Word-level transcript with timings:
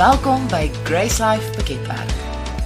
Welkom 0.00 0.46
by 0.48 0.70
Grace 0.88 1.20
Life 1.20 1.50
Piketberg. 1.56 2.12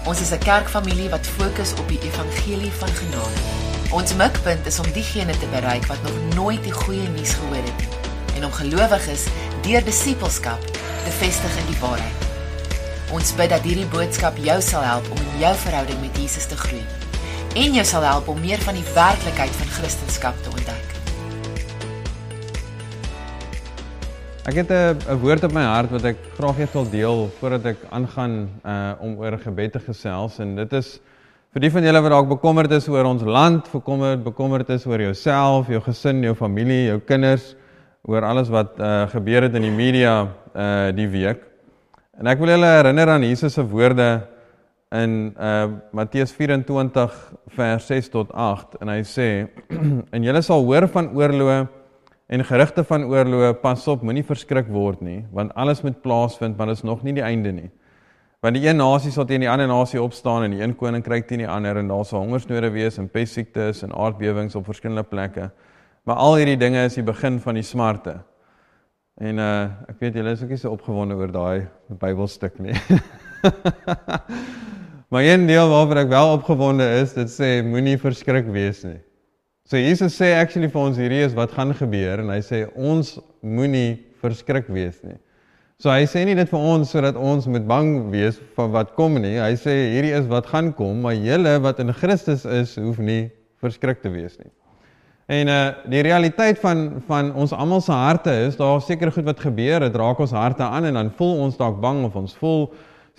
Ons 0.06 0.20
is 0.20 0.30
'n 0.30 0.38
kerkfamilie 0.38 1.08
wat 1.10 1.26
fokus 1.26 1.72
op 1.74 1.88
die 1.88 1.98
evangelie 2.00 2.70
van 2.72 2.88
genade. 2.88 3.40
Ons 3.90 4.14
mikpunt 4.14 4.66
is 4.66 4.78
om 4.78 4.92
diegene 4.92 5.38
te 5.38 5.46
bereik 5.46 5.86
wat 5.86 6.02
nog 6.02 6.34
nooit 6.34 6.62
die 6.62 6.72
goeie 6.72 7.08
nuus 7.08 7.32
gehoor 7.32 7.64
het 7.64 7.78
nie 7.78 7.88
en 8.36 8.44
om 8.44 8.52
gelowiges 8.52 9.24
deur 9.62 9.84
disippelskap 9.84 10.60
te 11.04 11.10
vestig 11.18 11.56
in 11.56 11.66
die 11.66 11.80
waarheid. 11.80 12.20
Ons 13.10 13.34
bid 13.34 13.50
dat 13.50 13.62
hierdie 13.62 13.90
boodskap 13.90 14.36
jou 14.36 14.60
sal 14.62 14.82
help 14.82 15.10
om 15.10 15.18
in 15.18 15.38
jou 15.38 15.56
verhouding 15.56 16.00
met 16.00 16.16
Jesus 16.16 16.46
te 16.46 16.56
groei 16.56 16.84
en 17.54 17.72
jou 17.72 17.84
sal 17.84 18.02
help 18.02 18.28
om 18.28 18.40
meer 18.40 18.62
van 18.62 18.74
die 18.74 18.92
werklikheid 18.94 19.50
van 19.50 19.66
Christendom 19.66 20.42
te 20.42 20.50
ontdek. 20.50 20.73
Ek 24.44 24.58
het 24.60 24.68
'n 24.68 25.16
woord 25.24 25.44
op 25.44 25.52
my 25.56 25.62
hart 25.64 25.90
wat 25.90 26.04
ek 26.04 26.16
graag 26.36 26.58
eers 26.58 26.72
wil 26.72 26.84
deel 26.90 27.30
voordat 27.40 27.64
ek 27.64 27.78
aangaan 27.88 28.50
uh 28.62 28.92
om 29.00 29.16
oor 29.16 29.38
gebed 29.38 29.72
te 29.72 29.80
gesels 29.80 30.38
en 30.38 30.56
dit 30.56 30.72
is 30.72 31.00
vir 31.54 31.60
die 31.60 31.70
van 31.70 31.82
julle 31.82 32.02
wat 32.02 32.10
dalk 32.10 32.28
bekommerd 32.28 32.70
is 32.72 32.88
oor 32.88 33.04
ons 33.04 33.22
land, 33.22 33.70
bekommerd 33.72 34.22
bekommerd 34.22 34.68
is 34.68 34.84
oor 34.86 35.00
jouself, 35.00 35.68
jou 35.68 35.80
gesin, 35.80 36.22
jou 36.22 36.34
familie, 36.34 36.88
jou 36.88 37.00
kinders, 37.00 37.56
oor 38.02 38.20
alles 38.22 38.50
wat 38.50 38.78
uh 38.78 39.06
gebeur 39.08 39.42
het 39.42 39.54
in 39.54 39.62
die 39.62 39.70
media 39.70 40.28
uh 40.54 40.92
die 40.92 41.08
week. 41.08 41.40
En 42.20 42.26
ek 42.26 42.38
wil 42.38 42.48
julle 42.48 42.66
herinner 42.66 43.08
aan 43.08 43.22
Jesus 43.22 43.54
se 43.54 43.64
woorde 43.64 44.26
in 44.92 45.34
uh 45.40 45.70
Matteus 45.90 46.32
24 46.32 47.32
vers 47.48 47.86
6 47.86 48.08
tot 48.10 48.32
8 48.32 48.76
en 48.82 48.88
hy 48.88 49.00
sê 49.02 49.48
en 50.14 50.22
julle 50.22 50.42
sal 50.42 50.64
hoor 50.64 50.88
van 50.88 51.08
oorloë 51.16 51.66
En 52.26 52.44
gerugte 52.44 52.84
van 52.88 53.04
oorloë, 53.04 53.52
pas 53.60 53.82
op, 53.92 54.02
moenie 54.02 54.24
verskrik 54.24 54.70
word 54.72 55.02
nie, 55.04 55.24
want 55.32 55.52
alles 55.60 55.82
moet 55.84 56.00
plaasvind, 56.02 56.56
maar 56.56 56.70
dit 56.72 56.80
is 56.80 56.86
nog 56.86 57.02
nie 57.04 57.12
die 57.12 57.24
einde 57.24 57.52
nie. 57.52 57.70
Want 58.44 58.58
die 58.58 58.66
een 58.68 58.76
nasie 58.76 59.12
sal 59.12 59.24
teen 59.24 59.40
die 59.40 59.48
ander 59.48 59.68
nasie 59.68 60.00
opstaan 60.02 60.44
en 60.44 60.52
die 60.52 60.60
een 60.60 60.74
koninkryk 60.76 61.28
teen 61.28 61.40
die 61.40 61.48
ander 61.48 61.78
en 61.80 61.88
daar 61.88 62.04
sal 62.04 62.26
hongersnode 62.26 62.68
wees 62.74 62.98
en 63.00 63.08
pestsiektes 63.08 63.80
en 63.86 63.94
aardbewings 63.96 64.56
op 64.56 64.66
verskillende 64.68 65.04
plekke. 65.08 65.50
Maar 66.04 66.20
al 66.20 66.36
hierdie 66.36 66.58
dinge 66.60 66.82
is 66.84 66.98
die 66.98 67.04
begin 67.04 67.38
van 67.40 67.56
die 67.56 67.64
smarte. 67.64 68.18
En 69.16 69.40
uh 69.40 69.88
ek 69.88 69.96
weet 70.02 70.18
julle 70.20 70.34
is 70.36 70.42
ook 70.44 70.52
nie 70.52 70.60
so 70.60 70.74
opgewonde 70.76 71.16
oor 71.16 71.32
daai 71.32 71.66
Bybelstuk 71.88 72.58
nie. 72.60 72.76
maar 75.10 75.24
een 75.24 75.46
deel 75.48 75.68
waaroor 75.70 76.02
ek 76.04 76.12
wel 76.12 76.32
opgewonde 76.34 76.88
is, 77.00 77.16
dit 77.16 77.32
sê 77.32 77.50
moenie 77.64 77.96
verskrik 78.02 78.52
wees 78.52 78.82
nie. 78.84 79.00
So 79.64 79.78
Jesus 79.78 80.12
sê 80.12 80.34
actually 80.36 80.68
vir 80.68 80.82
ons 80.82 80.98
hierdie 81.00 81.22
is 81.24 81.32
wat 81.32 81.54
gaan 81.56 81.70
gebeur 81.72 82.20
en 82.20 82.28
hy 82.28 82.42
sê 82.44 82.66
ons 82.76 83.14
moenie 83.40 83.96
verskrik 84.20 84.66
wees 84.68 84.98
nie. 85.00 85.16
So 85.80 85.88
hy 85.88 86.04
sê 86.04 86.26
nie 86.28 86.34
dit 86.36 86.50
vir 86.50 86.66
ons 86.74 86.90
sodat 86.92 87.16
ons 87.16 87.48
moet 87.48 87.64
bang 87.64 87.94
wees 88.12 88.36
van 88.58 88.74
wat 88.74 88.92
kom 88.98 89.16
nie. 89.16 89.38
Hy 89.40 89.54
sê 89.56 89.72
hierdie 89.94 90.12
is 90.18 90.28
wat 90.28 90.50
gaan 90.52 90.68
kom, 90.76 91.00
maar 91.06 91.16
julle 91.16 91.56
wat 91.64 91.80
in 91.80 91.94
Christus 91.96 92.44
is, 92.44 92.76
hoef 92.76 93.00
nie 93.00 93.30
verskrik 93.64 94.04
te 94.04 94.12
wees 94.12 94.36
nie. 94.42 94.52
En 95.32 95.48
uh 95.48 95.62
die 95.88 96.04
realiteit 96.04 96.60
van 96.60 97.00
van 97.08 97.32
ons 97.32 97.56
almal 97.56 97.80
se 97.80 97.96
harte 97.96 98.34
is 98.44 98.60
daar 98.60 98.84
seker 98.84 99.16
goed 99.16 99.24
wat 99.32 99.40
gebeur, 99.40 99.80
dit 99.80 99.96
raak 99.96 100.20
ons 100.20 100.36
harte 100.36 100.66
aan 100.68 100.90
en 100.92 101.00
dan 101.00 101.14
voel 101.16 101.38
ons 101.46 101.56
dalk 101.56 101.80
bang 101.80 102.04
of 102.04 102.20
ons 102.20 102.36
voel 102.36 102.68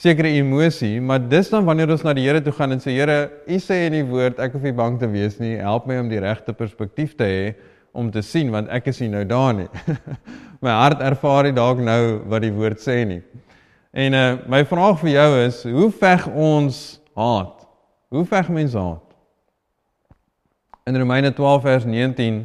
sekere 0.02 0.34
emosie, 0.36 1.00
maar 1.02 1.22
dis 1.24 1.50
dan 1.50 1.66
wanneer 1.66 1.94
ons 1.96 2.04
na 2.04 2.14
die 2.16 2.26
Here 2.28 2.42
toe 2.44 2.54
gaan 2.56 2.76
en 2.76 2.82
sê 2.84 2.98
Here, 2.98 3.30
U 3.48 3.60
sê 3.64 3.86
in 3.88 3.96
die 4.00 4.08
woord 4.08 4.42
ek 4.44 4.56
hoef 4.56 4.66
nie 4.68 4.76
bang 4.76 4.98
te 5.00 5.08
wees 5.12 5.40
nie. 5.40 5.56
Help 5.62 5.88
my 5.88 6.02
om 6.02 6.12
die 6.12 6.20
regte 6.24 6.56
perspektief 6.56 7.16
te 7.16 7.30
hê 7.30 7.46
om 7.96 8.10
te 8.12 8.20
sien 8.26 8.52
want 8.52 8.68
ek 8.76 8.90
is 8.92 9.00
nie 9.04 9.12
nou 9.14 9.24
daar 9.28 9.54
nie. 9.56 9.70
my 10.66 10.74
hart 10.76 11.04
ervaar 11.06 11.48
nie 11.48 11.56
dalk 11.56 11.80
nou 11.80 12.02
wat 12.32 12.44
die 12.44 12.52
woord 12.56 12.84
sê 12.84 13.04
nie. 13.08 13.22
En 13.96 14.18
uh 14.20 14.26
my 14.52 14.66
vraag 14.68 15.00
vir 15.00 15.14
jou 15.14 15.30
is, 15.46 15.62
hoe 15.78 15.90
veg 16.04 16.28
ons 16.28 16.82
haat? 17.16 17.64
Hoe 18.12 18.26
veg 18.28 18.52
mense 18.52 18.76
haat? 18.76 19.02
In 20.86 21.00
Romeine 21.00 21.32
12 21.34 21.64
vers 21.64 21.88
19 21.88 22.44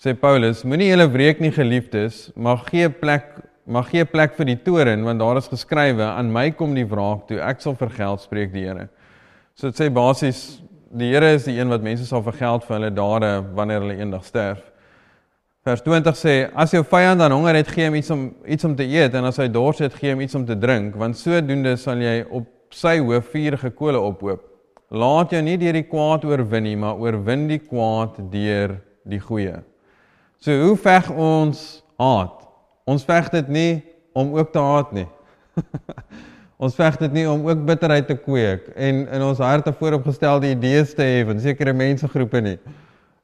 sê 0.00 0.16
Paulus, 0.18 0.64
moenie 0.64 0.88
julle 0.88 1.06
wreek 1.12 1.44
nie 1.44 1.52
geliefdes, 1.54 2.30
maar 2.34 2.64
gee 2.66 2.88
plek 2.88 3.41
mag 3.72 3.88
gee 3.90 4.04
plek 4.04 4.34
vir 4.36 4.50
die 4.52 4.58
toren 4.60 5.04
want 5.06 5.22
daar 5.22 5.38
is 5.40 5.48
geskrywe 5.50 6.04
aan 6.04 6.32
my 6.32 6.50
kom 6.56 6.74
die 6.76 6.86
wraak 6.88 7.26
toe 7.28 7.40
ek 7.40 7.62
sal 7.64 7.76
vergeld 7.78 8.20
spreek 8.24 8.52
die 8.52 8.66
Here. 8.66 8.88
So 9.56 9.70
dit 9.70 9.80
sê 9.80 9.88
basies 9.92 10.60
die 10.92 11.12
Here 11.12 11.32
is 11.38 11.48
die 11.48 11.56
een 11.58 11.72
wat 11.72 11.84
mense 11.84 12.06
sal 12.08 12.24
vergeld 12.26 12.66
vir 12.68 12.76
hulle 12.78 12.92
dade 12.92 13.32
wanneer 13.56 13.84
hulle 13.84 13.96
eendag 14.00 14.26
sterf. 14.28 14.60
Vers 15.64 15.84
20 15.86 16.18
sê 16.18 16.34
as 16.58 16.74
jou 16.74 16.82
vyand 16.84 17.22
dan 17.22 17.32
honger 17.32 17.60
het 17.60 17.70
gee 17.70 17.86
hom 17.86 17.96
iets 17.96 18.10
om 18.10 18.26
iets 18.44 18.68
om 18.68 18.76
te 18.76 18.86
eet 18.88 19.14
en 19.14 19.30
as 19.30 19.40
hy 19.40 19.48
dors 19.52 19.80
het 19.84 19.94
gee 19.94 20.12
hom 20.12 20.24
iets 20.24 20.36
om 20.36 20.46
te 20.46 20.58
drink 20.58 20.98
want 21.00 21.16
sodoende 21.20 21.76
sal 21.80 22.02
jy 22.02 22.22
op 22.28 22.48
sy 22.74 22.96
hoof 23.00 23.32
vuurige 23.32 23.72
kole 23.78 24.00
ophoop. 24.00 24.44
Laat 24.92 25.32
jou 25.32 25.40
nie 25.44 25.56
deur 25.60 25.76
die 25.78 25.86
kwaad 25.88 26.26
oorwin 26.28 26.66
nie 26.66 26.76
maar 26.76 27.00
oorwin 27.00 27.46
die 27.48 27.62
kwaad 27.62 28.20
deur 28.32 28.76
die 29.08 29.20
goeie. 29.22 29.62
So 30.42 30.52
hoe 30.66 30.76
veg 30.76 31.08
ons 31.14 31.82
haat? 32.02 32.41
Ons 32.88 33.04
veg 33.06 33.28
dit 33.30 33.48
nie 33.48 33.72
om 34.12 34.34
ook 34.36 34.52
te 34.52 34.62
haat 34.62 34.92
nie. 34.92 35.06
ons 36.62 36.74
veg 36.78 36.98
dit 37.00 37.18
nie 37.20 37.26
om 37.30 37.44
ook 37.48 37.64
bitterheid 37.66 38.06
te 38.06 38.16
kweek 38.18 38.70
en 38.74 39.04
in 39.06 39.24
ons 39.26 39.42
harte 39.42 39.72
vooropgestelde 39.78 40.52
idees 40.54 40.94
te 40.94 41.06
hê 41.06 41.20
van 41.28 41.40
sekere 41.42 41.74
mensegroepe 41.76 42.42
nie. 42.42 42.58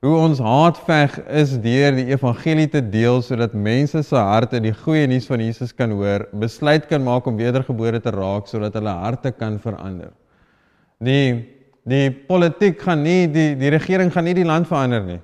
Hoe 0.05 0.15
ons 0.15 0.39
haat 0.39 0.77
veg 0.87 1.17
is 1.41 1.57
deur 1.59 1.97
die 1.97 2.07
evangelie 2.13 2.69
te 2.71 2.79
deel 2.79 3.19
sodat 3.27 3.55
mense 3.59 3.99
se 4.07 4.15
harte 4.15 4.61
die 4.63 4.75
goeie 4.85 5.09
nuus 5.11 5.27
van 5.27 5.43
Jesus 5.43 5.73
kan 5.75 5.91
hoor, 5.91 6.29
besluit 6.39 6.87
kan 6.87 7.03
maak 7.03 7.27
om 7.27 7.39
wedergebore 7.39 7.99
te 8.03 8.13
raak 8.15 8.47
sodat 8.47 8.79
hulle 8.79 8.95
harte 8.95 9.33
kan 9.35 9.59
verander. 9.63 10.13
Die 11.03 11.57
die 11.89 12.13
politiek 12.13 12.79
gaan 12.85 13.03
nie 13.03 13.27
die 13.33 13.55
die 13.59 13.73
regering 13.73 14.13
gaan 14.13 14.29
nie 14.29 14.37
die 14.37 14.47
land 14.47 14.69
verander 14.71 15.03
nie. 15.03 15.19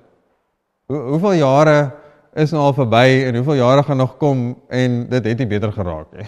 Hoe 0.90 1.02
hoeveel 1.12 1.38
jare 1.44 1.78
is 2.34 2.50
nou 2.54 2.62
al 2.66 2.74
verby 2.74 3.06
en 3.28 3.36
hoeveel 3.38 3.60
jare 3.60 3.82
gaan 3.86 4.00
nog 4.02 4.16
kom 4.18 4.46
en 4.68 5.04
dit 5.10 5.24
het 5.24 5.38
nie 5.38 5.46
beter 5.46 5.72
geraak 5.72 6.10
nie. 6.18 6.26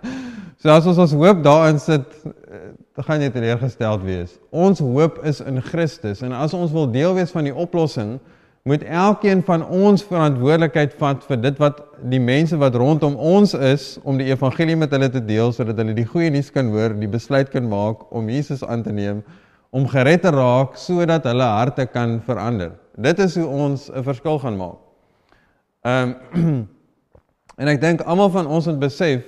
so 0.60 0.72
as 0.72 0.86
ons 0.88 1.00
ons 1.04 1.16
hoop 1.20 1.42
daarin 1.44 1.80
sit, 1.82 2.06
eh, 2.24 2.70
dan 2.96 3.08
gaan 3.08 3.24
jy 3.24 3.32
teleurgesteld 3.34 4.04
wees. 4.06 4.38
Ons 4.50 4.80
hoop 4.80 5.20
is 5.28 5.42
in 5.44 5.60
Christus 5.62 6.22
en 6.24 6.32
as 6.32 6.54
ons 6.56 6.72
wil 6.72 6.88
deel 6.90 7.16
wees 7.18 7.34
van 7.34 7.44
die 7.44 7.54
oplossing, 7.54 8.16
moet 8.64 8.86
elkeen 8.88 9.42
van 9.44 9.66
ons 9.68 10.06
verantwoordelikheid 10.08 10.94
vat 10.96 11.24
vir 11.28 11.40
dit 11.42 11.58
wat 11.60 11.82
die 12.08 12.20
mense 12.22 12.56
wat 12.56 12.78
rondom 12.80 13.18
ons 13.20 13.52
is 13.52 13.98
om 14.08 14.16
die 14.16 14.30
evangelie 14.30 14.78
met 14.80 14.94
hulle 14.96 15.10
te 15.12 15.20
deel 15.20 15.52
sodat 15.52 15.76
hulle 15.82 15.92
die 15.92 16.06
goeie 16.08 16.30
nuus 16.32 16.48
kan 16.54 16.70
hoor, 16.72 16.96
die 16.96 17.10
besluit 17.10 17.52
kan 17.52 17.68
maak 17.68 18.06
om 18.08 18.30
Jesus 18.32 18.64
aan 18.64 18.86
te 18.86 18.94
neem, 18.96 19.20
om 19.68 19.84
gered 19.92 20.24
te 20.24 20.32
raak 20.32 20.80
sodat 20.80 21.28
hulle 21.28 21.50
harte 21.58 21.84
kan 21.92 22.16
verander. 22.24 22.72
Dit 22.96 23.20
is 23.20 23.36
hoe 23.36 23.44
ons 23.44 23.90
'n 23.90 24.06
verskil 24.06 24.40
gaan 24.40 24.56
maak. 24.56 24.83
Ehm 25.84 26.14
um, 26.34 26.68
en 27.60 27.70
ek 27.70 27.80
dink 27.82 28.02
almal 28.08 28.30
van 28.34 28.46
ons 28.50 28.66
moet 28.66 28.78
besef 28.82 29.26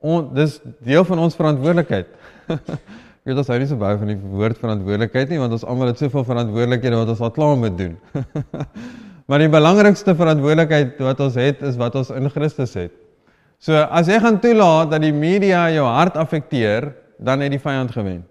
on, 0.00 0.28
dis 0.36 0.60
deel 0.86 1.04
van 1.04 1.18
ons 1.26 1.34
verantwoordelikheid. 1.36 2.12
Jy 3.26 3.32
weet 3.32 3.40
ons 3.42 3.48
hou 3.50 3.56
nie 3.58 3.66
so 3.66 3.80
baie 3.80 3.98
van 3.98 4.12
die 4.12 4.16
woord 4.16 4.60
verantwoordelikheid 4.62 5.32
nie 5.32 5.40
want 5.42 5.56
ons 5.56 5.64
almal 5.66 5.90
het 5.90 5.98
soveel 6.00 6.22
verantwoordelikhede 6.28 7.00
wat 7.00 7.10
ons 7.16 7.24
al 7.26 7.32
klaar 7.34 7.56
moet 7.58 7.74
doen. 7.80 7.96
maar 9.28 9.42
die 9.42 9.50
belangrikste 9.50 10.14
verantwoordelikheid 10.14 11.02
wat 11.02 11.24
ons 11.26 11.40
het 11.42 11.66
is 11.66 11.80
wat 11.80 11.98
ons 11.98 12.14
in 12.14 12.30
Christus 12.30 12.76
het. 12.78 12.94
So 13.58 13.74
as 13.74 14.06
jy 14.06 14.20
gaan 14.22 14.38
toelaat 14.40 14.94
dat 14.94 15.02
die 15.02 15.14
media 15.16 15.66
jou 15.74 15.88
hart 15.90 16.16
affekteer, 16.22 16.92
dan 17.18 17.42
het 17.42 17.50
die 17.50 17.60
vyand 17.60 17.90
gewen. 17.90 18.22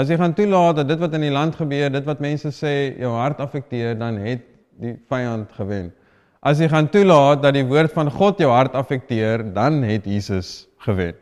As 0.00 0.08
jy 0.08 0.16
gaan 0.20 0.32
toelaat 0.36 0.80
dat 0.80 0.88
dit 0.88 1.04
wat 1.04 1.14
in 1.18 1.28
die 1.28 1.34
land 1.34 1.56
gebeur, 1.58 1.92
dit 1.92 2.08
wat 2.08 2.24
mense 2.24 2.48
sê 2.54 2.74
jou 3.00 3.12
hart 3.12 3.44
affekteer, 3.44 3.92
dan 3.98 4.16
het 4.24 4.44
die 4.80 4.96
vyand 5.10 5.52
gewen. 5.56 5.92
As 6.46 6.60
jy 6.62 6.68
gaan 6.70 6.86
toelaat 6.86 7.40
dat 7.42 7.56
die 7.56 7.64
woord 7.66 7.90
van 7.90 8.06
God 8.12 8.38
jou 8.38 8.52
hart 8.52 8.76
affekteer, 8.78 9.42
dan 9.54 9.80
het 9.82 10.04
Jesus 10.06 10.68
gewen. 10.84 11.16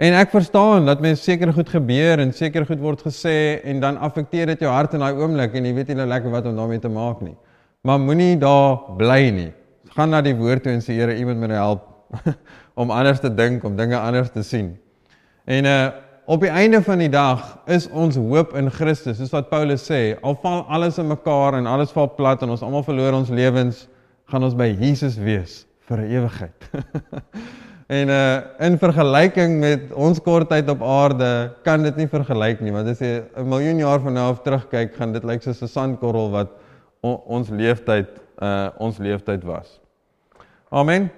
En 0.00 0.16
ek 0.16 0.32
verstaan 0.32 0.88
dat 0.88 1.02
mens 1.04 1.20
seker 1.22 1.52
goed 1.52 1.68
gebeur 1.68 2.22
en 2.22 2.32
seker 2.32 2.64
goed 2.66 2.80
word 2.80 3.02
gesê 3.04 3.60
en 3.68 3.82
dan 3.82 3.98
affekteer 4.00 4.48
dit 4.54 4.64
jou 4.64 4.70
hart 4.72 4.96
in 4.96 5.04
daai 5.04 5.20
oomblik 5.20 5.52
en 5.54 5.68
jy 5.68 5.74
weet 5.76 5.92
nie 5.92 5.98
nou 6.00 6.08
lekker 6.08 6.32
wat 6.32 6.48
om 6.48 6.56
daarmee 6.56 6.80
te 6.80 6.88
maak 6.88 7.20
nie. 7.20 7.36
Maar 7.84 8.00
moenie 8.00 8.38
daar 8.40 8.80
bly 8.96 9.28
nie. 9.36 9.50
Gaan 9.94 10.16
na 10.16 10.22
die 10.24 10.34
woord 10.34 10.64
toe 10.64 10.72
en 10.72 10.80
sê 10.82 10.96
Here, 10.96 11.12
U 11.12 11.28
moet 11.28 11.42
my 11.44 11.52
nou 11.52 11.60
help 11.60 11.84
om 12.80 12.90
anders 12.90 13.20
te 13.20 13.28
dink, 13.28 13.68
om 13.68 13.76
dinge 13.76 14.00
anders 14.00 14.32
te 14.32 14.42
sien. 14.42 14.72
En 15.44 15.70
uh 15.70 15.78
op 16.24 16.40
die 16.40 16.48
einde 16.48 16.78
van 16.80 17.02
die 17.02 17.10
dag 17.12 17.58
is 17.68 17.84
ons 17.92 18.16
hoop 18.16 18.54
in 18.56 18.70
Christus, 18.72 19.18
soos 19.18 19.34
wat 19.34 19.50
Paulus 19.50 19.82
sê, 19.84 20.14
al 20.24 20.38
val 20.40 20.62
alles 20.72 20.96
in 20.96 21.10
mekaar 21.10 21.58
en 21.58 21.66
alles 21.68 21.92
val 21.92 22.08
plat 22.16 22.40
en 22.40 22.54
ons 22.54 22.62
almal 22.64 22.80
verloor 22.86 23.12
ons 23.18 23.28
lewens, 23.28 23.82
gaan 24.34 24.48
ons 24.48 24.56
by 24.58 24.72
Jesus 24.74 25.14
wees 25.14 25.62
vir 25.86 26.00
'n 26.02 26.10
ewigheid. 26.10 26.64
en 27.98 28.10
uh 28.10 28.66
in 28.66 28.78
vergelyking 28.82 29.60
met 29.60 29.92
ons 29.92 30.18
kort 30.18 30.48
tyd 30.50 30.68
op 30.72 30.82
aarde 30.82 31.54
kan 31.62 31.82
dit 31.82 31.96
nie 31.96 32.08
vergelyk 32.10 32.60
nie, 32.64 32.72
want 32.74 32.88
as 32.90 32.98
jy 32.98 33.22
'n 33.22 33.46
miljoen 33.46 33.78
jaar 33.78 34.00
van 34.02 34.12
nou 34.18 34.26
af 34.32 34.42
terugkyk, 34.42 34.96
gaan 34.98 35.12
dit 35.12 35.24
lyk 35.24 35.42
soos 35.42 35.62
'n 35.62 35.70
sandkorrel 35.70 36.30
wat 36.30 36.50
on, 37.02 37.20
ons 37.26 37.48
leeftyd 37.48 38.10
uh 38.42 38.70
ons 38.78 38.98
leeftyd 38.98 39.44
was. 39.44 39.78
Amen. 40.70 41.10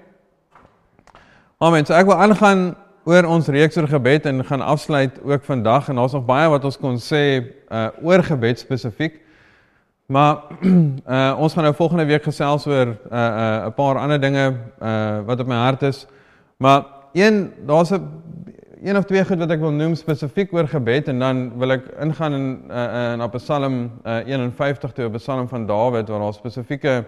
Amen. 1.59 1.87
So 1.87 1.95
ek 1.95 2.07
wil 2.07 2.21
aangaan 2.21 2.77
oor 3.07 3.25
ons 3.25 3.49
reeks 3.49 3.79
oor 3.79 3.89
gebed 3.89 4.27
en 4.27 4.45
gaan 4.45 4.61
afsluit 4.61 5.23
ook 5.25 5.45
vandag 5.45 5.89
en 5.89 5.97
daar's 5.97 6.13
nog 6.13 6.27
baie 6.27 6.51
wat 6.51 6.65
ons 6.65 6.77
kon 6.77 6.99
sê 7.01 7.49
uh 7.73 7.89
oor 8.03 8.21
gebed 8.23 8.59
spesifiek. 8.59 9.23
Maar 10.07 10.37
uh 11.07 11.37
ons 11.43 11.53
gaan 11.53 11.63
nou 11.63 11.75
volgende 11.75 12.05
week 12.05 12.23
gesels 12.23 12.67
oor 12.67 12.87
uh 12.87 13.19
uh 13.19 13.67
'n 13.67 13.75
paar 13.75 13.99
ander 13.99 14.21
dinge 14.21 14.55
uh 14.83 15.21
wat 15.27 15.41
op 15.41 15.47
my 15.47 15.55
hart 15.55 15.83
is. 15.83 16.07
Maar 16.57 16.85
een 17.13 17.53
daar's 17.67 17.91
'n 17.91 18.03
een 18.83 18.97
of 18.97 19.05
twee 19.05 19.25
goed 19.25 19.39
wat 19.39 19.51
ek 19.51 19.61
wil 19.61 19.73
noem 19.73 19.95
spesifiek 19.99 20.53
oor 20.53 20.69
gebed 20.69 21.09
en 21.09 21.19
dan 21.19 21.39
wil 21.59 21.73
ek 21.75 21.89
ingaan 22.05 22.35
in 22.37 22.47
uh, 22.71 23.13
in 23.13 23.23
op 23.25 23.33
Psalm 23.33 23.91
uh, 24.05 24.21
51 24.27 24.93
toe, 24.93 25.07
op 25.07 25.17
Psalm 25.17 25.49
van 25.49 25.67
Dawid 25.67 26.09
waar 26.09 26.21
daar 26.21 26.35
spesifieke 26.35 27.05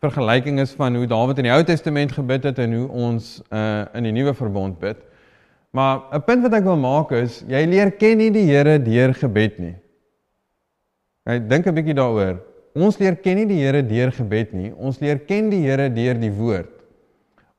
vergelyking 0.00 0.60
is 0.60 0.72
van 0.72 0.96
hoe 0.96 1.06
Dawid 1.06 1.38
in 1.38 1.48
die 1.50 1.52
Ou 1.52 1.64
Testament 1.64 2.12
gebid 2.12 2.46
het 2.48 2.58
en 2.58 2.72
hoe 2.72 2.88
ons 2.88 3.42
uh, 3.50 3.82
in 3.92 4.08
die 4.08 4.12
Nuwe 4.12 4.34
Verbond 4.34 4.78
bid. 4.78 4.96
Maar 5.70 6.00
'n 6.12 6.24
punt 6.24 6.42
wat 6.42 6.54
ek 6.54 6.64
wil 6.64 6.76
maak 6.76 7.12
is 7.12 7.44
jy 7.48 7.66
leer 7.66 7.90
ken 7.90 8.16
nie 8.18 8.30
die 8.30 8.46
Here 8.46 8.78
deur 8.82 9.14
gebed 9.14 9.58
nie. 9.58 9.74
Jy 11.28 11.38
dink 11.48 11.66
'n 11.66 11.74
bietjie 11.74 11.94
daaroor. 11.94 12.40
Ons 12.74 12.98
leer 12.98 13.16
ken 13.16 13.36
nie 13.36 13.46
die 13.46 13.60
Here 13.60 13.82
deur 13.82 14.12
gebed 14.12 14.52
nie. 14.52 14.72
Ons 14.72 15.00
leer 15.00 15.18
ken 15.18 15.50
die 15.50 15.62
Here 15.66 15.88
deur 15.90 16.14
die 16.14 16.30
woord. 16.30 16.70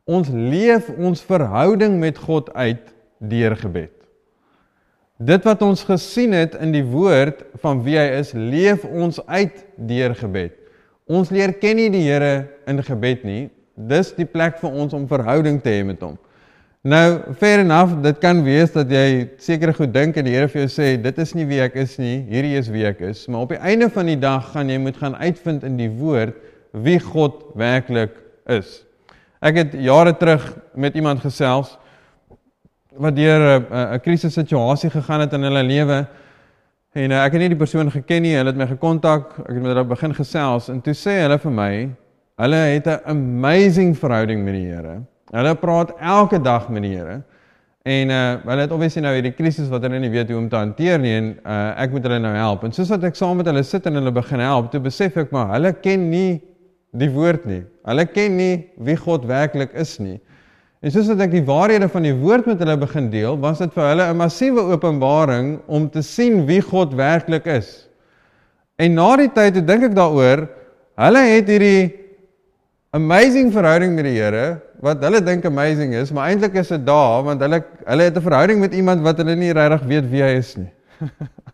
Ons 0.06 0.30
leef 0.30 0.90
ons 0.98 1.22
verhouding 1.22 2.00
met 2.00 2.18
God 2.18 2.54
uit 2.54 2.94
deur 3.20 3.56
gebed. 3.56 3.92
Dit 5.22 5.44
wat 5.46 5.62
ons 5.62 5.84
gesien 5.84 6.34
het 6.34 6.56
in 6.56 6.72
die 6.72 6.84
woord 6.84 7.44
van 7.62 7.84
wie 7.86 7.98
hy 8.00 8.08
is, 8.18 8.34
leef 8.34 8.86
ons 8.86 9.20
uit 9.28 9.66
deur 9.78 10.16
gebed. 10.18 10.56
Ons 11.06 11.30
leer 11.30 11.54
ken 11.54 11.78
nie 11.78 11.90
die 11.94 12.08
Here 12.08 12.48
in 12.66 12.82
gebed 12.82 13.24
nie. 13.24 13.50
Dis 13.76 14.14
die 14.18 14.26
plek 14.26 14.58
vir 14.58 14.72
ons 14.72 14.94
om 14.94 15.08
verhouding 15.08 15.62
te 15.62 15.70
hê 15.70 15.84
met 15.86 16.02
hom. 16.02 16.18
Nou, 16.82 17.20
fair 17.38 17.60
enough, 17.60 18.00
dit 18.02 18.18
kan 18.18 18.40
wees 18.42 18.72
dat 18.74 18.90
jy 18.90 19.28
seker 19.38 19.70
goed 19.78 19.92
dink 19.94 20.16
en 20.18 20.26
die 20.26 20.32
Here 20.34 20.48
vir 20.50 20.64
jou 20.64 20.70
sê 20.74 20.96
dit 20.98 21.20
is 21.22 21.34
nie 21.38 21.44
wie 21.46 21.60
ek 21.62 21.76
is 21.78 21.92
nie, 22.02 22.24
hierdie 22.26 22.56
is 22.58 22.72
wie 22.74 22.88
ek 22.90 23.04
is, 23.06 23.28
maar 23.30 23.46
op 23.46 23.54
die 23.54 23.60
einde 23.62 23.86
van 23.94 24.10
die 24.10 24.18
dag 24.18 24.48
gaan 24.50 24.72
jy 24.74 24.80
moet 24.82 24.98
gaan 24.98 25.14
uitvind 25.20 25.62
in 25.68 25.76
die 25.78 25.92
woord 26.00 26.40
wie 26.74 26.98
God 26.98 27.44
werklik 27.54 28.16
is. 28.50 28.80
Ek 29.46 29.60
het 29.62 29.78
jare 29.78 30.16
terug 30.18 30.42
met 30.74 30.98
iemand 30.98 31.22
gesels 31.22 31.76
wat 32.98 33.14
deur 33.14 33.62
'n 33.62 33.70
'n 33.70 34.02
krisissituasie 34.02 34.90
gegaan 34.90 35.22
het 35.22 35.38
in 35.38 35.44
hulle 35.44 35.64
lewe. 35.64 36.08
En 36.98 37.12
uh, 37.12 37.26
ek 37.26 37.38
het 37.38 37.42
nie 37.42 37.54
die 37.54 37.62
persoon 37.62 37.92
geken 37.92 38.22
nie. 38.22 38.36
Hulle 38.36 38.50
het 38.50 38.58
my 38.58 38.68
gekontak. 38.68 39.38
Ek 39.38 39.54
het 39.54 39.62
met 39.62 39.72
hulle 39.72 39.86
begin 39.86 40.14
gesels 40.18 40.70
en 40.70 40.82
toe 40.82 40.94
sê 40.94 41.22
hulle 41.22 41.38
vir 41.38 41.52
my, 41.52 41.90
hulle 42.42 42.66
het 42.74 42.88
'n 42.88 43.06
amazing 43.06 43.94
verhouding 43.94 44.44
met 44.44 44.54
die 44.54 44.66
Here. 44.66 45.06
Hulle 45.32 45.54
praat 45.56 45.94
elke 46.00 46.42
dag 46.44 46.68
met 46.70 46.84
die 46.84 46.96
Here. 46.96 47.22
En 47.88 48.12
uh 48.14 48.38
hulle 48.46 48.66
het 48.68 48.74
obviously 48.76 49.02
nou 49.02 49.14
hierdie 49.16 49.34
krisis 49.34 49.70
wat 49.72 49.82
hulle 49.88 49.98
nie 50.04 50.12
weet 50.14 50.30
hoe 50.30 50.38
om 50.38 50.50
te 50.50 50.60
hanteer 50.60 51.00
nie 51.02 51.14
en 51.18 51.32
uh 51.42 51.60
ek 51.82 51.96
moet 51.96 52.04
hulle 52.06 52.20
nou 52.22 52.34
help. 52.36 52.66
En 52.68 52.76
soos 52.76 52.92
wat 52.94 53.08
ek 53.10 53.18
saam 53.18 53.40
met 53.42 53.50
hulle 53.50 53.64
sit 53.66 53.88
en 53.90 53.98
hulle 53.98 54.14
begin 54.14 54.44
help, 54.44 54.70
toe 54.74 54.82
besef 54.84 55.18
ek 55.18 55.32
maar 55.34 55.56
hulle 55.56 55.72
ken 55.82 56.10
nie 56.12 56.42
die 56.94 57.10
woord 57.10 57.48
nie. 57.50 57.64
Hulle 57.88 58.06
ken 58.06 58.36
nie 58.38 58.52
wie 58.86 58.98
God 59.00 59.26
werklik 59.26 59.74
is 59.74 59.96
nie. 60.04 60.20
En 60.82 60.94
soos 60.94 61.10
ek 61.14 61.34
die 61.34 61.46
waarhede 61.46 61.88
van 61.94 62.06
die 62.06 62.14
woord 62.18 62.48
met 62.50 62.62
hulle 62.62 62.76
begin 62.82 63.10
deel, 63.14 63.38
was 63.42 63.62
dit 63.62 63.74
vir 63.74 63.88
hulle 63.88 64.10
'n 64.12 64.18
massiewe 64.18 64.62
openbaring 64.76 65.60
om 65.68 65.90
te 65.90 66.02
sien 66.02 66.46
wie 66.46 66.62
God 66.62 66.94
werklik 66.94 67.48
is. 67.48 67.88
En 68.78 68.94
na 68.94 69.16
die 69.16 69.30
tyd, 69.30 69.54
toe 69.54 69.66
dink 69.66 69.84
ek 69.84 69.96
daaroor, 69.96 70.48
hulle 70.98 71.22
het 71.22 71.48
hierdie 71.48 71.94
amazing 72.94 73.52
verhouding 73.54 73.94
met 73.96 74.06
die 74.06 74.18
Here 74.18 74.62
wat 74.82 75.04
hulle 75.06 75.22
dink 75.22 75.46
amazing 75.46 75.94
is, 75.98 76.12
maar 76.12 76.32
eintlik 76.32 76.58
is 76.62 76.72
dit 76.74 76.86
daar 76.86 77.24
want 77.26 77.42
hulle 77.42 77.62
hulle 77.86 78.08
het 78.10 78.18
'n 78.18 78.26
verhouding 78.28 78.60
met 78.60 78.74
iemand 78.74 79.02
wat 79.02 79.18
hulle 79.18 79.36
nie 79.36 79.54
regtig 79.54 79.84
weet 79.88 80.10
wie 80.10 80.24
hy 80.24 80.34
is 80.38 80.56
nie. 80.58 80.72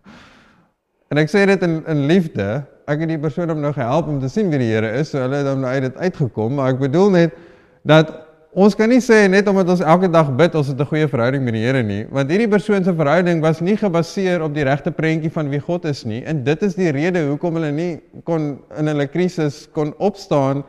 en 1.12 1.18
ek 1.18 1.29
sê 1.29 1.45
dit 1.45 1.63
in 1.63 1.83
in 1.88 2.06
liefde, 2.07 2.63
ek 2.88 3.00
het 3.00 3.09
die 3.09 3.19
persoon 3.19 3.51
om 3.51 3.59
nou 3.59 3.74
gehelp 3.74 4.07
om 4.07 4.19
te 4.19 4.29
sien 4.29 4.50
wie 4.50 4.59
die 4.59 4.71
Here 4.71 4.91
is, 5.00 5.09
so 5.09 5.19
hulle 5.19 5.35
het 5.44 5.47
hom 5.47 5.59
nou 5.59 5.71
uit 5.71 5.81
dit 5.81 5.97
uitgekom, 5.97 6.56
maar 6.56 6.71
ek 6.74 6.79
bedoel 6.79 7.09
net 7.12 7.35
dat 7.83 8.27
Ons 8.57 8.74
kan 8.74 8.89
nie 8.89 9.03
sê 9.06 9.27
net 9.29 9.45
omdat 9.51 9.68
ons 9.69 9.81
elke 9.85 10.07
dag 10.09 10.31
bid 10.33 10.56
ons 10.57 10.71
het 10.71 10.79
'n 10.81 10.89
goeie 10.89 11.07
verhouding 11.07 11.44
met 11.44 11.53
die 11.53 11.62
Here 11.62 11.83
nie, 11.83 12.07
want 12.09 12.29
hierdie 12.31 12.47
persoon 12.50 12.83
se 12.83 12.94
verhouding 12.94 13.39
was 13.39 13.62
nie 13.62 13.77
gebaseer 13.77 14.41
op 14.41 14.53
die 14.56 14.63
regte 14.63 14.89
prentjie 14.89 15.29
van 15.29 15.50
wie 15.50 15.59
God 15.59 15.85
is 15.85 16.06
nie 16.06 16.24
en 16.25 16.44
dit 16.44 16.63
is 16.63 16.74
die 16.74 16.89
rede 16.89 17.27
hoekom 17.27 17.53
hulle 17.53 17.71
nie 17.71 18.00
kon 18.24 18.57
in 18.77 18.88
hulle 18.88 19.06
krisis 19.06 19.68
kon 19.74 19.94
opstaan 20.00 20.63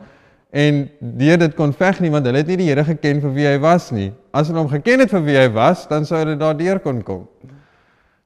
en 0.49 0.89
deur 0.99 1.37
dit 1.37 1.55
kon 1.55 1.73
veg 1.73 1.99
nie 2.01 2.09
want 2.09 2.25
hulle 2.25 2.41
het 2.41 2.49
nie 2.49 2.57
die 2.63 2.69
Here 2.71 2.83
geken 2.87 3.21
vir 3.21 3.33
wie 3.35 3.45
hy 3.45 3.57
was 3.61 3.91
nie. 3.93 4.09
As 4.33 4.49
hulle 4.49 4.63
hom 4.63 4.71
geken 4.71 5.03
het 5.05 5.13
vir 5.13 5.23
wie 5.27 5.37
hy 5.37 5.47
was, 5.53 5.85
dan 5.89 6.07
sou 6.09 6.17
hulle 6.17 6.37
daardeur 6.39 6.81
kon 6.81 7.03
kom. 7.05 7.27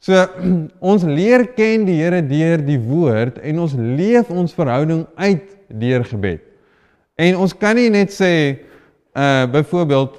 So 0.04 0.16
ons 0.94 1.04
leer 1.08 1.46
ken 1.58 1.86
die 1.88 2.00
Here 2.00 2.24
deur 2.24 2.64
die 2.64 2.80
woord 2.80 3.42
en 3.44 3.64
ons 3.66 3.76
leef 3.76 4.32
ons 4.32 4.56
verhouding 4.56 5.06
uit 5.20 5.52
deur 5.68 6.08
gebed. 6.08 6.44
En 7.20 7.38
ons 7.44 7.54
kan 7.60 7.78
nie 7.78 7.90
net 7.94 8.14
sê 8.14 8.34
uh 9.14 9.44
byvoorbeeld 9.54 10.16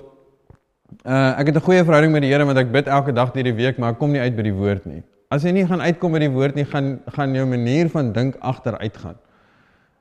uh 1.04 1.40
ek 1.40 1.50
het 1.50 1.56
'n 1.56 1.66
goeie 1.66 1.84
verhouding 1.84 2.12
met 2.12 2.22
die 2.22 2.30
Here 2.30 2.44
want 2.44 2.58
ek 2.58 2.70
bid 2.72 2.86
elke 2.86 3.12
dag 3.12 3.32
deur 3.32 3.44
die 3.44 3.56
week, 3.56 3.78
maar 3.78 3.92
ek 3.92 3.98
kom 3.98 4.12
nie 4.12 4.20
uit 4.20 4.36
by 4.36 4.42
die 4.42 4.54
woord 4.54 4.86
nie. 4.86 5.02
As 5.30 5.42
jy 5.42 5.52
nie 5.52 5.66
gaan 5.66 5.80
uitkom 5.80 6.12
by 6.12 6.18
die 6.18 6.30
woord 6.30 6.54
nie, 6.54 6.64
gaan 6.64 7.00
gaan 7.16 7.34
jou 7.34 7.46
manier 7.46 7.88
van 7.88 8.12
dink 8.12 8.36
agteruit 8.40 8.96
gaan. 8.96 9.16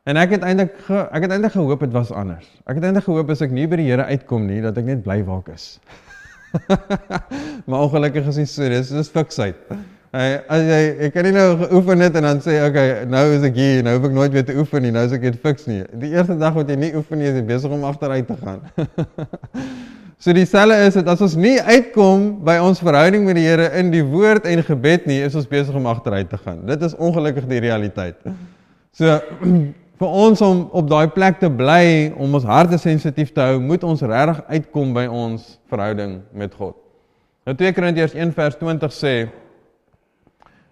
En 0.03 0.17
ek 0.19 0.33
het 0.35 0.43
eintlik 0.43 0.73
ek 0.91 1.23
het 1.23 1.31
eintlik 1.31 1.53
gehoop 1.53 1.83
dit 1.85 1.93
was 1.95 2.09
anders. 2.11 2.47
Ek 2.67 2.75
het 2.75 2.83
eintlik 2.83 3.05
gehoop 3.05 3.29
as 3.31 3.41
ek 3.45 3.53
nie 3.55 3.69
by 3.71 3.77
die 3.79 3.87
Here 3.87 4.03
uitkom 4.09 4.49
nie, 4.49 4.59
dat 4.63 4.75
ek 4.79 4.87
net 4.89 5.03
bly 5.05 5.21
waar 5.23 5.39
ek 5.45 5.53
is. 5.53 5.67
maar 7.67 7.85
ongelukkig 7.85 8.25
is 8.27 8.39
dit 8.41 8.49
so, 8.51 8.67
dis 8.67 8.89
dis 8.91 9.11
fiksheid. 9.13 9.61
Hey, 10.13 10.41
as 10.51 10.65
jy 10.67 10.79
ek 11.07 11.13
kan 11.15 11.23
nie 11.25 11.31
nou 11.37 11.45
oefen 11.77 12.03
net 12.03 12.17
en 12.19 12.27
dan 12.27 12.41
sê 12.43 12.57
okay, 12.65 13.05
nou 13.09 13.21
is 13.31 13.45
ek 13.47 13.55
hier, 13.55 13.79
nou 13.87 13.93
hoef 13.95 14.09
ek 14.09 14.17
nooit 14.17 14.33
weer 14.35 14.43
te 14.45 14.55
oefen 14.59 14.83
nie, 14.83 14.91
nou 14.93 15.05
is 15.07 15.15
ek 15.15 15.23
dit 15.23 15.37
fiks 15.41 15.69
nie. 15.71 15.79
Die 16.01 16.11
eerste 16.11 16.35
dag 16.41 16.57
wat 16.57 16.69
jy 16.69 16.77
nie 16.81 16.91
oefen 16.99 17.23
nie, 17.23 17.29
is 17.31 17.39
jy 17.39 17.43
besig 17.47 17.71
om 17.73 17.85
agteruit 17.87 18.27
te 18.27 18.37
gaan. 18.41 18.59
so 20.23 20.35
dieselfde 20.35 20.81
is 20.83 20.97
dit 20.99 21.11
as 21.15 21.23
ons 21.23 21.37
nie 21.39 21.55
uitkom 21.63 22.25
by 22.43 22.57
ons 22.61 22.83
verhouding 22.83 23.23
met 23.23 23.39
die 23.39 23.45
Here 23.47 23.69
in 23.79 23.93
die 23.95 24.03
woord 24.03 24.51
en 24.51 24.65
gebed 24.67 25.07
nie, 25.07 25.21
is 25.23 25.39
ons 25.39 25.47
besig 25.47 25.79
om 25.79 25.87
agteruit 25.87 26.27
te 26.27 26.41
gaan. 26.43 26.59
Dit 26.67 26.83
is 26.83 26.97
ongelukkig 26.99 27.47
die 27.55 27.63
realiteit. 27.63 28.19
So 28.99 29.15
vir 30.01 30.07
ons 30.25 30.41
om 30.41 30.65
op 30.71 30.89
daai 30.89 31.07
plek 31.13 31.39
te 31.39 31.49
bly, 31.51 32.13
om 32.17 32.33
ons 32.33 32.47
harte 32.47 32.77
sensitief 32.81 33.31
te 33.33 33.41
hou, 33.41 33.59
moet 33.61 33.83
ons 33.83 34.01
regtig 34.01 34.41
uitkom 34.49 34.93
by 34.95 35.05
ons 35.05 35.57
verhouding 35.71 36.21
met 36.33 36.53
God. 36.57 36.75
Nou 37.43 37.55
2 37.59 37.73
Korintiërs 37.75 38.15
1 38.15 38.33
vers 38.35 38.59
20 38.59 38.93
sê 38.95 39.15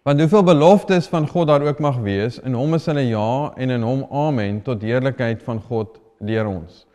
Want 0.02 0.18
hoeveel 0.18 0.44
beloftes 0.44 1.06
van 1.08 1.28
God 1.30 1.48
daar 1.48 1.62
ook 1.62 1.80
mag 1.80 2.00
wees, 2.02 2.40
in 2.42 2.56
hom 2.58 2.74
is 2.74 2.88
hulle 2.90 3.04
ja 3.06 3.52
en 3.54 3.70
in 3.70 3.84
hom 3.86 4.00
amen 4.10 4.62
tot 4.66 4.82
heerlikheid 4.82 5.44
van 5.46 5.60
God 5.62 6.00
deur 6.26 6.48
ons. 6.50 6.88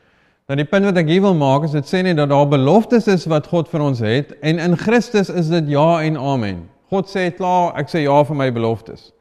Nou 0.50 0.56
die 0.58 0.66
punt 0.66 0.88
wat 0.88 0.98
ek 0.98 1.12
hier 1.12 1.22
wil 1.22 1.36
maak 1.38 1.68
is 1.68 1.76
dit 1.76 1.86
sê 1.86 2.00
net 2.02 2.18
dat 2.18 2.32
daar 2.32 2.48
beloftes 2.50 3.06
is 3.10 3.28
wat 3.30 3.46
God 3.50 3.70
vir 3.70 3.84
ons 3.86 4.02
het 4.02 4.34
en 4.42 4.58
in 4.62 4.74
Christus 4.78 5.30
is 5.30 5.52
dit 5.54 5.70
ja 5.70 6.00
en 6.02 6.18
amen. 6.18 6.64
God 6.90 7.06
sê 7.10 7.28
klaar, 7.34 7.76
ek 7.78 7.90
sê 7.94 8.02
ja 8.02 8.18
vir 8.26 8.38
my 8.42 8.48
beloftes. 8.54 9.12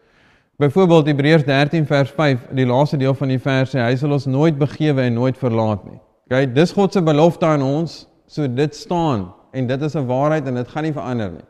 Byvoorbeeld 0.56 1.06
Hebreërs 1.06 1.44
13 1.44 1.86
vers 1.86 2.12
5, 2.16 2.46
die 2.56 2.66
laaste 2.66 2.98
deel 2.98 3.14
van 3.14 3.28
die 3.28 3.40
vers 3.44 3.74
sê 3.74 3.82
hy 3.84 3.96
sal 4.00 4.14
ons 4.16 4.28
nooit 4.32 4.56
begewe 4.56 5.04
en 5.04 5.18
nooit 5.18 5.36
verlaat 5.36 5.82
nie. 5.84 5.98
OK, 6.30 6.46
dis 6.56 6.72
God 6.72 6.96
se 6.96 7.02
belofte 7.04 7.44
aan 7.44 7.64
ons, 7.66 8.06
so 8.32 8.48
dit 8.48 8.76
staan 8.76 9.28
en 9.52 9.68
dit 9.68 9.82
is 9.82 9.96
'n 9.96 10.06
waarheid 10.08 10.48
en 10.48 10.56
dit 10.56 10.68
gaan 10.68 10.84
nie 10.84 10.94
verander 10.94 11.32
nie. 11.32 11.44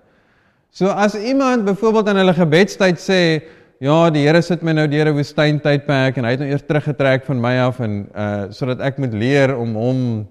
So 0.71 0.87
as 0.87 1.13
iemand 1.15 1.65
byvoorbeeld 1.65 2.07
in 2.07 2.15
hulle 2.15 2.33
gebedstyd 2.33 2.97
sê, 2.97 3.43
ja, 3.79 4.09
die 4.09 4.25
Here 4.25 4.41
sit 4.41 4.63
my 4.63 4.73
nou 4.73 4.87
deur 4.87 5.07
'n 5.07 5.13
woestyntydperk 5.13 6.17
en 6.17 6.23
hy 6.23 6.31
het 6.31 6.39
nou 6.39 6.49
eers 6.49 6.65
teruggetrek 6.65 7.25
van 7.25 7.41
my 7.41 7.59
af 7.59 7.79
en 7.79 8.09
uh 8.15 8.49
sodat 8.49 8.79
ek 8.79 8.97
moet 8.97 9.13
leer 9.13 9.55
om 9.55 9.75
hom 9.75 10.27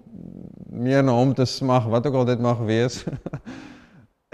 meer 0.71 1.03
na 1.03 1.13
hom 1.13 1.33
te 1.35 1.47
smag, 1.47 1.87
wat 1.87 2.07
ook 2.07 2.15
al 2.15 2.25
dit 2.25 2.41
mag 2.41 2.59
wees. 2.59 3.05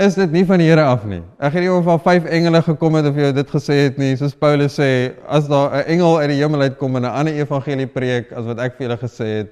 is 0.00 0.16
dit 0.16 0.32
nie 0.32 0.44
van 0.48 0.60
die 0.62 0.68
Here 0.70 0.84
af 0.88 1.02
nie. 1.08 1.20
Ek 1.42 1.52
het 1.56 1.64
nie 1.64 1.70
oor 1.70 1.82
van 1.84 2.00
vyf 2.00 2.28
engele 2.32 2.62
gekom 2.64 2.96
het 2.96 3.08
of 3.10 3.18
jy 3.20 3.32
dit 3.36 3.50
gesê 3.52 3.76
het 3.84 3.98
nie. 4.00 4.14
Soos 4.16 4.32
Paulus 4.38 4.78
sê, 4.78 5.12
as 5.28 5.48
daar 5.48 5.74
'n 5.82 5.84
engel 5.92 6.18
uit 6.18 6.28
die 6.30 6.40
hemel 6.40 6.60
uitkom 6.68 6.96
en 6.96 7.02
'n 7.02 7.12
ander 7.20 7.34
evangelie 7.34 7.86
preek 7.86 8.32
as 8.32 8.44
wat 8.44 8.58
ek 8.58 8.76
vir 8.78 8.88
julle 8.88 8.98
gesê 8.98 9.26
het, 9.38 9.50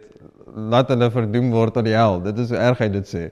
laat 0.55 0.89
hulle 0.89 1.11
verdoem 1.11 1.51
word 1.51 1.75
tot 1.75 1.85
die 1.85 1.95
hel. 1.95 2.21
Dit 2.21 2.39
is 2.39 2.49
hoe 2.49 2.59
erg 2.59 2.79
hy 2.79 2.89
dit 2.89 3.07
sê. 3.07 3.31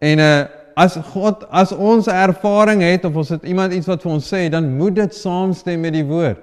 En 0.00 0.18
uh 0.18 0.44
as 0.76 0.96
God 1.12 1.44
as 1.50 1.72
ons 1.72 2.06
ervaring 2.06 2.82
het 2.82 3.04
of 3.04 3.14
ons 3.14 3.28
het 3.28 3.44
iemand 3.44 3.72
iets 3.72 3.86
wat 3.86 4.02
vir 4.02 4.12
ons 4.12 4.34
sê, 4.34 4.48
dan 4.50 4.76
moet 4.76 4.94
dit 4.94 5.14
saamstem 5.14 5.80
met 5.80 5.92
die 5.92 6.04
woord. 6.04 6.40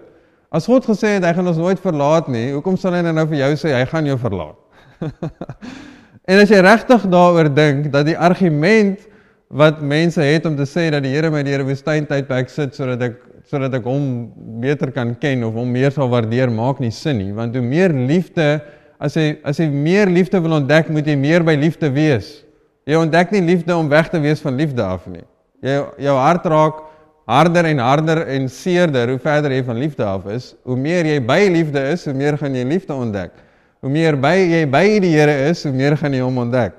As 0.52 0.66
God 0.66 0.86
gesê 0.86 1.18
het 1.18 1.26
hy 1.26 1.34
gaan 1.34 1.48
ons 1.48 1.58
nooit 1.58 1.80
verlaat 1.80 2.28
nie, 2.28 2.54
hoekom 2.54 2.78
sal 2.78 2.94
hy 2.94 3.02
nou 3.02 3.28
vir 3.28 3.38
jou 3.38 3.52
sê 3.56 3.74
hy 3.76 3.86
gaan 3.86 4.06
jou 4.06 4.18
verlaat? 4.18 4.56
en 6.32 6.40
as 6.40 6.50
jy 6.50 6.62
regtig 6.62 7.10
daaroor 7.12 7.50
dink 7.54 7.92
dat 7.92 8.06
die 8.06 8.18
argument 8.18 9.11
wat 9.52 9.82
mense 9.84 10.24
het 10.24 10.46
om 10.48 10.56
te 10.56 10.66
sê 10.66 10.90
dat 10.92 11.04
die 11.04 11.12
Here 11.12 11.32
my 11.32 11.44
deur 11.44 11.60
'n 11.62 11.68
woestyntydperk 11.68 12.50
sit 12.50 12.76
sodat 12.76 13.02
ek 13.02 13.16
sodat 13.46 13.74
ek 13.74 13.84
hom 13.84 14.32
beter 14.62 14.92
kan 14.92 15.16
ken 15.16 15.44
of 15.44 15.54
hom 15.54 15.72
meer 15.72 15.92
sal 15.92 16.08
waardeer, 16.08 16.50
maak 16.50 16.80
nie 16.80 16.92
sin 16.92 17.18
nie, 17.18 17.34
want 17.34 17.56
hoe 17.56 17.64
meer 17.64 17.90
liefde 17.90 18.62
as 19.00 19.16
jy 19.16 19.38
as 19.44 19.58
jy 19.58 19.68
meer 19.68 20.08
liefde 20.08 20.40
wil 20.40 20.54
ontdek, 20.62 20.90
moet 20.90 21.06
jy 21.06 21.16
meer 21.16 21.44
by 21.44 21.56
liefde 21.56 21.92
wees 21.92 22.44
Jy 22.90 22.98
ontdek 22.98 23.30
nie 23.36 23.44
liefde 23.46 23.76
om 23.78 23.90
weg 23.92 24.10
te 24.10 24.20
wees 24.22 24.42
van 24.42 24.58
liefde 24.58 24.82
af 24.82 25.06
nie. 25.10 25.24
Jy 25.62 25.78
jou 26.08 26.16
hart 26.18 26.48
raak 26.50 26.82
harder 27.30 27.68
en 27.70 27.80
harder 27.80 28.24
en 28.34 28.48
seerder 28.50 29.14
hoe 29.14 29.22
verder 29.22 29.54
jy 29.54 29.62
van 29.68 29.78
liefde 29.80 30.06
af 30.08 30.26
is. 30.34 30.52
Hoe 30.68 30.78
meer 30.78 31.08
jy 31.08 31.20
by 31.24 31.40
liefde 31.54 31.84
is, 31.94 32.08
hoe 32.10 32.16
meer 32.18 32.40
gaan 32.42 32.58
jy 32.58 32.66
liefde 32.68 32.98
ontdek. 32.98 33.38
Hoe 33.86 33.92
meer 33.94 34.18
by 34.20 34.34
jy 34.40 34.64
by 34.70 34.84
die 35.04 35.14
Here 35.14 35.38
is, 35.52 35.62
hoe 35.64 35.74
meer 35.76 35.96
gaan 35.98 36.18
jy 36.18 36.26
hom 36.26 36.42
ontdek. 36.42 36.74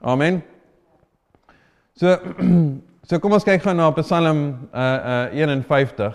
Amen. 0.00 0.40
So 2.00 2.16
so 3.08 3.18
kom 3.20 3.34
ons 3.36 3.44
kyk 3.44 3.60
gou 3.60 3.74
na 3.76 3.90
Psalm 3.98 4.38
uh 4.72 5.28
uh 5.28 5.60
51. 5.68 6.14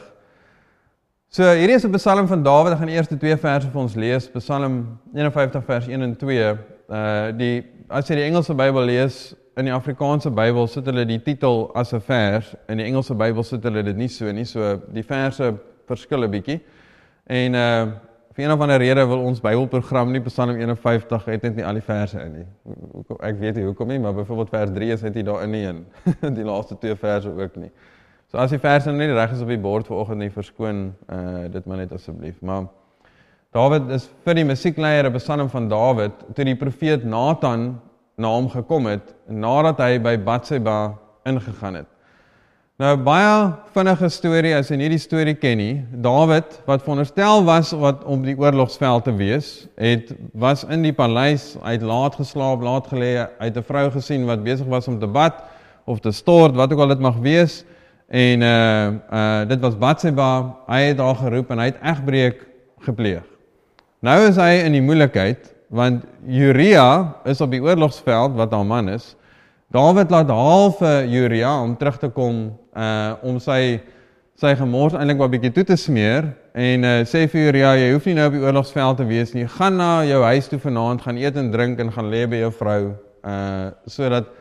So 1.29 1.43
hierdie 1.43 1.75
is 1.75 1.85
'n 1.85 1.93
Psalm 1.93 2.27
van 2.27 2.41
Dawid. 2.43 2.73
Ek 2.73 2.79
gaan 2.79 2.89
eers 2.89 3.07
die 3.07 3.19
twee 3.21 3.37
verse 3.37 3.69
vir 3.69 3.81
ons 3.81 3.93
lees. 3.95 4.25
Psalm 4.33 4.97
51 5.13 5.63
vers 5.67 5.87
1 5.87 6.01
en 6.01 6.15
2. 6.17 6.57
Uh 6.89 7.31
die 7.37 7.63
as 7.89 8.09
jy 8.09 8.15
die 8.15 8.25
Engelse 8.25 8.55
Bybel 8.57 8.85
lees, 8.89 9.35
in 9.57 9.65
die 9.65 9.73
Afrikaanse 9.73 10.31
Bybel 10.31 10.67
sit 10.67 10.89
hulle 10.89 11.05
die 11.05 11.21
titel 11.21 11.69
as 11.75 11.93
'n 11.93 12.01
vers, 12.01 12.55
in 12.67 12.81
die 12.81 12.85
Engelse 12.85 13.13
Bybel 13.13 13.43
sit 13.43 13.61
hulle 13.63 13.83
dit 13.83 13.95
nie 13.95 14.09
so 14.09 14.31
nie. 14.31 14.45
So 14.45 14.81
die 14.89 15.03
verse 15.03 15.53
verskil 15.85 16.23
'n 16.25 16.31
bietjie. 16.31 16.61
En 17.29 17.53
uh 17.53 17.91
vir 18.35 18.43
een 18.43 18.51
of 18.51 18.59
ander 18.59 18.77
rede 18.77 19.05
wil 19.07 19.21
ons 19.23 19.39
Bybelprogram 19.39 20.09
nie 20.11 20.19
Psalm 20.25 20.57
51 20.59 21.25
het 21.31 21.43
net 21.47 21.55
nie 21.55 21.65
al 21.65 21.77
die 21.79 21.83
verse 21.85 22.19
in 22.19 22.33
nie. 22.41 22.47
Ek 23.23 23.37
weet 23.39 23.55
nie 23.55 23.63
hoekom 23.63 23.87
nie, 23.87 23.99
maar 24.03 24.15
byvoorbeeld 24.17 24.51
vers 24.51 24.73
3 24.75 24.89
is 24.91 25.05
net 25.07 25.15
nie 25.15 25.23
daarin 25.23 25.53
nie 25.55 25.63
en 25.69 25.85
die 26.39 26.43
laaste 26.43 26.75
twee 26.81 26.97
verse 26.99 27.31
ook 27.31 27.55
nie. 27.55 27.71
So 28.27 28.41
as 28.41 28.51
die 28.51 28.59
verse 28.59 28.91
nou 28.91 28.99
nie 28.99 29.15
reg 29.15 29.31
is 29.31 29.43
op 29.45 29.53
die 29.53 29.61
bord 29.61 29.87
vanoggend 29.87 30.19
nie, 30.25 30.31
verskoon 30.33 30.89
uh 31.07 31.45
dit 31.53 31.65
maar 31.65 31.79
net 31.79 31.95
asseblief. 31.95 32.41
Maar 32.43 32.67
Dawid 33.55 33.87
is 33.95 34.09
vir 34.27 34.35
die 34.35 34.43
musiekleier 34.43 35.07
'n 35.07 35.15
psalm 35.15 35.49
van 35.49 35.69
Dawid 35.71 36.27
toe 36.35 36.45
die 36.45 36.59
profeet 36.59 37.05
Nathan 37.07 37.79
na 38.17 38.35
hom 38.35 38.49
gekom 38.51 38.91
het 38.91 39.15
nadat 39.27 39.79
hy 39.79 39.99
by 39.99 40.17
Batseba 40.17 40.97
ingegaan 41.23 41.75
het. 41.75 41.94
Nou 42.75 42.89
baie 42.99 43.35
vinnige 43.71 44.09
storie 44.11 44.49
as 44.51 44.67
jy 44.67 44.75
nie 44.81 44.89
die 44.91 44.99
storie 44.99 45.37
ken 45.39 45.61
nie. 45.61 45.75
Dawid 46.03 46.57
wat 46.67 46.81
veronderstel 46.83 47.45
was 47.47 47.69
wat 47.79 48.01
om 48.03 48.25
die 48.25 48.35
oorlogsveld 48.35 49.05
te 49.07 49.13
wees, 49.15 49.51
het 49.79 50.11
was 50.35 50.65
in 50.67 50.83
die 50.83 50.91
paleis, 50.91 51.53
hy 51.63 51.77
het 51.77 51.85
laat 51.87 52.17
geslaap, 52.19 52.65
laat 52.67 52.91
gelê, 52.91 53.13
hy 53.39 53.47
het 53.47 53.55
'n 53.55 53.63
vrou 53.63 53.85
gesien 53.95 54.27
wat 54.27 54.43
besig 54.43 54.67
was 54.67 54.89
om 54.91 54.99
te 54.99 55.07
bad 55.07 55.39
of 55.85 56.03
te 56.03 56.11
stort, 56.11 56.55
wat 56.59 56.73
ook 56.73 56.79
al 56.79 56.91
dit 56.91 56.99
mag 56.99 57.15
wees. 57.23 57.63
En 58.09 58.41
uh 58.41 58.91
uh 59.07 59.47
dit 59.47 59.59
was 59.59 59.79
Batseba, 59.79 60.59
hy 60.67 60.81
het 60.91 60.97
daar 60.97 61.15
geroep 61.15 61.51
en 61.51 61.59
hy 61.59 61.71
het 61.71 61.79
egbreek 61.81 62.45
gepleeg. 62.83 63.23
Nou 64.01 64.19
is 64.27 64.35
hy 64.35 64.65
in 64.65 64.73
die 64.73 64.83
moeilikheid 64.83 65.55
want 65.69 66.03
Uria 66.27 67.15
is 67.23 67.41
op 67.41 67.51
die 67.51 67.63
oorlogsveld 67.63 68.35
wat 68.35 68.51
haar 68.51 68.65
man 68.65 68.89
is. 68.89 69.15
Dawid 69.75 70.07
laat 70.13 70.29
haal 70.31 70.69
vir 70.79 71.09
Uria 71.11 71.49
om 71.59 71.73
terug 71.75 71.97
te 71.99 72.07
kom 72.07 72.35
uh 72.79 73.15
om 73.27 73.41
sy 73.43 73.81
sy 74.39 74.53
gemors 74.55 74.93
eintlik 74.95 75.17
maar 75.19 75.31
bietjie 75.33 75.51
toe 75.57 75.65
te 75.67 75.75
smeer 75.75 76.29
en 76.55 76.87
uh 76.87 77.01
sê 77.03 77.25
vir 77.31 77.49
Uria 77.49 77.73
jy 77.81 77.89
hoef 77.91 78.07
nie 78.07 78.13
nou 78.15 78.29
op 78.29 78.37
die 78.37 78.43
oorlogsveld 78.45 79.01
te 79.01 79.07
wees 79.09 79.33
nie. 79.35 79.43
Gaan 79.57 79.75
na 79.81 79.89
jou 80.07 80.21
huis 80.23 80.47
toe 80.47 80.59
vanaand, 80.63 81.03
gaan 81.03 81.19
eet 81.19 81.35
en 81.41 81.51
drink 81.51 81.81
en 81.83 81.91
gaan 81.91 82.07
lê 82.13 82.23
by 82.31 82.39
jou 82.45 82.53
vrou 82.61 82.77
uh 82.85 83.65
sodat 83.97 84.31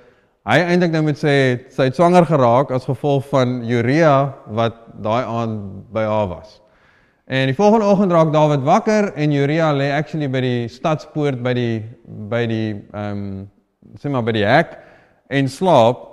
hy 0.52 0.60
eintlik 0.68 0.94
nou 0.94 1.02
moet 1.08 1.18
sê 1.18 1.34
sy 1.74 1.88
het 1.88 1.98
swanger 1.98 2.28
geraak 2.30 2.70
as 2.70 2.86
gevolg 2.86 3.26
van 3.32 3.58
Uria 3.66 4.14
wat 4.60 4.78
daai 5.02 5.24
aand 5.24 5.66
by 5.90 6.06
haar 6.12 6.30
was. 6.36 6.60
En 7.26 7.50
die 7.50 7.58
volgende 7.58 7.90
oggend 7.90 8.14
raak 8.14 8.30
Dawid 8.30 8.62
wakker 8.62 9.10
en 9.16 9.34
Uria 9.34 9.74
lê 9.74 9.90
actually 9.98 10.30
by 10.30 10.46
die 10.46 10.64
stadspoort 10.70 11.42
by 11.42 11.58
die 11.58 11.76
by 12.30 12.46
die 12.46 12.70
ehm 12.94 13.26
um, 13.26 13.28
sê 13.98 14.10
maar 14.10 14.22
by 14.26 14.38
die 14.38 14.46
hek 14.46 14.83
en 15.28 15.48
slaap 15.48 16.10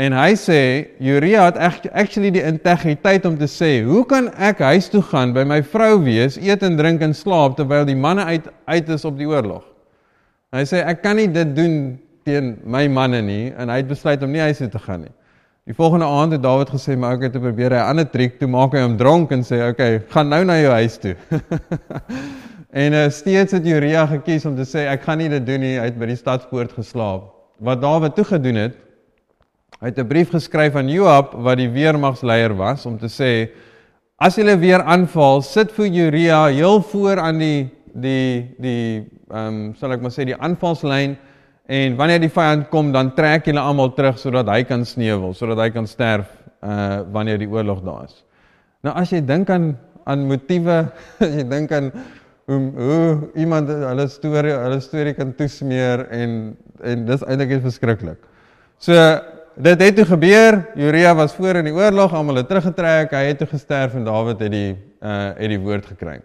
en 0.00 0.14
hy 0.16 0.32
sê 0.40 0.60
Uria 1.02 1.44
het 1.50 1.58
actually 1.92 2.30
die 2.32 2.44
integriteit 2.44 3.26
om 3.28 3.36
te 3.38 3.48
sê 3.50 3.82
hoe 3.84 4.04
kan 4.08 4.30
ek 4.40 4.62
huis 4.64 4.88
toe 4.92 5.02
gaan 5.10 5.34
by 5.36 5.44
my 5.48 5.60
vrou 5.62 5.98
wees 6.04 6.38
eet 6.40 6.62
en 6.64 6.78
drink 6.78 7.02
en 7.04 7.14
slaap 7.14 7.58
terwyl 7.58 7.84
die 7.88 7.98
manne 7.98 8.24
uit 8.24 8.48
uit 8.66 8.88
is 8.88 9.04
op 9.04 9.18
die 9.18 9.28
oorlog. 9.28 9.64
Hy 10.52 10.64
sê 10.68 10.80
ek 10.84 11.02
kan 11.04 11.18
nie 11.20 11.28
dit 11.32 11.52
doen 11.56 11.76
teen 12.24 12.54
my 12.64 12.86
manne 12.88 13.20
nie 13.24 13.50
en 13.56 13.72
hy 13.72 13.82
het 13.82 13.90
besluit 13.90 14.22
om 14.22 14.32
nie 14.32 14.42
huis 14.44 14.62
toe 14.62 14.70
te 14.72 14.80
gaan 14.80 15.04
nie. 15.06 15.14
Die 15.68 15.76
volgende 15.78 16.08
aand 16.10 16.34
het 16.34 16.42
Dawid 16.42 16.72
gesê 16.74 16.96
maar 16.98 17.18
ek 17.18 17.28
het 17.28 17.38
probeer 17.38 17.74
'n 17.76 17.88
ander 17.90 18.08
triek 18.10 18.38
toe 18.40 18.48
maak 18.48 18.72
hy 18.74 18.82
hom 18.82 18.96
dronk 18.96 19.32
en 19.32 19.44
sê 19.44 19.60
okay, 19.68 20.02
gaan 20.08 20.28
nou 20.28 20.44
na 20.44 20.58
jou 20.60 20.72
huis 20.72 20.98
toe. 20.98 21.14
en 22.82 22.92
uh, 22.92 23.08
steeds 23.10 23.52
het 23.52 23.66
Uria 23.66 24.06
gekies 24.06 24.46
om 24.46 24.56
te 24.56 24.64
sê 24.66 24.88
ek 24.88 25.02
gaan 25.02 25.18
nie 25.18 25.28
dit 25.28 25.46
doen 25.46 25.60
nie, 25.60 25.78
hy 25.78 25.84
het 25.84 25.98
by 25.98 26.06
die 26.06 26.16
stadspoort 26.16 26.72
geslaap. 26.72 27.31
Wat 27.62 27.80
Dawid 27.82 28.16
toe 28.18 28.24
gedoen 28.26 28.58
het, 28.58 28.76
hy 29.80 29.90
het 29.90 29.98
'n 29.98 30.08
brief 30.08 30.30
geskryf 30.30 30.74
aan 30.74 30.88
Joab 30.88 31.34
wat 31.34 31.56
die 31.56 31.70
weermagsleier 31.70 32.56
was 32.56 32.86
om 32.86 32.98
te 32.98 33.08
sê 33.08 33.50
as 34.18 34.36
hulle 34.36 34.58
weer 34.58 34.82
aanval, 34.82 35.42
sit 35.42 35.72
vir 35.72 35.86
Uria 35.86 36.46
heel 36.46 36.82
voor 36.82 37.18
aan 37.18 37.38
die 37.38 37.70
die 37.94 38.54
die 38.58 39.10
ehm 39.30 39.46
um, 39.46 39.74
sal 39.74 39.92
ek 39.92 40.00
maar 40.00 40.10
sê 40.10 40.24
die 40.24 40.36
aanvalslyn 40.36 41.16
En 41.70 41.94
wanneer 41.96 42.20
die 42.20 42.32
vyand 42.32 42.66
kom, 42.72 42.90
dan 42.92 43.12
trek 43.14 43.46
hulle 43.46 43.62
almal 43.62 43.92
terug 43.94 44.18
sodat 44.18 44.48
hy 44.50 44.64
kan 44.66 44.82
sneuwel, 44.86 45.30
sodat 45.36 45.60
hy 45.62 45.70
kan 45.74 45.86
sterf 45.86 46.30
uh 46.62 47.02
wanneer 47.14 47.38
die 47.40 47.48
oorlog 47.50 47.80
daar 47.86 48.04
is. 48.06 48.18
Nou 48.86 48.94
as 48.98 49.10
jy 49.14 49.22
dink 49.26 49.50
aan 49.50 49.72
aan 50.04 50.26
motiewe, 50.26 50.76
as 51.22 51.36
jy 51.38 51.44
dink 51.46 51.72
aan 51.72 51.92
hoe 52.46 52.72
hoe 52.76 53.28
iemand 53.34 53.68
hulle 53.68 54.08
storie, 54.08 54.52
hulle 54.52 54.80
storie 54.80 55.14
kan 55.14 55.34
toesmeer 55.34 56.06
en 56.10 56.56
en 56.82 57.04
dis 57.06 57.22
eintlik 57.22 57.62
verskriklik. 57.62 58.18
So 58.82 58.96
dit 59.54 59.80
het 59.80 59.96
toe 59.96 60.06
gebeur, 60.08 60.58
Uria 60.74 61.14
was 61.14 61.34
voor 61.34 61.60
in 61.60 61.68
die 61.70 61.74
oorlog, 61.74 62.14
almal 62.14 62.40
het 62.40 62.48
teruggetrek, 62.48 63.12
hy 63.14 63.28
het 63.28 63.38
toe 63.38 63.46
gesterf 63.46 63.94
en 63.94 64.04
Dawid 64.04 64.40
het 64.40 64.52
die 64.52 64.74
uh 65.02 65.32
het 65.38 65.48
die 65.52 65.60
woord 65.60 65.86
gekry. 65.86 66.20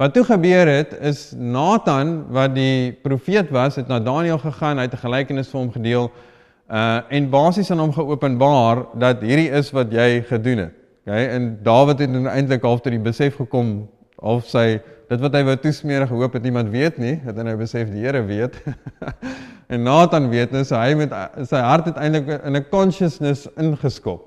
Wat 0.00 0.14
toe 0.14 0.24
gebeur 0.24 0.66
het 0.66 0.96
is 1.00 1.32
Nathan 1.36 2.24
wat 2.32 2.54
die 2.54 2.92
profeet 3.04 3.50
was, 3.50 3.76
het 3.76 3.88
na 3.88 4.00
Daniël 4.00 4.38
gegaan, 4.38 4.78
hy 4.78 4.88
het 4.88 4.94
'n 4.94 5.04
gelykenis 5.06 5.48
vir 5.48 5.60
hom 5.60 5.72
gedeel 5.72 6.10
uh 6.70 7.00
en 7.08 7.30
basies 7.30 7.70
aan 7.70 7.78
hom 7.78 7.92
geopenbaar 7.92 8.86
dat 8.94 9.20
hierdie 9.20 9.50
is 9.50 9.70
wat 9.70 9.92
jy 9.92 10.24
gedoen 10.26 10.58
het. 10.58 10.74
Okay? 11.06 11.28
En 11.28 11.58
Dawid 11.62 11.98
het 11.98 12.10
eintlik 12.10 12.62
half 12.62 12.80
tot 12.80 12.92
die 12.92 13.00
besef 13.02 13.36
gekom 13.36 13.88
of 14.16 14.46
sy 14.46 14.80
dit 15.12 15.20
wat 15.20 15.34
hy 15.36 15.42
wou 15.44 15.54
toesmeer 15.60 16.06
gehoop 16.08 16.36
het 16.38 16.44
niemand 16.46 16.70
weet 16.72 16.98
nie, 17.00 17.18
het 17.24 17.36
hy 17.36 17.44
nou 17.44 17.56
besef 17.60 17.90
die 17.92 18.04
Here 18.04 18.22
weet. 18.24 18.56
en 19.72 19.84
Nathan 19.84 20.30
weet 20.32 20.54
nou 20.54 20.62
so 20.64 20.78
hy 20.80 20.94
met 20.96 21.12
sy 21.48 21.60
hart 21.60 21.90
het 21.90 22.00
eintlik 22.00 22.30
in 22.40 22.56
'n 22.56 22.68
consciousness 22.72 23.46
ingeskop. 23.60 24.24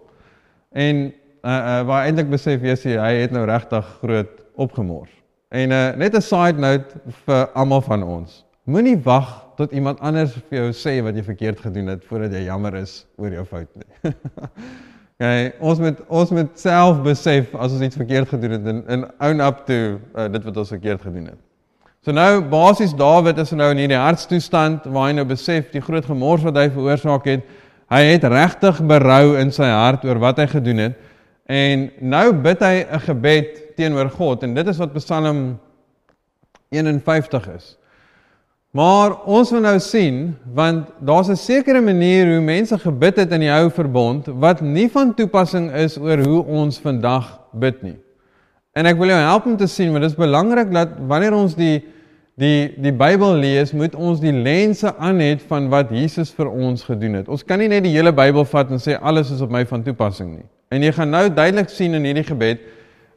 En 0.71 1.07
uh, 1.09 1.49
uh 1.49 1.81
waar 1.89 2.05
eintlik 2.05 2.29
besef 2.29 2.61
jy 2.61 2.75
hy 2.99 3.13
het 3.23 3.33
nou 3.33 3.45
regtig 3.49 3.85
groot 4.01 4.41
opgemors. 4.55 5.11
En 5.49 5.71
uh, 5.71 5.95
net 5.95 6.15
'n 6.15 6.21
side 6.21 6.59
note 6.59 7.01
vir 7.25 7.47
almal 7.53 7.81
van 7.81 8.03
ons. 8.03 8.43
Moenie 8.65 8.97
wag 8.97 9.45
tot 9.55 9.71
iemand 9.71 9.99
anders 9.99 10.33
vir 10.49 10.57
jou 10.59 10.69
sê 10.73 11.01
wat 11.03 11.15
jy 11.15 11.23
verkeerd 11.23 11.59
gedoen 11.59 11.87
het 11.87 12.05
voordat 12.05 12.33
jy 12.33 12.45
jammer 12.45 12.75
is 12.75 13.05
oor 13.17 13.31
jou 13.31 13.45
fout 13.45 13.69
nie. 13.75 14.13
okay, 15.19 15.53
ons 15.59 15.79
moet 15.79 15.99
ons 16.07 16.31
moet 16.35 16.53
self 16.59 17.01
besef 17.05 17.55
as 17.55 17.75
ons 17.75 17.83
iets 17.87 17.99
verkeerd 17.99 18.29
gedoen 18.29 18.57
het 18.57 18.69
en, 18.71 18.83
en 18.87 19.05
own 19.29 19.43
up 19.43 19.65
to 19.67 19.97
uh, 20.15 20.27
dit 20.31 20.47
wat 20.47 20.57
ons 20.63 20.73
verkeerd 20.75 21.01
gedoen 21.01 21.29
het. 21.33 21.41
So 22.05 22.13
nou 22.13 22.43
basies 22.51 22.93
Dawid 22.93 23.39
is 23.41 23.53
nou 23.57 23.71
in 23.73 23.81
hierdie 23.81 23.97
hartstoestand 23.97 24.85
waar 24.85 25.09
hy 25.09 25.15
nou 25.17 25.25
besef 25.25 25.71
die 25.73 25.81
groot 25.81 26.05
gemors 26.05 26.43
wat 26.45 26.59
hy 26.59 26.67
veroorsaak 26.69 27.25
het. 27.31 27.47
Hy 27.89 28.01
het 28.11 28.27
regtig 28.29 28.81
berou 28.85 29.35
in 29.41 29.49
sy 29.53 29.69
hart 29.69 30.05
oor 30.05 30.19
wat 30.21 30.37
hy 30.41 30.45
gedoen 30.51 30.83
het. 30.83 30.99
En 31.49 31.87
nou 32.01 32.27
bid 32.45 32.61
hy 32.61 32.85
'n 32.85 33.01
gebed 33.07 33.49
teenoor 33.77 34.09
God 34.09 34.43
en 34.43 34.53
dit 34.53 34.67
is 34.67 34.77
wat 34.77 34.93
Psalm 34.93 35.59
51 36.69 37.49
is. 37.55 37.75
Maar 38.75 39.13
ons 39.23 39.53
wil 39.55 39.61
nou 39.63 39.77
sien 39.79 40.33
want 40.53 40.89
daar's 40.99 41.29
'n 41.31 41.39
sekere 41.39 41.81
manier 41.81 42.27
hoe 42.27 42.41
mense 42.41 42.77
gebid 42.77 43.15
het 43.15 43.31
in 43.31 43.39
die 43.39 43.51
ou 43.51 43.69
verbond 43.69 44.27
wat 44.27 44.61
nie 44.61 44.89
van 44.91 45.13
toepassing 45.13 45.71
is 45.71 45.97
oor 45.97 46.17
hoe 46.17 46.43
ons 46.45 46.79
vandag 46.79 47.39
bid 47.53 47.81
nie. 47.83 47.95
En 48.73 48.85
ek 48.85 48.97
wil 48.97 49.07
jou 49.07 49.19
help 49.19 49.45
om 49.45 49.57
te 49.57 49.67
sien 49.67 49.91
want 49.91 50.01
dit 50.01 50.11
is 50.11 50.17
belangrik 50.17 50.71
dat 50.71 50.89
wanneer 51.07 51.33
ons 51.33 51.55
die 51.55 51.83
die 52.35 52.75
die 52.77 52.91
Bybel 52.91 53.33
lees, 53.39 53.71
moet 53.71 53.95
ons 53.95 54.19
die 54.19 54.33
lense 54.33 54.95
aan 54.97 55.19
het 55.19 55.41
van 55.47 55.69
wat 55.69 55.89
Jesus 55.89 56.31
vir 56.31 56.49
ons 56.51 56.83
gedoen 56.83 57.13
het. 57.13 57.29
Ons 57.29 57.43
kan 57.43 57.59
nie 57.59 57.67
net 57.67 57.83
die 57.83 57.95
hele 57.95 58.11
Bybel 58.11 58.45
vat 58.45 58.71
en 58.71 58.79
sê 58.79 58.99
alles 59.01 59.31
is 59.31 59.41
op 59.41 59.51
my 59.51 59.65
van 59.65 59.83
toepassing 59.83 60.35
nie. 60.35 60.45
En 60.69 60.83
jy 60.83 60.91
gaan 60.91 61.09
nou 61.09 61.29
duidelik 61.29 61.69
sien 61.69 61.93
in 61.93 62.03
hierdie 62.03 62.27
gebed 62.27 62.59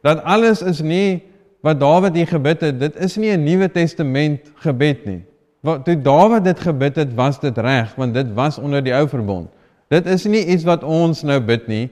dat 0.03 0.23
alles 0.23 0.61
is 0.61 0.79
nie 0.79 1.21
wat 1.61 1.79
Dawid 1.79 2.15
hier 2.15 2.27
gebid 2.27 2.61
het, 2.61 2.79
dit 2.79 2.95
is 2.95 3.17
nie 3.17 3.35
'n 3.35 3.43
Nuwe 3.43 3.67
Testament 3.71 4.39
gebed 4.55 5.05
nie. 5.05 5.23
Wat 5.65 5.83
toe 5.85 5.97
Dawid 6.01 6.43
dit 6.43 6.59
gebid 6.59 6.95
het, 6.95 7.15
was 7.15 7.39
dit 7.39 7.57
reg 7.57 7.95
want 7.99 8.13
dit 8.13 8.27
was 8.33 8.57
onder 8.57 8.83
die 8.83 8.93
ou 8.95 9.07
verbond. 9.11 9.49
Dit 9.91 10.05
is 10.07 10.23
nie 10.29 10.45
iets 10.45 10.63
wat 10.63 10.83
ons 10.83 11.23
nou 11.27 11.39
bid 11.43 11.67
nie, 11.67 11.89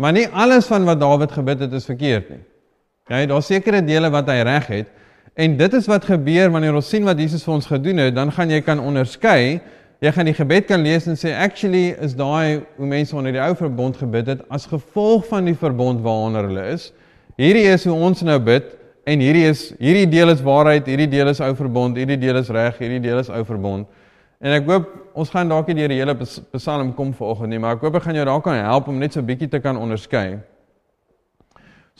maar 0.00 0.14
nie 0.16 0.28
alles 0.28 0.70
van 0.70 0.86
wat 0.88 1.00
Dawid 1.00 1.32
gebid 1.32 1.66
het 1.66 1.74
is 1.76 1.84
verkeerd 1.84 2.30
nie. 2.30 2.40
Ja, 3.10 3.26
daar's 3.26 3.50
sekere 3.50 3.82
dele 3.84 4.10
wat 4.10 4.28
hy 4.30 4.40
reg 4.46 4.70
het 4.70 4.96
en 5.34 5.56
dit 5.56 5.74
is 5.74 5.86
wat 5.90 6.04
gebeur 6.04 6.50
wanneer 6.50 6.74
ons 6.78 6.88
sien 6.88 7.04
wat 7.06 7.18
Jesus 7.18 7.44
vir 7.46 7.54
ons 7.54 7.66
gedoen 7.66 8.00
het, 8.02 8.14
dan 8.14 8.32
gaan 8.32 8.50
jy 8.50 8.60
kan 8.66 8.80
onderskei 8.82 9.60
jy 10.00 10.12
gaan 10.16 10.28
die 10.30 10.36
gebed 10.36 10.64
kan 10.68 10.80
lees 10.80 11.04
en 11.10 11.18
sê 11.18 11.34
actually 11.36 11.90
is 12.00 12.14
daai 12.16 12.62
hoe 12.78 12.88
mense 12.88 13.16
onder 13.16 13.34
die 13.36 13.42
ou 13.42 13.52
verbond 13.56 13.98
gebid 14.00 14.30
het 14.32 14.44
as 14.48 14.64
gevolg 14.70 15.26
van 15.28 15.44
die 15.50 15.56
verbond 15.58 16.00
waaronder 16.00 16.48
hulle 16.48 16.64
is. 16.72 16.88
Hierdie 17.40 17.66
is 17.68 17.84
hoe 17.84 17.96
ons 17.96 18.22
nou 18.24 18.38
bid 18.40 18.70
en 19.10 19.22
hierdie 19.24 19.46
is 19.48 19.70
hierdie 19.80 20.06
deel 20.10 20.30
is 20.34 20.42
waarheid, 20.44 20.86
hierdie 20.86 21.08
deel 21.10 21.32
is 21.32 21.40
ou 21.42 21.50
verbond, 21.58 21.98
hierdie 21.98 22.18
deel 22.20 22.38
is 22.40 22.50
reg, 22.54 22.78
hierdie 22.78 23.02
deel 23.02 23.22
is 23.22 23.30
ou 23.32 23.42
verbond. 23.48 23.88
En 24.40 24.54
ek 24.56 24.68
hoop 24.70 24.86
ons 25.20 25.32
gaan 25.32 25.50
dalk 25.50 25.68
nie 25.68 25.82
deur 25.82 25.92
die 25.92 25.98
hele 26.00 26.14
Psalm 26.16 26.94
kom 26.96 27.10
vanoggend 27.16 27.52
nie, 27.52 27.60
maar 27.60 27.76
ek 27.76 27.84
hoop 27.84 27.98
ek 27.98 28.06
gaan 28.06 28.16
jou 28.20 28.24
daar 28.28 28.40
kan 28.44 28.56
help 28.56 28.88
om 28.88 28.98
net 29.02 29.12
so 29.12 29.20
'n 29.20 29.26
bietjie 29.26 29.50
te 29.50 29.60
kan 29.60 29.76
onderskei. 29.76 30.40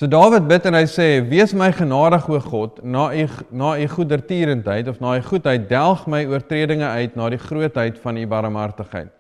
So 0.00 0.07
Dawid 0.07 0.49
bid 0.49 0.64
en 0.64 0.75
hy 0.75 0.87
sê: 0.87 1.21
"Wees 1.29 1.52
my 1.52 1.71
genadig 1.73 2.29
o 2.29 2.40
God, 2.40 2.83
na 2.83 3.12
u 3.12 3.29
na 3.50 3.76
u 3.76 3.87
goedertierendheid 3.87 4.88
of 4.88 5.00
na 5.00 5.17
u 5.19 5.21
goedheid 5.21 5.69
delg 5.69 6.07
my 6.07 6.25
oortredinge 6.25 6.87
uit 6.87 7.17
na 7.17 7.29
die 7.29 7.38
grootheid 7.38 7.99
van 7.99 8.17
u 8.17 8.26
barmhartigheid. 8.26 9.11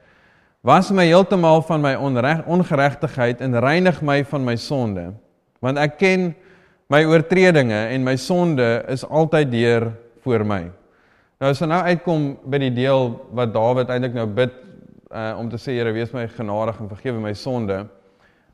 Was 0.62 0.90
my 0.90 1.04
heeltemal 1.04 1.62
van 1.62 1.80
my 1.80 1.94
onreg 1.94 2.46
ongeregtigheid 2.46 3.40
en 3.40 3.60
reinig 3.60 4.00
my 4.02 4.24
van 4.24 4.44
my 4.44 4.56
sonde, 4.56 5.12
want 5.60 5.78
ek 5.78 5.98
ken 5.98 6.34
my 6.90 7.04
oortredinge 7.06 7.86
en 7.94 8.04
my 8.04 8.16
sonde 8.18 8.68
is 8.90 9.04
altyd 9.06 9.50
deur 9.50 9.92
voor 10.24 10.44
my." 10.44 10.62
Nou 11.40 11.48
as 11.50 11.62
ons 11.62 11.70
nou 11.70 11.80
uitkom 11.86 12.24
by 12.52 12.58
die 12.60 12.74
deel 12.76 13.14
wat 13.32 13.54
Dawid 13.54 13.88
eintlik 13.88 14.12
nou 14.18 14.26
bid 14.26 14.52
uh, 15.08 15.38
om 15.40 15.48
te 15.48 15.56
sê 15.56 15.78
Here, 15.78 15.92
wees 15.96 16.12
my 16.12 16.26
genadig 16.28 16.80
en 16.82 16.90
vergewe 16.90 17.22
my 17.22 17.32
sonde. 17.32 17.86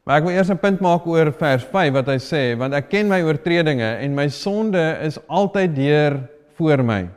Maar 0.07 0.21
ek 0.21 0.27
wil 0.29 0.37
eers 0.37 0.51
'n 0.55 0.63
punt 0.63 0.81
maak 0.81 1.07
oor 1.07 1.33
vers 1.35 1.65
5 1.65 1.93
wat 1.93 2.07
hy 2.07 2.19
sê, 2.23 2.43
want 2.55 2.75
ek 2.75 2.89
ken 2.91 3.09
my 3.11 3.23
oortredinge 3.27 3.89
en 4.05 4.15
my 4.15 4.29
sonde 4.29 4.85
is 5.03 5.19
altyd 5.27 5.75
deur 5.75 6.21
voor 6.55 6.83
my. 6.85 7.09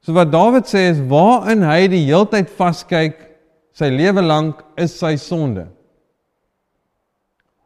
So 0.00 0.14
wat 0.14 0.30
Dawid 0.30 0.70
sê 0.70 0.92
is 0.92 1.00
waarin 1.10 1.62
hy 1.66 1.88
die 1.90 2.04
heeltyd 2.06 2.48
vaskyk 2.54 3.18
sy 3.74 3.90
lewe 3.90 4.22
lank 4.22 4.62
is 4.76 4.94
sy 4.94 5.16
sonde. 5.16 5.66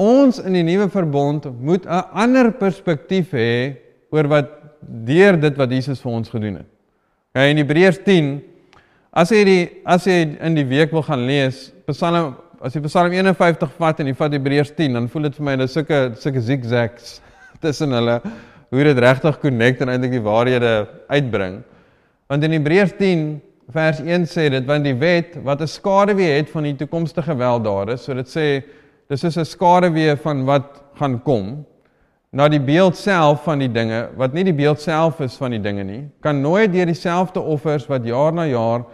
Ons 0.03 0.41
in 0.43 0.57
die 0.57 0.65
nuwe 0.67 0.89
verbond 0.91 1.47
moet 1.61 1.87
'n 1.87 2.05
ander 2.13 2.51
perspektief 2.53 3.31
hê 3.33 3.77
oor 4.11 4.27
wat 4.29 4.49
deur 4.83 5.37
dit 5.39 5.57
wat 5.57 5.71
Jesus 5.71 6.01
vir 6.01 6.13
ons 6.13 6.29
gedoen 6.29 6.57
het. 6.57 6.69
Okay, 7.33 7.51
in 7.51 7.57
Hebreërs 7.57 8.03
10 8.05 8.43
as 9.13 9.31
jy 9.31 9.45
die 9.45 9.63
as 9.85 10.07
jy 10.07 10.37
in 10.41 10.55
die 10.55 10.65
week 10.65 10.93
wil 10.93 11.03
gaan 11.03 11.27
lees, 11.27 11.73
Psalm 11.87 12.35
as 12.63 12.75
jy 12.75 12.83
Psalm 12.83 13.13
51 13.13 13.71
vat 13.79 14.01
en 14.01 14.07
jy 14.07 14.15
vat 14.15 14.33
Hebreërs 14.33 14.75
10, 14.77 14.93
dan 14.95 15.09
voel 15.09 15.23
dit 15.23 15.37
vir 15.37 15.45
my 15.45 15.57
dis 15.57 15.73
sulke 15.73 16.01
sulke 16.17 16.41
zigzags 16.41 17.21
tussen 17.65 17.93
hulle 17.93 18.21
hoe 18.73 18.85
dit 18.85 18.99
regtig 18.99 19.41
connect 19.41 19.83
en 19.83 19.89
eintlik 19.89 20.15
die 20.17 20.25
waarhede 20.25 20.89
uitbring. 21.09 21.63
Want 22.29 22.45
in 22.45 22.53
Hebreërs 22.57 22.95
10 22.99 23.41
vers 23.73 24.01
1 24.01 24.27
sê 24.27 24.49
dit 24.51 24.67
want 24.67 24.85
die 24.85 24.97
wet 24.99 25.37
wat 25.45 25.61
'n 25.61 25.69
skaduwee 25.69 26.39
het 26.39 26.51
van 26.51 26.65
die 26.65 26.77
toekomstige 26.77 27.37
weldade, 27.37 27.97
so 27.97 28.15
dit 28.15 28.27
sê 28.27 28.63
dis 29.13 29.25
is 29.29 29.37
'n 29.37 29.45
skaduwee 29.45 30.17
van 30.25 30.45
wat 30.49 30.83
gaan 30.99 31.21
kom 31.23 31.67
na 32.33 32.49
die 32.49 32.61
beeld 32.61 32.97
self 32.97 33.45
van 33.45 33.59
die 33.59 33.73
dinge 33.73 34.09
wat 34.17 34.33
nie 34.33 34.45
die 34.45 34.57
beeld 34.57 34.81
self 34.81 35.21
is 35.21 35.37
van 35.37 35.51
die 35.51 35.61
dinge 35.61 35.85
nie 35.85 36.03
kan 36.21 36.41
nooit 36.41 36.73
deur 36.73 36.87
dieselfde 36.87 37.41
offers 37.41 37.87
wat 37.87 38.05
jaar 38.05 38.33
na 38.33 38.47
jaar 38.47 38.85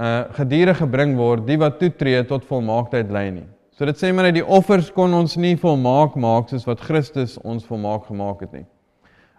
uh 0.00 0.24
gedurende 0.32 0.74
gebring 0.78 1.16
word, 1.16 1.44
die 1.46 1.58
wat 1.60 1.78
toetree 1.80 2.22
tot 2.24 2.44
volmaaktheid 2.48 3.10
lei 3.12 3.26
nie. 3.34 3.46
So 3.76 3.84
dit 3.84 3.98
sê 4.00 4.12
maar 4.14 4.30
net 4.30 4.38
die 4.38 4.46
offers 4.46 4.88
kon 4.96 5.12
ons 5.14 5.36
nie 5.36 5.56
volmaak 5.60 6.16
maak 6.16 6.48
soos 6.48 6.64
wat 6.68 6.80
Christus 6.80 7.36
ons 7.44 7.66
volmaak 7.68 8.06
gemaak 8.08 8.40
het 8.46 8.54
nie. 8.56 8.64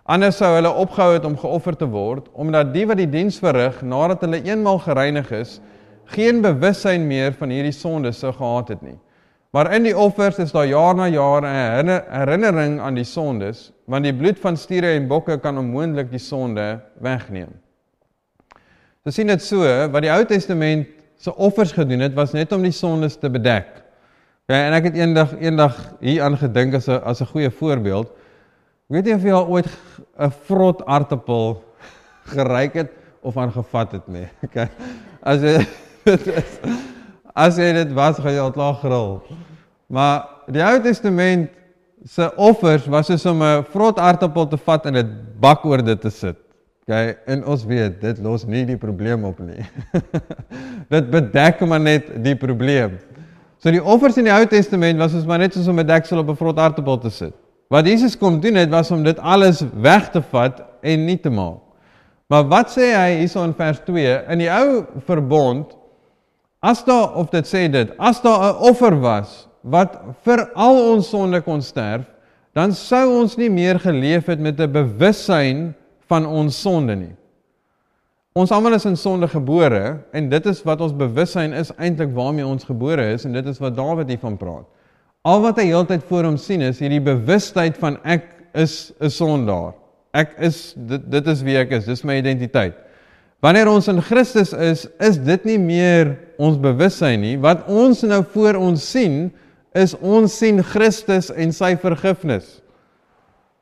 Anders 0.06 0.38
sou 0.38 0.50
hulle 0.54 0.70
opgehou 0.70 1.16
het 1.16 1.26
om 1.26 1.38
geoffer 1.38 1.78
te 1.78 1.88
word, 1.90 2.28
omdat 2.34 2.74
die 2.74 2.86
wat 2.90 3.00
die 3.02 3.10
diens 3.10 3.40
verrig 3.42 3.82
nadat 3.82 4.22
hulle 4.26 4.42
eenmal 4.46 4.78
gereinig 4.82 5.32
is, 5.34 5.60
geen 6.14 6.42
bewussyn 6.42 7.08
meer 7.08 7.34
van 7.40 7.54
hierdie 7.54 7.74
sondes 7.74 8.20
sou 8.22 8.34
gehad 8.36 8.74
het 8.76 8.82
nie. 8.86 8.98
Maar 9.52 9.74
in 9.76 9.84
die 9.84 9.98
offers 9.98 10.38
is 10.40 10.54
daar 10.56 10.68
jaar 10.68 10.96
na 10.96 11.08
jaar 11.12 11.44
'n 11.44 11.88
herinnering 12.10 12.80
aan 12.80 12.96
die 12.96 13.04
sondes, 13.04 13.72
want 13.86 14.04
die 14.04 14.16
bloed 14.16 14.40
van 14.40 14.58
stiere 14.58 14.94
en 14.96 15.08
bokke 15.08 15.38
kan 15.40 15.58
onmoontlik 15.58 16.10
die 16.10 16.20
sonde 16.20 16.80
wegneem. 17.00 17.50
So 19.04 19.10
sien 19.10 19.28
dit 19.28 19.42
so, 19.42 19.64
wat 19.92 20.02
die 20.02 20.12
Ou 20.12 20.26
Testament 20.26 20.88
se 21.18 21.36
offers 21.36 21.72
gedoen 21.72 22.00
het, 22.00 22.14
was 22.14 22.32
net 22.32 22.52
om 22.52 22.62
die 22.62 22.72
sondes 22.72 23.18
te 23.18 23.30
bedek. 23.30 23.68
Ja, 24.46 24.56
en 24.68 24.74
ek 24.74 24.84
het 24.84 24.96
eendag 24.96 25.36
eendag 25.40 25.76
hier 26.00 26.24
aan 26.24 26.38
gedink 26.38 26.74
as 26.74 26.88
'n 26.88 27.02
as 27.04 27.22
'n 27.22 27.26
goeie 27.26 27.50
voorbeeld. 27.50 28.08
Ek 28.08 28.96
weet 28.96 29.06
nie 29.06 29.16
of 29.16 29.24
jy 29.24 29.32
al 29.32 29.48
ooit 29.48 29.68
'n 30.18 30.32
vrot 30.46 30.86
aartappel 30.86 31.64
geryk 32.26 32.74
het 32.74 32.92
of 33.22 33.38
aangevat 33.38 33.92
het 33.92 34.08
nie. 34.08 34.28
Okay. 34.46 34.70
As 35.24 35.42
jy 35.42 35.66
as 37.34 37.58
jy 37.58 37.72
dit 37.74 37.94
was, 37.94 38.20
gaan 38.20 38.34
jy 38.34 38.44
al 38.44 38.54
klaar 38.56 38.78
gril. 38.82 39.22
Maar 39.92 40.24
die 40.52 40.64
Ou 40.64 40.78
Testament 40.84 41.50
se 42.08 42.28
offers 42.36 42.88
was 42.90 43.08
soos 43.08 43.26
om 43.26 43.44
'n 43.44 43.66
vrot 43.72 44.00
aartappel 44.00 44.48
te 44.48 44.58
vat 44.58 44.86
en 44.86 44.94
dit 44.94 45.12
bak 45.40 45.66
oor 45.66 45.84
dit 45.84 46.02
te 46.02 46.10
sit. 46.10 46.38
Okay, 46.88 47.18
en 47.26 47.46
ons 47.46 47.66
weet 47.66 48.02
dit 48.02 48.18
los 48.20 48.46
nie 48.46 48.66
die 48.66 48.78
probleem 48.78 49.24
op 49.24 49.40
nie. 49.40 49.62
dit 50.96 51.12
bedek 51.12 51.60
maar 51.62 51.80
net 51.80 52.24
die 52.24 52.36
probleem. 52.36 52.98
So 53.62 53.72
die 53.72 53.84
offers 53.84 54.18
in 54.18 54.26
die 54.26 54.34
Ou 54.34 54.46
Testament 54.46 54.98
was 54.98 55.14
ons 55.14 55.26
maar 55.26 55.40
net 55.40 55.54
soos 55.54 55.68
om 55.68 55.80
'n 55.80 55.88
deksel 55.88 56.20
op 56.20 56.30
'n 56.30 56.36
vrot 56.36 56.58
aartappel 56.58 56.98
te 56.98 57.10
sit. 57.10 57.34
Wat 57.70 57.86
Jesus 57.88 58.18
kom 58.18 58.40
doen 58.42 58.56
het 58.56 58.70
was 58.70 58.92
om 58.92 59.04
dit 59.04 59.20
alles 59.20 59.64
weg 59.74 60.10
te 60.10 60.22
vat 60.22 60.64
en 60.82 61.06
nie 61.06 61.20
te 61.20 61.30
maak. 61.30 61.62
Maar 62.28 62.48
wat 62.48 62.72
sê 62.72 62.92
hy 62.96 63.18
hierso 63.20 63.44
in 63.44 63.54
vers 63.54 63.80
2? 63.86 64.24
In 64.28 64.40
die 64.40 64.50
ou 64.52 64.86
verbond 65.06 65.78
as 66.62 66.84
daar 66.86 67.16
of 67.18 67.30
dit 67.34 67.48
sê 67.48 67.66
dit, 67.72 67.94
as 67.98 68.22
daar 68.22 68.54
'n 68.54 68.70
offer 68.70 68.96
was 69.02 69.48
wat 69.62 70.00
vir 70.24 70.50
al 70.56 70.94
ons 70.94 71.10
sonde 71.10 71.42
kon 71.42 71.62
sterf, 71.62 72.06
dan 72.54 72.74
sou 72.74 73.22
ons 73.22 73.38
nie 73.38 73.50
meer 73.50 73.80
geleef 73.80 74.26
het 74.26 74.40
met 74.40 74.60
'n 74.60 74.72
bewussyn 74.72 75.74
van 76.08 76.26
ons 76.26 76.62
sonde 76.62 76.96
nie. 76.96 77.16
Ons 78.34 78.52
almal 78.52 78.74
is 78.74 78.86
in 78.86 78.96
sonde 78.96 79.28
gebore 79.28 80.00
en 80.14 80.30
dit 80.30 80.46
is 80.46 80.64
wat 80.64 80.82
ons 80.82 80.94
bewussyn 80.96 81.54
is 81.54 81.72
eintlik 81.78 82.14
waarmee 82.16 82.46
ons 82.48 82.64
gebore 82.64 83.14
is 83.14 83.26
en 83.26 83.34
dit 83.34 83.46
is 83.46 83.60
wat 83.60 83.76
Dawid 83.76 84.08
hiervan 84.08 84.38
praat. 84.38 84.66
Al 85.22 85.42
wat 85.42 85.58
hy 85.58 85.66
heeltyd 85.66 86.04
voor 86.08 86.24
hom 86.24 86.38
sien 86.38 86.62
is 86.62 86.80
hierdie 86.80 87.04
bewustheid 87.04 87.78
van 87.78 87.98
ek 88.04 88.24
is 88.54 88.94
'n 89.00 89.10
sondaar. 89.10 89.74
Ek 90.14 90.36
is 90.40 90.74
dit 90.76 91.12
dit 91.12 91.28
is 91.28 91.44
wie 91.44 91.58
ek 91.58 91.72
is, 91.72 91.86
dis 91.86 92.04
my 92.04 92.18
identiteit. 92.18 92.74
Wanneer 93.42 93.72
ons 93.72 93.88
in 93.90 94.02
Christus 94.06 94.54
is, 94.54 94.86
is 95.02 95.18
dit 95.18 95.46
nie 95.50 95.58
meer 95.58 96.14
ons 96.42 96.60
bewussyn 96.62 97.24
nie. 97.24 97.38
Wat 97.42 97.66
ons 97.66 98.04
nou 98.06 98.22
voor 98.34 98.60
ons 98.62 98.84
sien, 98.92 99.32
is 99.74 99.96
ons 99.98 100.30
sien 100.30 100.62
Christus 100.62 101.32
en 101.34 101.54
sy 101.56 101.74
vergifnis. 101.82 102.60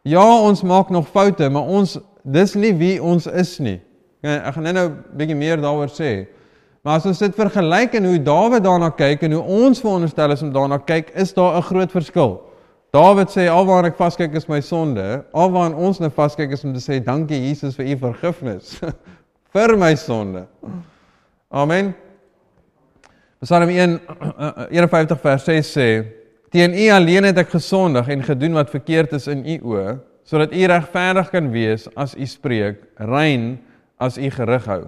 Ja, 0.04 0.26
ons 0.44 0.66
maak 0.68 0.92
nog 0.92 1.08
foute, 1.14 1.48
maar 1.54 1.70
ons 1.72 1.96
dis 2.28 2.56
nie 2.60 2.74
wie 2.76 2.98
ons 3.00 3.28
is 3.32 3.56
nie. 3.64 3.78
Ek 4.26 4.54
gaan 4.58 4.68
nou 4.68 4.88
'n 4.90 5.04
bietjie 5.16 5.36
meer 5.36 5.58
daaroor 5.58 5.88
sê. 5.88 6.28
Maar 6.84 6.98
as 6.98 7.06
ons 7.06 7.20
dit 7.20 7.36
vergelyk 7.36 7.94
en 7.96 8.06
hoe 8.06 8.24
Dawid 8.24 8.64
daarna 8.64 8.90
kyk 8.90 9.24
en 9.24 9.32
hoe 9.32 9.44
ons 9.44 9.80
veronderstel 9.80 10.32
is 10.32 10.42
om 10.42 10.52
daarna 10.52 10.78
kyk, 10.78 11.12
is 11.16 11.34
daar 11.34 11.58
'n 11.58 11.62
groot 11.62 11.92
verskil. 11.92 12.42
Dawid 12.92 13.30
sê 13.30 13.48
alwaar 13.48 13.86
ek 13.86 13.96
vaskyk 13.96 14.34
is 14.36 14.48
my 14.48 14.60
sonde, 14.62 15.24
alwaar 15.34 15.76
ons 15.76 16.00
nou 16.00 16.10
vaskyk 16.10 16.52
is 16.52 16.64
om 16.64 16.74
te 16.74 16.80
sê 16.80 17.04
dankie 17.04 17.48
Jesus 17.48 17.76
vir 17.76 17.86
u 17.86 17.98
vergifnis 17.98 18.80
vir 19.54 19.76
my 19.78 19.96
sonde. 19.96 20.46
Amen. 21.50 21.94
Psalm 23.42 23.70
1 23.70 24.00
51 24.70 25.22
vers 25.24 25.46
6 25.46 25.74
sê: 25.78 25.90
Teen 26.52 26.74
u 26.74 26.90
alleen 26.92 27.30
het 27.30 27.38
ek 27.38 27.54
gesondig 27.56 28.10
en 28.10 28.24
gedoen 28.26 28.58
wat 28.58 28.70
verkeerd 28.74 29.14
is 29.18 29.28
in 29.32 29.46
u 29.46 29.58
oë 29.74 29.98
sodat 30.30 30.54
u 30.54 30.66
regverdig 30.70 31.30
kan 31.34 31.48
wees 31.50 31.88
as 31.98 32.14
u 32.14 32.26
spreek, 32.30 32.84
rein 33.02 33.56
as 33.98 34.18
u 34.22 34.30
gerig 34.30 34.66
hou. 34.70 34.84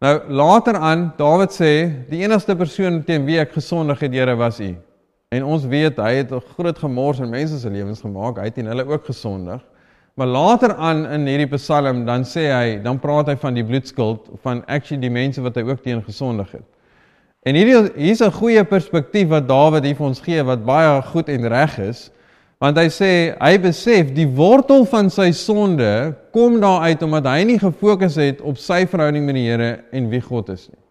Nou 0.00 0.14
later 0.32 0.78
aan 0.80 1.10
Dawid 1.18 1.52
sê 1.52 1.72
die 2.08 2.22
enigste 2.22 2.56
persoon 2.56 3.02
teen 3.04 3.26
wie 3.26 3.36
ek 3.42 3.52
gesondig 3.52 4.00
het, 4.00 4.14
Here, 4.14 4.36
was 4.38 4.62
u. 4.64 4.70
En 5.28 5.44
ons 5.44 5.66
weet 5.68 5.98
hy 6.00 6.12
het 6.22 6.32
'n 6.32 6.40
groot 6.54 6.78
gemors 6.78 7.20
in 7.20 7.28
mense 7.28 7.58
se 7.58 7.68
lewens 7.68 8.00
gemaak, 8.00 8.38
hy 8.38 8.44
het 8.44 8.58
en 8.58 8.66
hulle 8.72 8.86
ook 8.86 9.04
gesondig. 9.04 9.60
Maar 10.18 10.26
later 10.26 10.74
aan 10.74 11.04
in 11.06 11.26
hierdie 11.30 11.46
Psalm 11.52 12.00
dan 12.06 12.24
sê 12.26 12.48
hy, 12.50 12.78
dan 12.82 12.98
praat 12.98 13.28
hy 13.30 13.36
van 13.38 13.54
die 13.54 13.62
bloedskuld 13.62 14.24
van 14.42 14.64
actually 14.66 14.98
die 15.04 15.12
mense 15.14 15.42
wat 15.44 15.54
hy 15.54 15.62
ook 15.68 15.84
teen 15.84 16.00
gesondig 16.02 16.50
het. 16.56 16.64
En 17.46 17.54
hierdie 17.54 17.76
hier's 17.94 18.20
'n 18.20 18.34
goeie 18.34 18.64
perspektief 18.66 19.28
wat 19.30 19.46
Dawid 19.46 19.84
hier 19.84 19.94
vir 19.94 20.06
ons 20.06 20.20
gee 20.20 20.42
wat 20.42 20.64
baie 20.66 21.02
goed 21.12 21.28
en 21.28 21.46
reg 21.48 21.78
is. 21.78 22.10
Want 22.58 22.76
hy 22.76 22.88
sê 22.90 23.10
hy 23.38 23.58
besef 23.62 24.10
die 24.14 24.26
wortel 24.26 24.84
van 24.84 25.10
sy 25.10 25.30
sonde 25.30 26.16
kom 26.32 26.58
daar 26.60 26.90
uit 26.90 27.02
omdat 27.02 27.24
hy 27.24 27.44
nie 27.44 27.58
gefokus 27.58 28.16
het 28.16 28.40
op 28.40 28.58
sy 28.58 28.86
verhouding 28.86 29.24
met 29.24 29.34
die 29.34 29.46
Here 29.46 29.84
en 29.92 30.10
wie 30.10 30.20
God 30.20 30.48
is 30.48 30.66
nie. 30.68 30.82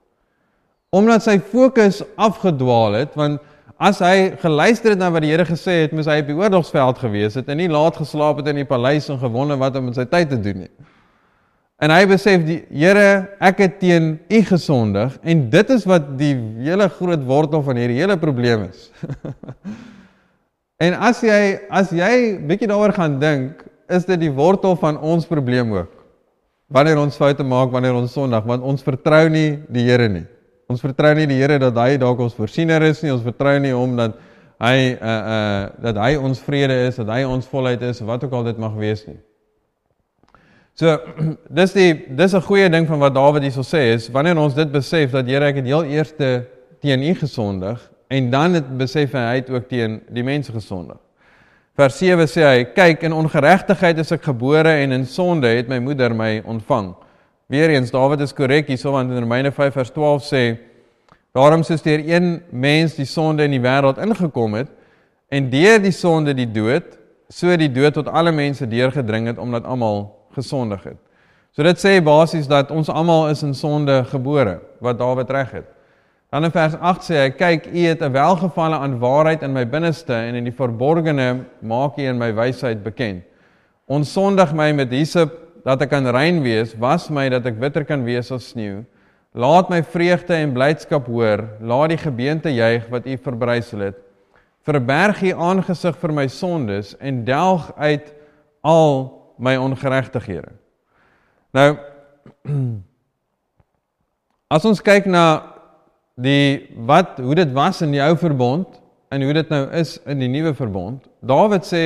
Omdat 0.89 1.23
sy 1.23 1.39
fokus 1.39 2.01
afgedwaal 2.15 2.93
het 2.93 3.15
want 3.15 3.41
as 3.77 3.99
hy 4.01 4.33
geluister 4.41 4.95
het 4.95 4.99
na 4.99 5.09
wat 5.13 5.23
die 5.23 5.31
Here 5.31 5.45
gesê 5.45 5.83
het, 5.83 5.93
moes 5.95 6.09
hy 6.09 6.19
op 6.23 6.29
die 6.31 6.37
oorlogsveld 6.37 7.01
gewees 7.01 7.37
het 7.37 7.49
en 7.53 7.59
nie 7.61 7.69
laat 7.69 7.99
geslaap 7.99 8.41
het 8.41 8.49
in 8.51 8.63
die 8.63 8.67
paleis 8.67 9.09
en 9.13 9.19
gewonder 9.21 9.59
wat 9.61 9.77
om 9.77 9.85
met 9.89 9.99
sy 9.99 10.05
tyd 10.09 10.31
te 10.33 10.39
doen 10.41 10.63
nie. 10.65 10.71
En 11.77 11.93
hy 11.93 12.07
besef 12.09 12.41
die 12.45 12.63
Here, 12.73 13.27
ek 13.37 13.61
het 13.61 13.75
teen 13.83 14.15
U 14.33 14.39
gesondig 14.49 15.19
en 15.21 15.43
dit 15.53 15.73
is 15.75 15.85
wat 15.89 16.09
die 16.17 16.33
hele 16.65 16.89
groot 16.97 17.21
wortel 17.29 17.61
van 17.65 17.77
hierdie 17.77 17.99
hele 18.01 18.17
probleem 18.17 18.65
is. 18.71 18.87
en 20.85 20.97
as 21.09 21.21
jy 21.25 21.41
as 21.69 21.93
jy 21.93 22.13
bietjie 22.49 22.71
daaroor 22.71 22.95
gaan 22.97 23.19
dink, 23.21 23.61
is 23.93 24.09
dit 24.09 24.25
die 24.25 24.33
wortel 24.33 24.73
van 24.81 24.97
ons 24.97 25.29
probleem 25.29 25.69
ook. 25.75 25.93
Wanneer 26.73 26.97
ons 26.99 27.15
foute 27.15 27.45
maak, 27.47 27.69
wanneer 27.71 27.95
ons 27.95 28.11
sondig, 28.11 28.41
want 28.49 28.65
ons 28.65 28.83
vertrou 28.83 29.27
nie 29.31 29.61
die 29.71 29.85
Here 29.85 30.09
nie. 30.11 30.25
Ons 30.67 30.83
vertrou 30.83 31.13
nie 31.15 31.27
die 31.29 31.37
Here 31.39 31.55
dat 31.63 31.77
hy 31.79 31.95
dalk 32.01 32.19
ons 32.19 32.35
voorsiener 32.35 32.83
is 32.83 32.99
nie. 33.03 33.13
Ons 33.13 33.23
vertrou 33.23 33.55
nie 33.63 33.71
hom 33.71 33.95
dat 33.95 34.17
hy 34.59 34.97
uh 34.97 35.07
uh 35.07 35.61
dat 35.85 35.99
hy 36.01 36.17
ons 36.19 36.41
vrede 36.43 36.75
is, 36.89 36.97
dat 36.99 37.07
hy 37.13 37.21
ons 37.23 37.47
volheid 37.47 37.81
is, 37.87 38.01
wat 38.03 38.25
ook 38.25 38.35
al 38.35 38.49
dit 38.49 38.59
mag 38.59 38.75
wees 38.75 39.05
nie. 39.07 39.19
So 40.75 40.97
dis 41.61 41.73
die 41.73 41.91
dis 42.19 42.35
'n 42.35 42.43
goeie 42.43 42.67
ding 42.69 42.87
van 42.87 42.99
wat 42.99 43.15
Dawid 43.15 43.47
hierso 43.47 43.63
sê 43.63 43.95
is 43.95 44.09
wanneer 44.11 44.37
ons 44.37 44.53
dit 44.53 44.71
besef 44.71 45.15
dat 45.15 45.25
Here 45.25 45.45
ek 45.45 45.63
het 45.63 45.71
heel 45.71 45.87
eerste 45.87 46.45
teen 46.81 47.01
U 47.01 47.13
gesondig 47.15 47.79
en 48.11 48.29
dan 48.29 48.53
het 48.59 48.77
besef 48.77 49.15
hy 49.15 49.39
het 49.39 49.49
ook 49.49 49.69
teen 49.69 50.01
die 50.09 50.23
mense 50.23 50.51
gesondig. 50.51 50.99
Vers 51.77 51.97
7 51.97 52.27
sê 52.27 52.43
hy 52.43 52.63
kyk 52.73 53.03
in 53.07 53.13
ongeregtigheid 53.13 53.97
is 54.01 54.11
ek 54.11 54.23
gebore 54.23 54.71
en 54.83 54.91
in 54.91 55.05
sonde 55.05 55.47
het 55.47 55.67
my 55.69 55.79
moeder 55.79 56.13
my 56.15 56.41
ontvang. 56.43 56.95
Weereens 57.47 57.93
Dawid 57.95 58.19
is 58.19 58.33
korrek 58.35 58.67
hierso 58.67 58.91
want 58.91 59.11
in 59.11 59.23
Romeine 59.23 59.53
5 59.55 59.71
vers 59.71 59.91
12 59.95 60.23
sê 60.27 60.41
daarom 61.31 61.61
soos 61.63 61.79
deur 61.85 62.01
een 62.03 62.41
mens 62.51 62.97
die 62.97 63.07
sonde 63.07 63.45
in 63.47 63.53
die 63.55 63.61
wêreld 63.63 64.01
ingekom 64.03 64.57
het 64.59 64.73
en 65.31 65.47
deur 65.53 65.79
die 65.79 65.93
sonde 65.95 66.33
die 66.35 66.49
dood 66.51 66.97
so 67.31 67.55
die 67.55 67.71
dood 67.71 67.95
tot 67.95 68.11
alle 68.11 68.33
mense 68.35 68.67
deurgedring 68.67 69.31
het 69.31 69.39
omdat 69.39 69.63
almal 69.63 70.09
gesondig 70.35 70.83
het. 70.89 70.99
So 71.55 71.63
dit 71.63 71.79
sê 71.79 71.95
basies 72.03 72.51
dat 72.51 72.67
ons 72.71 72.91
almal 72.91 73.29
is 73.31 73.45
in 73.47 73.55
sonde 73.55 74.01
gebore, 74.11 74.59
wat 74.83 74.99
Dawid 74.99 75.31
reg 75.31 75.55
het. 75.61 75.71
Dan 76.29 76.43
in 76.43 76.51
vers 76.51 76.75
8 76.75 77.07
sê 77.07 77.23
hy: 77.23 77.31
"Kyk, 77.31 77.71
U 77.71 77.87
het 77.87 78.03
'n 78.03 78.11
welgevalle 78.11 78.75
aan 78.75 78.99
waarheid 78.99 79.41
in 79.41 79.53
my 79.53 79.65
binneste 79.65 80.13
en 80.13 80.35
in 80.35 80.43
die 80.43 80.55
verborgene 80.55 81.45
maak 81.61 81.97
U 81.97 82.01
in 82.03 82.17
my 82.17 82.33
wysheid 82.35 82.83
bekend. 82.83 83.23
Ons 83.87 84.11
sondig 84.11 84.53
my 84.53 84.71
met 84.71 84.91
hyssop 84.91 85.46
dat 85.67 85.83
ek 85.83 85.91
kan 85.91 86.07
rein 86.15 86.39
wees, 86.45 86.71
was 86.79 87.09
my 87.11 87.25
dat 87.31 87.47
ek 87.49 87.59
witter 87.59 87.83
kan 87.87 88.05
wees 88.07 88.31
as 88.31 88.53
sneeu. 88.53 88.85
Laat 89.35 89.67
my 89.69 89.81
vreugde 89.83 90.37
en 90.37 90.53
blydskap 90.55 91.09
hoor, 91.11 91.43
laat 91.59 91.91
die 91.91 91.99
gebeente 91.99 92.53
juig 92.55 92.87
wat 92.93 93.05
U 93.05 93.17
verbrysel 93.25 93.89
het. 93.89 93.99
Verberg 94.67 95.19
U 95.27 95.33
aangesig 95.49 95.99
vir 95.99 96.15
my 96.15 96.25
sondes 96.31 96.93
en 97.03 97.25
delg 97.27 97.67
uit 97.75 98.07
al 98.63 98.95
my 99.37 99.57
ongeregtighede. 99.59 100.55
Nou 101.55 101.69
as 104.55 104.65
ons 104.67 104.83
kyk 104.83 105.07
na 105.11 105.25
die 106.15 106.71
wat 106.87 107.19
hoe 107.19 107.35
dit 107.37 107.51
was 107.53 107.83
in 107.83 107.93
die 107.93 108.03
ou 108.03 108.15
verbond 108.17 108.79
en 109.11 109.23
hoe 109.23 109.35
dit 109.35 109.51
nou 109.51 109.65
is 109.75 109.97
in 110.07 110.23
die 110.23 110.31
nuwe 110.31 110.55
verbond. 110.57 111.03
Dawid 111.21 111.67
sê 111.67 111.83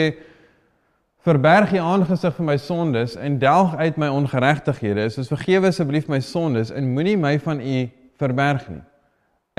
verberg 1.25 1.69
die 1.75 1.81
aangesig 1.81 2.33
vir 2.37 2.45
my 2.45 2.57
sondes 2.57 3.15
en 3.15 3.37
delg 3.41 3.75
uit 3.77 3.97
my 4.01 4.09
ongeregtighede. 4.09 5.09
Soos 5.13 5.29
vergewe 5.29 5.69
asseblief 5.69 6.07
my 6.09 6.19
sondes 6.25 6.71
en 6.73 6.93
moenie 6.95 7.17
my 7.17 7.35
van 7.43 7.61
u 7.61 7.83
verberg 8.21 8.65
nie. 8.69 8.81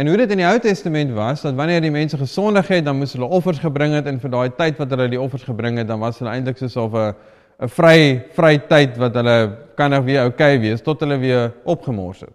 En 0.01 0.09
hoe 0.09 0.17
dit 0.17 0.31
in 0.33 0.41
die 0.41 0.49
Ou 0.49 0.57
Testament 0.59 1.13
was, 1.15 1.43
dat 1.45 1.55
wanneer 1.55 1.83
die 1.85 1.93
mense 1.93 2.17
gesondig 2.19 2.71
het, 2.73 2.87
dan 2.87 2.97
moes 2.99 3.13
hulle 3.13 3.29
offers 3.29 3.61
gebring 3.61 3.93
het 3.95 4.09
en 4.11 4.19
vir 4.19 4.33
daai 4.33 4.49
tyd 4.57 4.81
wat 4.81 4.91
hulle 4.95 5.11
die 5.13 5.21
offers 5.21 5.45
gebring 5.47 5.79
het, 5.79 5.87
dan 5.91 6.01
was 6.03 6.19
hulle 6.23 6.33
eintlik 6.33 6.59
soos 6.59 6.77
of 6.81 6.97
'n 6.97 7.15
'n 7.63 7.69
vry 7.69 7.99
vry 8.35 8.59
tyd 8.59 8.97
wat 8.99 9.15
hulle 9.15 9.37
kan 9.77 9.91
nog 9.91 10.05
weer 10.05 10.25
oukei 10.25 10.57
okay 10.57 10.61
wees 10.61 10.81
tot 10.83 11.01
hulle 11.01 11.19
weer 11.19 11.53
opgemors 11.65 12.21
het. 12.21 12.35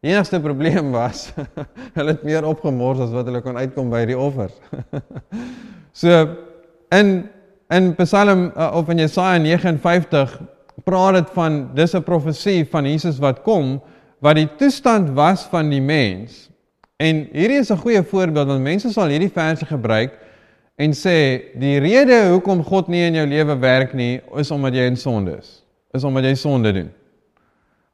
Die 0.00 0.12
enigste 0.12 0.38
probleem 0.40 0.92
was 0.92 1.32
hulle 1.98 2.14
het 2.14 2.22
meer 2.22 2.44
opgemors 2.44 3.00
as 3.00 3.10
wat 3.10 3.26
hulle 3.26 3.40
kon 3.42 3.56
uitkom 3.56 3.90
by 3.90 4.04
die 4.06 4.18
offers. 4.18 4.54
so 6.02 6.36
in 6.94 7.28
in 7.68 7.94
Psalm 7.96 8.52
uh, 8.56 8.70
of 8.74 8.88
in 8.88 8.98
Jesaja 8.98 9.38
59 9.38 10.40
praat 10.84 11.14
dit 11.14 11.30
van 11.34 11.70
dis 11.74 11.94
'n 11.94 12.02
profesie 12.02 12.64
van 12.64 12.84
Jesus 12.84 13.18
wat 13.18 13.42
kom 13.42 13.80
wat 14.20 14.36
die 14.36 14.48
toestand 14.56 15.10
was 15.10 15.44
van 15.44 15.68
die 15.70 15.80
mens. 15.80 16.50
En 16.96 17.28
hierdie 17.32 17.58
is 17.58 17.70
'n 17.70 17.76
goeie 17.76 18.02
voorbeeld 18.02 18.46
want 18.46 18.62
mense 18.62 18.92
sal 18.92 19.08
hierdie 19.08 19.32
verse 19.32 19.66
gebruik 19.66 20.18
en 20.76 20.92
sê 20.92 21.42
die 21.54 21.78
rede 21.78 22.28
hoekom 22.30 22.64
God 22.64 22.88
nie 22.88 23.06
in 23.06 23.14
jou 23.14 23.26
lewe 23.26 23.58
werk 23.58 23.92
nie 23.94 24.20
is 24.36 24.50
omdat 24.50 24.74
jy 24.74 24.86
in 24.86 24.96
sonde 24.96 25.36
is. 25.38 25.64
Is 25.92 26.04
omdat 26.04 26.24
jy 26.24 26.34
sonde 26.34 26.72
doen. 26.72 26.90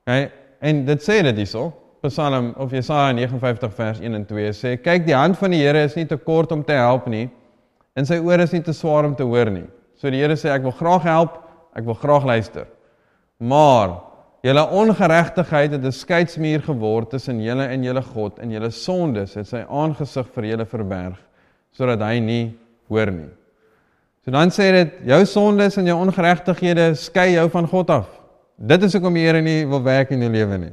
OK? 0.07 0.31
En 0.61 0.85
dit 0.85 1.03
sê 1.03 1.23
dit 1.23 1.37
hierso. 1.37 1.73
Psalm 2.01 2.55
of 2.57 2.71
Jesaja 2.71 3.13
59 3.13 3.75
vers 3.75 4.01
1 4.01 4.15
en 4.15 4.27
2 4.27 4.53
sê 4.53 4.77
kyk 4.83 5.07
die 5.07 5.15
hand 5.15 5.39
van 5.39 5.51
die 5.51 5.61
Here 5.61 5.85
is 5.85 5.95
nie 5.95 6.07
te 6.07 6.17
kort 6.17 6.53
om 6.53 6.65
te 6.65 6.73
help 6.73 7.07
nie 7.07 7.31
en 7.97 8.07
sy 8.07 8.19
ore 8.19 8.47
is 8.47 8.53
nie 8.53 8.63
te 8.63 8.75
swaar 8.75 9.07
om 9.09 9.15
te 9.17 9.27
hoor 9.27 9.51
nie. 9.51 9.67
So 10.01 10.11
die 10.11 10.21
Here 10.23 10.37
sê 10.37 10.51
ek 10.53 10.65
wil 10.67 10.75
graag 10.75 11.07
help, 11.07 11.39
ek 11.77 11.87
wil 11.87 11.99
graag 11.99 12.27
luister. 12.27 12.67
Maar 13.39 14.01
julle 14.45 14.65
ongeregtigheid 14.81 15.73
het 15.73 15.85
'n 15.85 15.93
skeidsmuur 15.93 16.63
geword 16.63 17.11
tussen 17.11 17.41
julle 17.41 17.67
en 17.67 17.83
julle 17.83 18.03
God 18.03 18.39
en 18.39 18.51
julle 18.51 18.71
sondes 18.71 19.35
het 19.35 19.47
sy 19.47 19.65
aangesig 19.69 20.27
vir 20.35 20.45
julle 20.45 20.67
verberg 20.67 21.19
sodat 21.73 22.01
hy 22.01 22.19
nie 22.21 22.55
hoor 22.89 23.11
nie. 23.11 23.31
So 24.25 24.31
dan 24.31 24.51
sê 24.51 24.73
dit 24.73 24.93
jou 25.07 25.25
sondes 25.25 25.77
en 25.79 25.87
jou 25.87 25.97
ongeregtighede 26.01 26.95
skei 26.97 27.35
jou 27.35 27.49
van 27.49 27.67
God 27.67 27.91
af. 27.91 28.07
Dit 28.59 28.83
is 28.83 28.93
hoekom 28.93 29.15
die 29.15 29.27
Here 29.27 29.43
nie 29.43 29.65
wil 29.67 29.83
werk 29.83 30.11
in 30.11 30.21
jou 30.21 30.31
lewe 30.31 30.59
nie. 30.59 30.73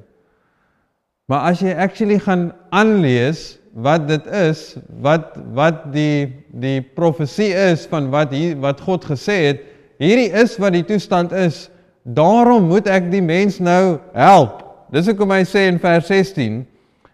Maar 1.28 1.52
as 1.52 1.62
jy 1.62 1.74
actually 1.74 2.20
gaan 2.20 2.52
aanlees 2.72 3.58
wat 3.74 4.08
dit 4.08 4.26
is, 4.28 4.76
wat 5.02 5.36
wat 5.56 5.86
die 5.94 6.44
die 6.52 6.82
profesie 6.82 7.52
is 7.56 7.86
van 7.92 8.10
wat 8.12 8.34
hier 8.36 8.58
wat 8.60 8.82
God 8.84 9.06
gesê 9.08 9.38
het, 9.52 9.62
hierdie 10.02 10.32
is 10.36 10.58
wat 10.60 10.76
die 10.76 10.86
toestand 10.88 11.32
is. 11.32 11.70
Daarom 12.04 12.68
moet 12.72 12.90
ek 12.90 13.12
die 13.12 13.22
mens 13.24 13.60
nou 13.62 14.00
help. 14.18 14.64
Dis 14.92 15.08
hoekom 15.08 15.32
hy 15.32 15.44
sê 15.48 15.68
in 15.70 15.80
vers 15.80 16.10
16 16.10 16.64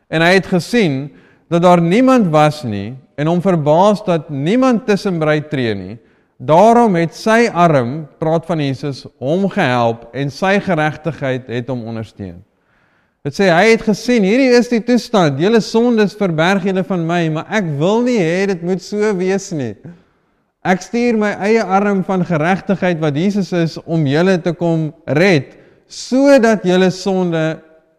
en 0.08 0.24
hy 0.24 0.32
het 0.38 0.48
gesien 0.50 1.08
dat 1.52 1.62
daar 1.64 1.84
niemand 1.84 2.32
was 2.34 2.64
nie 2.66 2.96
en 3.18 3.30
hom 3.30 3.42
verbaas 3.44 4.04
dat 4.06 4.32
niemand 4.34 4.88
tussen 4.88 5.20
bly 5.22 5.40
tree 5.52 5.76
nie. 5.76 5.98
Daarom 6.38 6.96
het 7.00 7.16
sy 7.18 7.48
arm, 7.50 8.04
praat 8.22 8.46
van 8.46 8.62
Jesus, 8.62 9.08
hom 9.18 9.48
gehelp 9.50 10.06
en 10.14 10.30
sy 10.34 10.58
geregtigheid 10.62 11.50
het 11.50 11.72
hom 11.74 11.82
ondersteun. 11.90 12.38
Dit 13.26 13.36
sê 13.36 13.50
hy 13.52 13.72
het 13.74 13.84
gesien, 13.84 14.24
hierdie 14.24 14.54
is 14.56 14.70
die 14.72 14.82
toestand. 14.86 15.40
Julle 15.42 15.60
sondes 15.64 16.16
verberg 16.16 16.68
julle 16.70 16.84
van 16.88 17.06
my, 17.08 17.22
maar 17.34 17.48
ek 17.60 17.66
wil 17.80 18.04
nie 18.06 18.20
hê 18.22 18.46
dit 18.54 18.62
moet 18.64 18.84
so 18.84 19.14
wees 19.18 19.50
nie. 19.56 19.74
Ek 20.68 20.84
stuur 20.84 21.18
my 21.20 21.32
eie 21.48 21.64
arm 21.64 22.04
van 22.08 22.26
geregtigheid 22.28 23.00
wat 23.04 23.16
Jesus 23.16 23.54
is 23.56 23.78
om 23.86 24.06
julle 24.08 24.38
te 24.44 24.54
kom 24.58 24.92
red 25.18 25.56
sodat 25.88 26.66
julle 26.68 26.90
sonde 26.92 27.44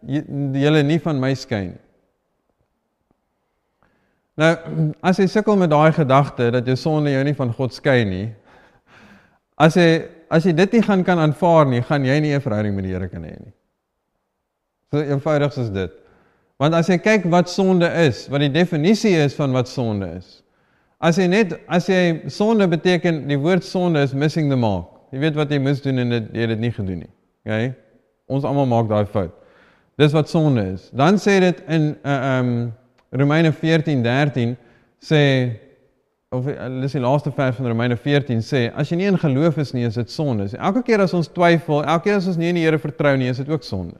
julle 0.05 0.83
nie 0.85 0.99
van 1.01 1.17
my 1.21 1.31
skei 1.33 1.71
nie. 1.71 1.79
Nou, 4.39 4.51
as 5.03 5.17
jy 5.19 5.25
sukkel 5.27 5.57
met 5.59 5.71
daai 5.73 5.91
gedagte 5.91 6.51
dat 6.53 6.67
jou 6.69 6.77
sonde 6.79 7.11
jou 7.11 7.23
nie 7.27 7.35
van 7.35 7.49
God 7.57 7.73
skei 7.75 8.05
nie, 8.07 8.27
as 9.59 9.75
jy 9.75 9.89
as 10.29 10.45
jy 10.45 10.53
dit 10.53 10.77
nie 10.77 10.83
gaan 10.85 11.01
kan 11.03 11.19
aanvaar 11.19 11.65
nie, 11.65 11.81
gaan 11.81 12.05
jy 12.05 12.19
nie 12.21 12.35
'n 12.35 12.41
verhouding 12.41 12.75
met 12.75 12.85
die 12.85 12.93
Here 12.93 13.09
kan 13.09 13.23
hê 13.23 13.33
nie. 13.33 13.53
So 14.89 15.01
eenvoudig 15.01 15.57
is 15.57 15.69
dit. 15.73 15.91
Want 16.59 16.75
as 16.75 16.89
jy 16.89 16.97
kyk 16.99 17.27
wat 17.31 17.49
sonde 17.51 17.87
is, 18.01 18.25
wat 18.31 18.41
die 18.43 18.51
definisie 18.51 19.13
is 19.21 19.35
van 19.37 19.53
wat 19.55 19.69
sonde 19.69 20.09
is. 20.17 20.39
As 20.99 21.19
jy 21.21 21.29
net 21.31 21.53
as 21.71 21.87
jy 21.87 22.29
sonde 22.33 22.67
beteken 22.67 23.21
die 23.29 23.37
woord 23.39 23.63
sonde 23.63 24.01
is 24.03 24.15
missing 24.17 24.49
the 24.51 24.57
mark. 24.59 24.89
Jy 25.13 25.21
weet 25.23 25.37
wat 25.39 25.53
jy 25.53 25.61
mis 25.63 25.79
doen 25.85 26.01
en 26.03 26.17
dit 26.17 26.33
jy 26.35 26.43
het 26.43 26.51
dit 26.55 26.65
nie 26.65 26.73
gedoen 26.73 27.05
nie. 27.05 27.13
Okay? 27.45 27.69
Ons 28.29 28.49
almal 28.49 28.67
maak 28.69 28.89
daai 28.89 29.05
fout. 29.09 29.31
Dis 29.99 30.11
wat 30.15 30.29
sonde 30.31 30.65
is. 30.73 30.89
Dan 30.95 31.21
sê 31.21 31.37
dit 31.43 31.63
in 31.71 31.93
uh, 32.03 32.17
um, 32.33 32.51
Romeine 33.15 33.53
14:13 33.55 34.57
sê 35.05 35.23
of 36.35 36.45
dis 36.45 36.93
die 36.93 37.01
laaste 37.01 37.31
vers 37.33 37.55
van 37.57 37.71
Romeine 37.71 37.95
14 37.97 38.43
sê 38.45 38.67
as 38.77 38.91
jy 38.91 38.99
nie 38.99 39.09
in 39.09 39.17
geloof 39.21 39.57
is 39.61 39.71
nie 39.77 39.87
is 39.87 40.01
dit 40.01 40.11
sonde. 40.11 40.49
Elke 40.57 40.83
keer 40.85 41.05
as 41.05 41.15
ons 41.17 41.29
twyfel, 41.31 41.85
elke 41.85 42.09
keer 42.09 42.19
as 42.19 42.27
ons 42.29 42.41
nie 42.41 42.51
in 42.51 42.59
die 42.59 42.67
Here 42.67 42.81
vertrou 42.81 43.15
nie, 43.17 43.29
is 43.31 43.39
dit 43.41 43.49
ook 43.49 43.63
sonde. 43.63 43.95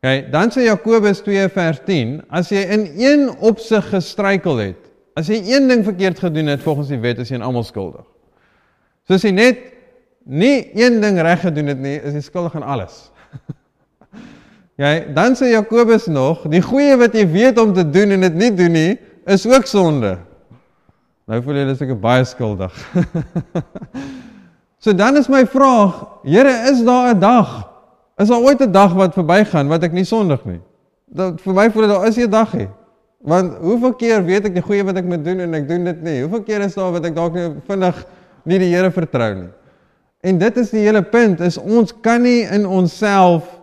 OK, 0.00 0.30
dan 0.32 0.48
sê 0.48 0.64
Jakobus 0.64 1.20
2:10 1.20 2.22
as 2.32 2.48
jy 2.48 2.62
in 2.72 2.86
een 2.96 3.26
opsig 3.44 3.84
gestruikel 3.92 4.56
het, 4.56 4.86
as 5.12 5.28
jy 5.28 5.42
een 5.44 5.68
ding 5.68 5.84
verkeerd 5.84 6.18
gedoen 6.18 6.46
het 6.48 6.62
volgens 6.64 6.88
die 6.88 6.98
wet, 6.98 7.18
is 7.20 7.28
jy 7.28 7.36
almal 7.36 7.66
skuldig. 7.68 8.06
So 9.04 9.18
as 9.18 9.26
jy 9.28 9.34
net 9.36 9.60
nie 10.24 10.70
een 10.72 11.02
ding 11.04 11.20
reg 11.20 11.44
gedoen 11.44 11.68
het 11.68 11.78
nie, 11.78 11.98
is 12.00 12.16
jy 12.16 12.24
skuldig 12.24 12.56
aan 12.56 12.68
alles. 12.76 13.10
Ja, 14.80 14.94
dan 15.12 15.34
sê 15.36 15.50
Jakobus 15.50 16.06
nog, 16.08 16.46
die 16.48 16.62
goeie 16.64 16.94
wat 16.96 17.12
jy 17.12 17.26
weet 17.28 17.58
om 17.60 17.74
te 17.76 17.82
doen 17.84 18.14
en 18.14 18.22
dit 18.24 18.36
nie 18.40 18.48
doen 18.56 18.72
nie, 18.72 18.92
is 19.28 19.44
ook 19.44 19.66
sonde. 19.68 20.14
Nou 21.28 21.42
voel 21.44 21.58
jy 21.60 21.64
dis 21.68 21.82
ek 21.84 21.92
baie 22.00 22.24
skuldig. 22.24 22.72
so 24.82 24.96
dan 24.96 25.20
is 25.20 25.28
my 25.28 25.44
vraag, 25.44 26.00
Here, 26.24 26.54
is 26.72 26.80
daar 26.80 27.12
'n 27.12 27.20
dag? 27.20 27.69
Is 28.20 28.28
daar 28.28 28.40
ooit 28.40 28.60
'n 28.60 28.72
dag 28.72 28.92
wat 28.92 29.14
verbygaan 29.16 29.68
wat 29.68 29.82
ek 29.82 29.92
nie 29.92 30.04
sondig 30.04 30.44
nie? 30.44 30.60
Dat 31.08 31.40
vir 31.40 31.54
my 31.54 31.70
voel 31.70 31.82
dit 31.82 31.90
daar 31.90 32.06
is 32.06 32.16
'n 32.16 32.30
dag 32.30 32.52
nie. 32.54 32.68
Want 33.20 33.56
hoeveel 33.60 33.94
keer 33.94 34.24
weet 34.24 34.44
ek 34.44 34.54
die 34.54 34.62
goeie 34.62 34.84
wat 34.84 34.96
ek 34.96 35.04
moet 35.04 35.24
doen 35.24 35.40
en 35.40 35.54
ek 35.54 35.68
doen 35.68 35.84
dit 35.84 36.02
nie? 36.02 36.20
Hoeveel 36.20 36.42
keer 36.42 36.60
is 36.60 36.74
daar 36.74 36.92
wat 36.92 37.04
ek 37.04 37.14
dalk 37.14 37.36
vinnig 37.66 38.06
nie 38.44 38.58
die 38.58 38.74
Here 38.74 38.90
vertrou 38.90 39.34
nie? 39.34 39.48
En 40.20 40.38
dit 40.38 40.56
is 40.56 40.70
die 40.70 40.80
hele 40.80 41.02
punt 41.02 41.40
is 41.40 41.58
ons 41.58 41.92
kan 42.00 42.22
nie 42.22 42.42
in 42.44 42.66
onsself 42.66 43.60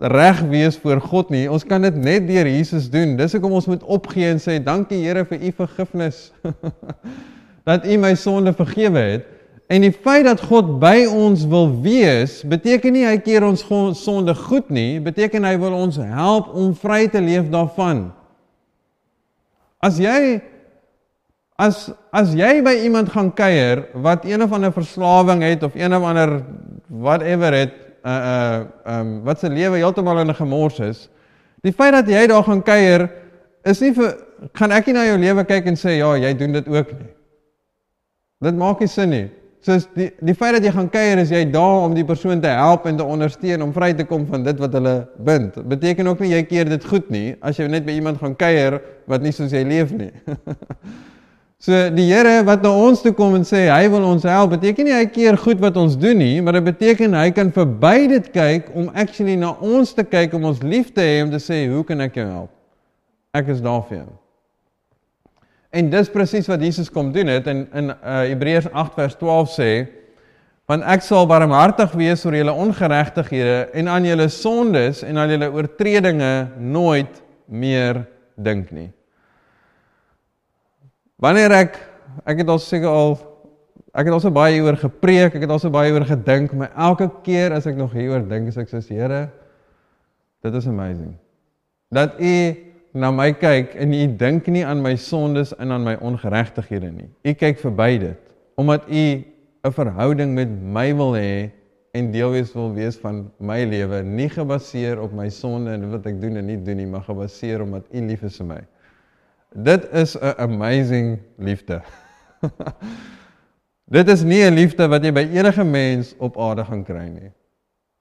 reg 0.00 0.40
wees 0.48 0.78
voor 0.78 1.00
God 1.00 1.30
nie. 1.30 1.50
Ons 1.50 1.64
kan 1.64 1.82
dit 1.82 1.96
net 1.96 2.26
deur 2.26 2.46
Jesus 2.46 2.90
doen. 2.90 3.16
Dis 3.16 3.32
hoekom 3.32 3.52
ons 3.52 3.66
moet 3.66 3.82
opgee 3.82 4.30
en 4.30 4.38
sê 4.38 4.62
dankie 4.62 5.04
Here 5.04 5.24
vir 5.24 5.38
u 5.38 5.52
vergifnis. 5.52 6.32
dat 7.68 7.86
u 7.86 7.96
my 7.96 8.14
sonde 8.14 8.52
vergewe 8.52 8.98
het. 8.98 9.39
En 9.70 9.84
die 9.84 9.92
feit 9.94 10.24
dat 10.26 10.40
God 10.42 10.80
by 10.82 11.04
ons 11.06 11.44
wil 11.46 11.68
wees, 11.84 12.40
beteken 12.42 12.96
nie 12.96 13.04
hy 13.06 13.20
keer 13.22 13.44
ons 13.46 13.62
sonde 13.94 14.34
goed 14.34 14.72
nie, 14.74 14.98
beteken 15.02 15.46
hy 15.46 15.54
wil 15.62 15.76
ons 15.78 16.00
help 16.02 16.48
om 16.58 16.72
vry 16.74 17.04
te 17.12 17.22
leef 17.22 17.46
daarvan. 17.52 18.08
As 19.78 20.00
jy 20.02 20.40
as 21.60 21.86
as 22.16 22.34
jy 22.34 22.64
by 22.64 22.72
iemand 22.82 23.12
gaan 23.14 23.30
kuier 23.36 23.84
wat 24.02 24.26
een 24.26 24.42
of 24.42 24.52
ander 24.56 24.72
verslawing 24.74 25.44
het 25.44 25.62
of 25.62 25.76
een 25.78 25.94
of 25.94 26.02
ander 26.02 26.40
whatever 26.88 27.54
het, 27.54 27.74
uh 28.02 28.18
uh 28.34 28.60
um 28.98 29.16
wat 29.28 29.38
se 29.38 29.52
lewe 29.52 29.78
heeltemal 29.78 30.18
in 30.24 30.34
'n 30.34 30.40
gemors 30.40 30.80
is, 30.80 31.08
die 31.62 31.72
feit 31.72 31.92
dat 31.92 32.08
jy 32.08 32.26
daar 32.26 32.42
gaan 32.42 32.62
kuier 32.62 33.10
is 33.62 33.80
nie 33.80 33.92
vir 33.94 34.16
gaan 34.52 34.72
ek 34.72 34.86
nie 34.86 34.94
na 34.94 35.04
jou 35.04 35.18
lewe 35.18 35.44
kyk 35.44 35.66
en 35.66 35.76
sê 35.76 36.00
ja, 36.00 36.16
jy 36.16 36.34
doen 36.34 36.52
dit 36.52 36.68
ook 36.68 36.90
nie. 36.92 37.12
Dit 38.40 38.56
maak 38.56 38.80
nie 38.80 38.88
sin 38.88 39.10
nie. 39.10 39.28
So 39.60 39.76
die 39.92 40.08
die 40.24 40.32
feit 40.32 40.54
dat 40.56 40.64
jy 40.64 40.70
gaan 40.72 40.88
kuier 40.88 41.20
is 41.20 41.32
jy 41.32 41.42
daar 41.52 41.82
om 41.84 41.92
die 41.92 42.04
persoon 42.08 42.40
te 42.40 42.48
help 42.48 42.86
en 42.88 42.96
te 42.96 43.04
ondersteun 43.04 43.60
om 43.60 43.74
vry 43.76 43.90
te 43.96 44.06
kom 44.08 44.24
van 44.30 44.46
dit 44.46 44.60
wat 44.62 44.72
hulle 44.72 44.94
bind. 45.20 45.58
Beteken 45.68 46.08
ook 46.08 46.22
nie 46.24 46.30
jy 46.32 46.40
keer 46.48 46.70
dit 46.70 46.86
goed 46.88 47.10
nie 47.12 47.34
as 47.44 47.60
jy 47.60 47.66
net 47.68 47.84
by 47.84 47.92
iemand 47.98 48.22
gaan 48.22 48.36
kuier 48.40 48.78
wat 49.10 49.20
nie 49.20 49.34
soos 49.36 49.52
jy 49.52 49.60
leef 49.68 49.92
nie. 49.92 50.08
so 51.66 51.76
die 51.92 52.06
Here 52.08 52.38
wat 52.48 52.64
na 52.64 52.72
ons 52.72 53.04
toe 53.04 53.12
kom 53.16 53.36
en 53.36 53.44
sê 53.44 53.66
hy 53.68 53.82
wil 53.92 54.06
ons 54.08 54.24
help, 54.24 54.54
beteken 54.56 54.88
nie 54.88 54.96
hy 54.96 55.04
keer 55.12 55.36
goed 55.36 55.60
wat 55.60 55.76
ons 55.76 55.98
doen 56.00 56.16
nie, 56.16 56.40
maar 56.40 56.56
dit 56.56 56.70
beteken 56.70 57.18
hy 57.20 57.28
kan 57.36 57.52
verby 57.52 58.08
dit 58.16 58.32
kyk 58.32 58.72
om 58.72 58.88
actually 58.96 59.36
na 59.36 59.52
ons 59.60 59.92
te 59.92 60.08
kyk 60.08 60.40
om 60.40 60.48
ons 60.54 60.64
lief 60.64 60.88
te 60.96 61.04
hê 61.04 61.20
om 61.26 61.36
te 61.36 61.42
sê 61.42 61.66
hoe 61.68 61.84
kan 61.84 62.00
ek 62.08 62.16
jou 62.22 62.28
help? 62.30 62.52
Ek 63.36 63.52
is 63.52 63.60
daar 63.60 63.84
vir 63.92 64.00
jou. 64.06 64.10
En 65.70 65.90
dis 65.90 66.10
presies 66.10 66.48
wat 66.50 66.62
Jesus 66.62 66.90
kom 66.90 67.12
doen 67.14 67.30
het 67.30 67.46
in 67.50 67.64
in 67.78 67.92
uh, 67.92 68.20
Hebreërs 68.26 68.70
8 68.72 68.96
vers 68.98 69.16
12 69.20 69.50
sê 69.54 69.72
want 70.70 70.86
ek 70.86 71.02
sal 71.02 71.26
barmhartig 71.26 71.90
wees 71.98 72.22
oor 72.26 72.36
julle 72.38 72.52
ongeregtighede 72.54 73.72
en 73.78 73.88
aan 73.90 74.04
julle 74.06 74.28
sondes 74.30 75.02
en 75.02 75.18
aan 75.18 75.32
julle 75.32 75.48
oortredinge 75.50 76.30
nooit 76.62 77.16
meer 77.50 78.04
dink 78.38 78.70
nie. 78.70 78.90
Wanneer 81.18 81.56
ek 81.58 81.80
ek 82.26 82.42
het 82.42 82.52
al 82.54 82.62
seker 82.62 82.90
al 82.90 83.16
ek 83.90 84.06
het 84.06 84.14
al 84.14 84.22
so 84.22 84.30
baie 84.30 84.54
hieroor 84.54 84.78
gepreek, 84.78 85.34
ek 85.34 85.42
het 85.42 85.50
al 85.50 85.58
so 85.58 85.74
baie 85.74 85.90
hieroor 85.90 86.06
gedink, 86.06 86.54
maar 86.54 86.70
elke 86.78 87.08
keer 87.26 87.54
as 87.56 87.66
ek 87.66 87.78
nog 87.78 87.94
hieroor 87.94 88.22
dink, 88.30 88.52
sê 88.54 88.62
ek 88.62 88.70
soos 88.70 88.90
Here, 88.90 89.24
dit 90.46 90.54
is 90.54 90.68
amazing. 90.70 91.16
Dat 91.90 92.14
U 92.22 92.34
na 92.92 93.10
my 93.10 93.32
kyk 93.32 93.74
en 93.78 93.92
u 93.94 94.06
dink 94.16 94.46
nie 94.46 94.64
aan 94.66 94.82
my 94.82 94.96
sondes 94.96 95.52
en 95.58 95.72
aan 95.72 95.84
my 95.86 95.94
ongeregtighede 96.00 96.90
nie. 96.90 97.08
U 97.24 97.34
kyk 97.34 97.58
verby 97.62 97.98
dit 97.98 98.18
omdat 98.60 98.84
u 98.88 99.24
'n 99.64 99.72
verhouding 99.72 100.34
met 100.34 100.48
my 100.48 100.94
wil 100.94 101.14
hê 101.16 101.50
en 101.92 102.10
deel 102.12 102.30
wees 102.30 102.52
wil 102.52 102.74
wees 102.74 102.96
van 102.96 103.30
my 103.38 103.64
lewe, 103.64 104.02
nie 104.02 104.28
gebaseer 104.28 105.00
op 105.00 105.12
my 105.12 105.28
sonde 105.28 105.70
en 105.70 105.90
wat 105.90 106.06
ek 106.06 106.20
doen 106.20 106.36
en 106.36 106.46
nie 106.46 106.58
doen 106.62 106.76
nie, 106.76 106.86
maar 106.86 107.02
gebaseer 107.02 107.62
omdat 107.62 107.84
u 107.90 108.00
lief 108.06 108.22
is 108.22 108.36
vir 108.36 108.46
my. 108.46 108.60
Dit 109.54 109.88
is 109.92 110.16
'n 110.16 110.34
amazing 110.38 111.18
liefde. 111.36 111.82
dit 113.96 114.08
is 114.08 114.22
nie 114.22 114.44
'n 114.44 114.54
liefde 114.54 114.88
wat 114.88 115.04
jy 115.04 115.12
by 115.12 115.26
enige 115.32 115.64
mens 115.64 116.14
op 116.18 116.38
aarde 116.38 116.64
gaan 116.64 116.84
kry 116.84 117.08
nie. 117.08 117.32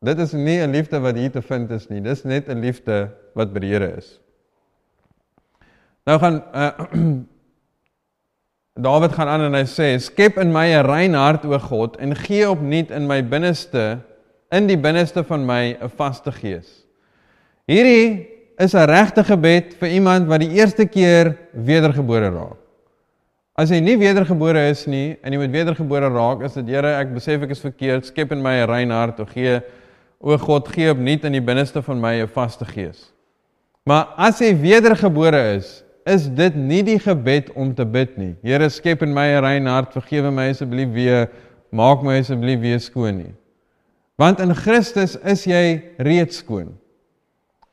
Dit 0.06 0.19
is 0.19 0.34
nie 0.34 0.60
'n 0.62 0.71
liefde 0.71 0.99
wat 0.99 1.15
hier 1.15 1.32
te 1.32 1.41
vind 1.41 1.71
is 1.71 1.89
nie. 1.89 2.02
Dis 2.02 2.23
net 2.23 2.47
'n 2.47 2.60
liefde 2.60 3.10
wat 3.34 3.54
by 3.54 3.60
die 3.60 3.73
Here 3.73 3.97
is. 3.97 4.19
Nou 6.10 6.17
gaan 6.17 6.39
uh, 6.63 6.69
Dawid 8.80 9.12
gaan 9.13 9.28
aan 9.28 9.41
en 9.50 9.58
hy 9.60 9.65
sê: 9.67 9.89
"Skep 10.02 10.39
in 10.41 10.54
my 10.56 10.65
'n 10.72 10.86
rein 10.88 11.13
hart, 11.13 11.45
o 11.45 11.58
God, 11.60 11.98
en 12.00 12.15
gee 12.15 12.48
opnuut 12.50 12.91
in 12.95 13.06
my 13.08 13.19
binneste, 13.22 14.00
in 14.56 14.67
die 14.67 14.78
binneste 14.78 15.24
van 15.24 15.45
my 15.45 15.76
'n 15.76 15.89
vaste 15.98 16.32
gees." 16.32 16.86
Hierdie 17.67 18.26
is 18.58 18.74
'n 18.74 18.88
regte 18.89 19.24
gebed 19.24 19.76
vir 19.80 19.89
iemand 19.89 20.28
wat 20.28 20.39
die 20.39 20.56
eerste 20.56 20.86
keer 20.86 21.38
wedergebore 21.54 22.32
raak. 22.32 22.58
As 23.56 23.69
jy 23.69 23.80
nie 23.80 23.98
wedergebore 23.98 24.69
is 24.69 24.88
nie 24.88 25.17
en 25.22 25.34
jy 25.34 25.39
moet 25.39 25.52
wedergebore 25.52 26.10
raak, 26.10 26.41
is 26.41 26.54
dit 26.54 26.67
Here, 26.67 26.95
ek 26.95 27.13
besef 27.13 27.43
ek 27.43 27.52
is 27.52 27.62
verkeerd, 27.62 28.06
skep 28.06 28.32
in 28.32 28.41
my 28.41 28.63
'n 28.63 28.69
rein 28.69 28.89
hart, 28.89 29.19
o 29.19 29.26
gee 29.26 29.62
o 30.22 30.38
God, 30.38 30.67
gee 30.67 30.89
opnuut 30.89 31.26
in 31.26 31.34
die 31.34 31.41
binneste 31.41 31.82
van 31.82 32.02
my 32.02 32.22
'n 32.22 32.28
vaste 32.28 32.65
gees. 32.65 33.12
Maar 33.86 34.08
as 34.17 34.39
jy 34.39 34.56
wedergebore 34.56 35.56
is, 35.58 35.84
is 36.10 36.28
dit 36.36 36.56
nie 36.58 36.82
die 36.86 37.00
gebed 37.00 37.52
om 37.56 37.72
te 37.76 37.86
bid 37.86 38.17
nie. 38.17 38.34
Here 38.45 38.69
skep 38.69 39.04
in 39.06 39.13
my 39.13 39.28
'n 39.38 39.43
rein 39.43 39.65
hart, 39.65 39.93
vergewe 39.93 40.32
my 40.32 40.50
asseblief 40.50 40.89
weer, 40.93 41.30
maak 41.72 42.04
my 42.04 42.19
asseblief 42.19 42.60
weer 42.60 42.80
skoon 42.80 43.17
nie. 43.17 43.34
Want 44.17 44.39
in 44.39 44.54
Christus 44.54 45.15
is 45.24 45.45
jy 45.45 45.82
reeds 45.98 46.38
skoon. 46.38 46.74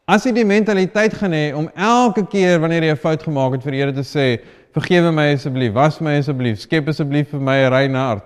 As 0.06 0.24
jy 0.24 0.32
die 0.32 0.44
mentaliteit 0.44 1.14
gaan 1.14 1.32
hê 1.32 1.54
om 1.56 1.66
elke 1.74 2.22
keer 2.30 2.60
wanneer 2.60 2.82
jy 2.82 2.92
'n 2.92 2.96
fout 2.96 3.22
gemaak 3.22 3.52
het 3.52 3.62
vir 3.62 3.72
die 3.72 3.80
Here 3.80 3.92
te 3.92 4.04
sê, 4.04 4.38
vergewe 4.72 5.12
my 5.12 5.32
asseblief, 5.34 5.72
was 5.74 6.00
my 6.00 6.18
asseblief, 6.18 6.60
skep 6.60 6.88
asseblief 6.88 7.30
vir 7.30 7.40
my 7.40 7.64
'n 7.64 7.72
rein 7.72 7.94
hart. 7.94 8.24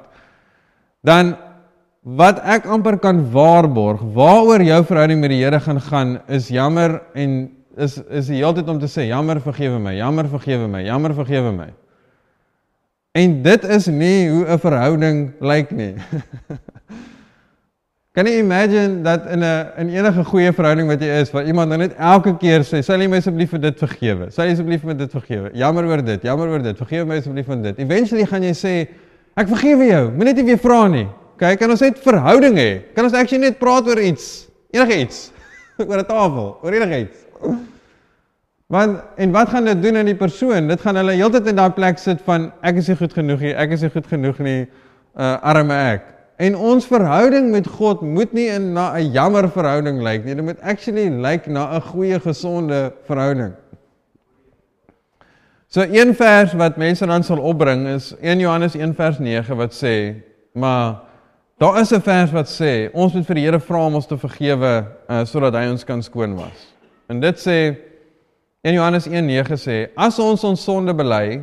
Dan 1.03 1.37
wat 2.05 2.40
ek 2.44 2.66
amper 2.66 2.99
kan 2.99 3.33
waarborg, 3.33 4.01
waaroor 4.14 4.62
jou 4.62 4.85
verhouding 4.85 5.20
met 5.20 5.31
die 5.31 5.42
Here 5.42 5.61
gaan 5.61 5.81
gaan, 5.81 6.20
is 6.29 6.49
jammer 6.49 7.01
en 7.14 7.51
is 7.76 7.98
is 8.09 8.26
die 8.26 8.40
hele 8.40 8.54
tyd 8.54 8.68
om 8.68 8.80
te 8.80 8.88
sê 8.90 9.06
jammer 9.09 9.40
vergewe 9.40 9.78
my, 9.78 9.94
jammer 9.96 10.28
vergewe 10.28 10.68
my, 10.68 10.83
jammer 10.85 11.14
vergewe 11.14 11.52
my. 11.54 11.68
En 13.18 13.42
dit 13.42 13.64
is 13.64 13.87
nie 13.87 14.28
hoe 14.30 14.44
'n 14.46 14.59
verhouding 14.59 15.33
lyk 15.40 15.70
nie. 15.70 15.94
kan 18.14 18.26
jy 18.26 18.38
imagine 18.38 19.02
dat 19.02 19.26
in 19.26 19.42
'n 19.42 19.66
in 19.78 19.88
enige 19.88 20.24
goeie 20.24 20.52
verhouding 20.52 20.88
wat 20.88 21.00
jy 21.00 21.20
is, 21.20 21.30
waar 21.30 21.46
iemand 21.46 21.76
net 21.76 21.94
elke 21.98 22.37
keer 22.37 22.61
sê, 22.61 22.83
"Sal 22.83 23.00
jy 23.00 23.09
my 23.09 23.16
asseblief 23.16 23.50
vir 23.50 23.61
dit 23.61 23.78
vergewe? 23.78 24.30
Sal 24.30 24.46
jy 24.46 24.52
asseblief 24.52 24.83
vir 24.83 24.94
dit 24.94 25.11
vergewe? 25.11 25.50
Jammer 25.54 25.85
oor 25.85 26.02
dit, 26.02 26.22
jammer 26.22 26.48
oor 26.48 26.62
dit. 26.62 26.76
Vergewe 26.76 27.06
my 27.06 27.16
asseblief 27.16 27.46
van 27.46 27.62
dit." 27.62 27.78
Eventually 27.78 28.26
gaan 28.26 28.42
jy 28.42 28.54
sê, 28.54 28.88
"Ek 29.37 29.48
vergewe 29.48 29.87
jou. 29.87 30.11
Moenie 30.11 30.35
net 30.35 30.44
weer 30.44 30.59
vra 30.59 30.88
nie." 30.88 31.09
Kyk, 31.40 31.59
kan 31.59 31.70
ons 31.70 31.80
net 31.80 31.98
verhouding 31.98 32.56
hê? 32.56 32.83
Kan 32.94 33.04
ons 33.04 33.14
actually 33.14 33.40
net 33.40 33.59
praat 33.59 33.87
oor 33.88 33.98
iets? 33.98 34.46
Enige 34.70 35.00
iets. 35.00 35.33
oor 35.88 35.98
'n 35.98 36.04
tafel, 36.04 36.59
oor 36.62 36.72
enige 36.72 36.98
iets. 37.00 37.30
Want 38.70 39.00
en 39.16 39.33
wat 39.35 39.48
gaan 39.50 39.64
dit 39.66 39.83
doen 39.83 39.96
aan 39.96 40.06
die 40.06 40.14
persoon? 40.14 40.68
Dit 40.70 40.80
gaan 40.80 40.94
hulle 41.00 41.16
heeltyd 41.18 41.48
in 41.50 41.59
daai 41.59 41.72
plek 41.74 41.98
sit 41.98 42.20
van 42.22 42.52
ek 42.62 42.76
is 42.78 42.90
nie 42.92 42.94
goed 43.00 43.16
genoeg 43.16 43.40
nie, 43.42 43.54
ek 43.59 43.74
is 43.74 43.83
nie 43.83 43.90
goed 43.90 44.06
genoeg 44.06 44.38
nie, 44.46 44.61
uh 45.18 45.33
arme 45.50 45.74
ek. 45.74 46.04
En 46.40 46.54
ons 46.54 46.87
verhouding 46.87 47.48
met 47.50 47.66
God 47.66 48.04
moet 48.06 48.30
nie 48.33 48.46
in 48.46 48.70
na 48.76 48.92
'n 48.94 49.11
jammer 49.11 49.50
verhouding 49.50 49.98
lyk 50.06 50.24
nie. 50.24 50.35
Dit 50.38 50.44
moet 50.44 50.62
actually 50.62 51.09
lyk 51.11 51.50
na 51.50 51.66
'n 51.74 51.83
goeie 51.83 52.20
gesonde 52.20 52.92
verhouding. 53.11 53.52
So 55.66 55.83
een 55.83 56.14
vers 56.14 56.52
wat 56.52 56.76
mense 56.76 57.06
dan 57.06 57.22
sal 57.22 57.38
opbring 57.38 57.88
is 57.88 58.14
1 58.20 58.38
Johannes 58.38 58.74
1 58.74 58.94
vers 58.94 59.18
9 59.18 59.56
wat 59.56 59.74
sê, 59.74 60.14
maar 60.54 61.02
daar 61.59 61.80
is 61.80 61.90
'n 61.90 62.00
vers 62.00 62.30
wat 62.30 62.46
sê 62.46 62.90
ons 62.92 63.12
moet 63.14 63.26
vir 63.26 63.35
die 63.35 63.44
Here 63.44 63.61
vra 63.61 63.87
om 63.87 63.94
ons 63.94 64.06
te 64.06 64.18
vergewe 64.18 64.87
uh, 65.09 65.24
sodat 65.24 65.54
hy 65.54 65.70
ons 65.70 65.85
kan 65.85 66.02
skoon 66.02 66.37
was. 66.37 66.74
En 67.09 67.20
dit 67.20 67.38
sê 67.38 67.89
In 68.62 68.75
Johannes 68.75 69.09
1:9 69.09 69.57
sê: 69.57 69.88
As 69.96 70.18
ons 70.18 70.44
ons 70.44 70.64
sonde 70.64 70.92
bely, 70.92 71.40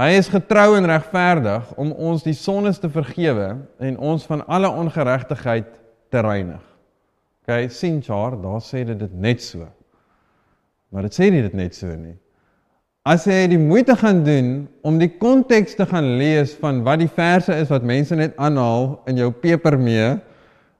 hy 0.00 0.06
is 0.16 0.30
getrou 0.32 0.76
en 0.78 0.88
regverdig 0.88 1.72
om 1.76 1.90
ons 1.92 2.24
die 2.24 2.36
sondes 2.36 2.80
te 2.80 2.88
vergewe 2.88 3.50
en 3.76 3.98
ons 4.00 4.24
van 4.24 4.40
alle 4.48 4.70
ongeregtigheid 4.72 5.68
te 6.08 6.22
reinig. 6.24 6.62
OK, 7.44 7.68
sien 7.68 8.00
jaar, 8.00 8.38
daar 8.40 8.64
sê 8.64 8.86
dit 8.88 8.96
dit 8.98 9.12
net 9.12 9.44
so. 9.44 9.68
Maar 10.88 11.10
dit 11.10 11.18
sê 11.18 11.28
nie 11.28 11.44
dit 11.44 11.54
net 11.56 11.76
so 11.76 11.92
nie. 11.92 12.16
As 13.06 13.28
jy 13.28 13.44
die 13.52 13.60
moeite 13.60 13.94
gaan 14.00 14.24
doen 14.24 14.66
om 14.82 14.96
die 14.98 15.12
konteks 15.12 15.76
te 15.76 15.84
gaan 15.86 16.16
lees 16.16 16.56
van 16.58 16.80
wat 16.88 17.04
die 17.04 17.12
verse 17.12 17.52
is 17.52 17.68
wat 17.70 17.84
mense 17.84 18.16
net 18.16 18.32
aanhaal 18.40 18.94
in 19.06 19.20
jou 19.20 19.28
peper 19.30 19.76
mee, 19.78 20.16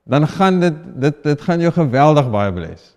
dan 0.09 0.25
gaan 0.27 0.65
dit 0.65 0.85
dit 1.05 1.25
dit 1.29 1.49
gaan 1.51 1.61
jou 1.61 1.77
geweldig 1.85 2.33
baie 2.33 2.53
bless. 2.65 2.96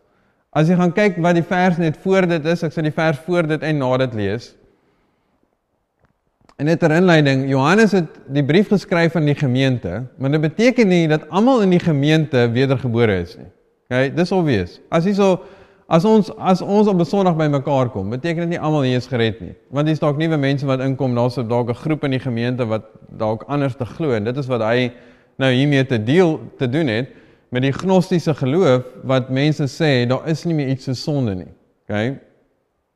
As 0.50 0.70
jy 0.70 0.78
gaan 0.80 0.94
kyk 0.96 1.20
wat 1.22 1.38
die 1.38 1.46
vers 1.46 1.78
net 1.78 1.98
voor 2.02 2.26
dit 2.30 2.46
is, 2.50 2.64
ek 2.66 2.74
sal 2.74 2.88
die 2.88 2.96
vers 2.96 3.20
voor 3.28 3.46
dit 3.52 3.66
en 3.66 3.78
na 3.78 3.90
dit 4.02 4.16
lees. 4.18 4.48
En 6.58 6.66
net 6.66 6.82
'n 6.84 6.92
inleiding, 6.92 7.48
Johannes 7.50 7.92
het 7.92 8.10
die 8.28 8.44
brief 8.44 8.68
geskryf 8.68 9.16
aan 9.16 9.26
die 9.26 9.36
gemeente, 9.36 10.08
maar 10.18 10.32
dit 10.32 10.42
beteken 10.42 10.88
nie 10.88 11.08
dat 11.08 11.30
almal 11.30 11.62
in 11.62 11.70
die 11.70 11.80
gemeente 11.80 12.50
wedergebore 12.52 13.22
is 13.22 13.38
nie. 13.38 13.52
Okay, 13.86 14.10
dis 14.14 14.32
obvious. 14.32 14.80
As 14.90 15.06
jy 15.06 15.14
so 15.14 15.40
as 15.88 16.06
ons 16.06 16.30
as 16.38 16.62
ons 16.62 16.88
op 16.88 17.00
'n 17.00 17.06
Sondag 17.06 17.36
bymekaar 17.36 17.90
kom, 17.90 18.10
beteken 18.10 18.50
dit 18.50 18.50
nie 18.50 18.60
almal 18.60 18.82
hier 18.82 18.98
is 18.98 19.08
gered 19.08 19.40
nie. 19.42 19.56
Want 19.70 19.88
hier's 19.88 20.00
dalk 20.00 20.18
nuwe 20.18 20.38
mense 20.38 20.66
wat 20.66 20.80
inkom, 20.80 21.16
daar's 21.16 21.36
dalk 21.36 21.70
'n 21.70 21.76
groep 21.76 22.04
in 22.04 22.12
die 22.12 22.20
gemeente 22.20 22.66
wat 22.66 22.84
dalk 23.18 23.44
anders 23.48 23.76
te 23.76 23.86
glo 23.86 24.12
en 24.12 24.24
dit 24.24 24.38
is 24.38 24.48
wat 24.48 24.62
hy 24.62 24.92
nou 25.38 25.52
hiermee 25.52 25.86
te 25.86 26.04
deel 26.04 26.40
te 26.58 26.70
doen 26.70 26.88
het 26.88 27.08
met 27.50 27.66
die 27.66 27.74
gnostiese 27.74 28.34
geloof 28.38 28.86
wat 29.10 29.30
mense 29.34 29.66
sê 29.72 30.06
daar 30.10 30.28
is 30.30 30.44
nie 30.46 30.56
meer 30.58 30.74
iets 30.76 30.90
so 30.90 30.94
sonde 30.94 31.36
nie. 31.36 31.52
Okay? 31.86 32.18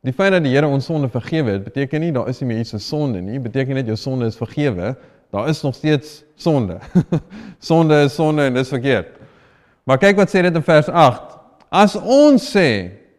Die 0.04 0.14
feit 0.14 0.34
dat 0.36 0.44
die 0.44 0.52
Here 0.54 0.68
ons 0.68 0.86
sonde 0.86 1.10
vergewe 1.10 1.56
het, 1.56 1.64
beteken 1.64 2.04
nie 2.04 2.12
daar 2.14 2.28
is 2.30 2.42
nie 2.42 2.52
meer 2.52 2.60
iets 2.62 2.74
so 2.76 2.82
sonde 2.82 3.22
nie, 3.24 3.40
beteken 3.40 3.80
net 3.80 3.90
jou 3.90 3.98
sonde 3.98 4.28
is 4.30 4.38
vergewe. 4.38 4.94
Daar 5.34 5.50
is 5.50 5.62
nog 5.66 5.76
steeds 5.76 6.22
sonde. 6.36 6.78
sonde 7.70 8.04
is 8.06 8.16
sonde 8.16 8.46
en 8.46 8.54
dis 8.54 8.70
verkeerd. 8.70 9.16
Maar 9.84 9.98
kyk 9.98 10.20
wat 10.20 10.30
sê 10.30 10.44
dit 10.46 10.60
in 10.60 10.66
vers 10.66 10.90
8. 10.92 11.34
As 11.74 11.96
ons 11.98 12.46
sê 12.54 12.68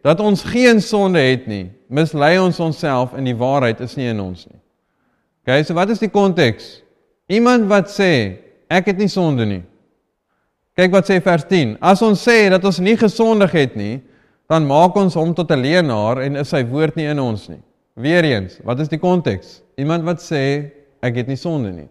dat 0.04 0.20
ons 0.20 0.44
geen 0.46 0.78
sonde 0.84 1.18
het 1.18 1.48
nie, 1.50 1.66
mislei 1.88 2.36
ons 2.38 2.60
onsself 2.62 3.16
en 3.18 3.26
die 3.26 3.36
waarheid 3.36 3.80
is 3.82 3.96
nie 3.98 4.06
in 4.12 4.20
ons 4.22 4.44
nie. 4.46 4.60
Okay, 5.42 5.64
so 5.64 5.74
wat 5.76 5.90
is 5.92 6.00
die 6.00 6.12
konteks? 6.12 6.78
Iemand 7.32 7.66
wat 7.68 7.90
sê 7.92 8.12
ek 8.72 8.92
het 8.92 9.00
nie 9.00 9.10
sonde 9.10 9.48
nie. 9.48 9.62
Kyk 10.74 10.92
wat 10.92 11.06
sê 11.06 11.20
vers 11.22 11.44
10. 11.46 11.76
As 11.80 12.02
ons 12.02 12.18
sê 12.18 12.48
dat 12.50 12.64
ons 12.64 12.80
nie 12.82 12.96
gesondig 12.98 13.52
het 13.54 13.76
nie, 13.78 14.00
dan 14.50 14.66
maak 14.66 14.96
ons 14.96 15.14
hom 15.14 15.34
tot 15.34 15.50
'n 15.50 15.62
leienaar 15.62 16.22
en 16.22 16.36
is 16.36 16.48
sy 16.48 16.64
woord 16.64 16.96
nie 16.96 17.06
in 17.06 17.18
ons 17.18 17.48
nie. 17.48 17.62
Weereens, 17.96 18.58
wat 18.64 18.80
is 18.80 18.88
die 18.88 18.98
konteks? 18.98 19.62
Iemand 19.78 20.04
wat 20.04 20.18
sê 20.18 20.70
ek 21.02 21.14
het 21.16 21.28
nie 21.28 21.36
sonde 21.36 21.72
nie. 21.72 21.88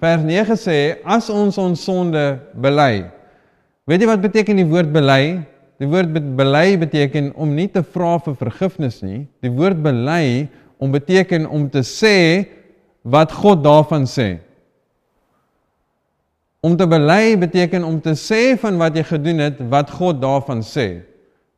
Vers 0.00 0.22
9 0.22 0.56
sê 0.56 0.98
as 1.04 1.30
ons 1.30 1.58
ons 1.58 1.84
sonde 1.84 2.38
bely, 2.54 3.10
Weet 3.88 4.02
jy 4.04 4.08
wat 4.10 4.20
beteken 4.20 4.58
die 4.60 4.68
woord 4.68 4.90
bely? 4.92 5.40
Die 5.80 5.86
woord 5.88 6.12
bely 6.36 6.76
beteken 6.76 7.30
om 7.40 7.54
nie 7.56 7.70
te 7.72 7.80
vra 7.80 8.18
vir 8.20 8.34
vergifnis 8.36 8.98
nie. 9.00 9.22
Die 9.40 9.48
woord 9.48 9.78
bely 9.80 10.44
om 10.76 10.92
beteken 10.92 11.46
om 11.48 11.64
te 11.72 11.80
sê 11.80 12.18
wat 13.00 13.32
God 13.32 13.62
daarvan 13.64 14.04
sê. 14.04 14.42
Om 16.60 16.74
te 16.76 16.86
bely 16.90 17.38
beteken 17.38 17.84
om 17.86 18.00
te 18.02 18.16
sê 18.18 18.56
van 18.58 18.78
wat 18.80 18.96
jy 18.98 19.04
gedoen 19.06 19.42
het 19.44 19.58
wat 19.70 19.90
God 19.94 20.18
daarvan 20.22 20.64
sê. 20.66 21.04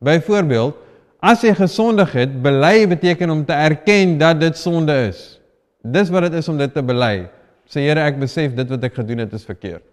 Byvoorbeeld, 0.05 0.77
as 1.25 1.45
jy 1.45 1.55
gesondig 1.57 2.13
het, 2.17 2.35
bely 2.45 2.89
beteken 2.89 3.33
om 3.33 3.45
te 3.45 3.57
erken 3.57 4.19
dat 4.21 4.41
dit 4.41 4.57
sonde 4.57 4.97
is. 5.09 5.41
Dis 5.81 6.13
wat 6.13 6.29
dit 6.29 6.37
is 6.41 6.49
om 6.49 6.59
dit 6.61 6.73
te 6.75 6.85
bely. 6.85 7.31
Sê 7.71 7.87
Here, 7.87 8.03
ek 8.05 8.19
besef 8.21 8.53
dit 8.57 8.69
wat 8.75 8.85
ek 8.85 8.99
gedoen 9.01 9.25
het 9.25 9.33
is 9.37 9.47
verkeerd. 9.49 9.85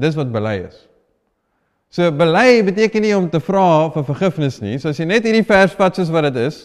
Dis 0.00 0.16
wat 0.16 0.30
bely 0.32 0.60
is. 0.68 0.86
So 1.90 2.08
bely 2.14 2.62
beteken 2.62 3.02
nie 3.02 3.16
om 3.16 3.26
te 3.28 3.40
vra 3.42 3.90
vir 3.90 4.04
vergifnis 4.06 4.60
nie. 4.62 4.76
So 4.78 4.92
as 4.92 5.00
jy 5.00 5.08
net 5.10 5.26
hierdie 5.26 5.46
vers 5.46 5.74
vat 5.76 5.96
soos 5.98 6.12
wat 6.14 6.28
dit 6.30 6.38
is, 6.46 6.62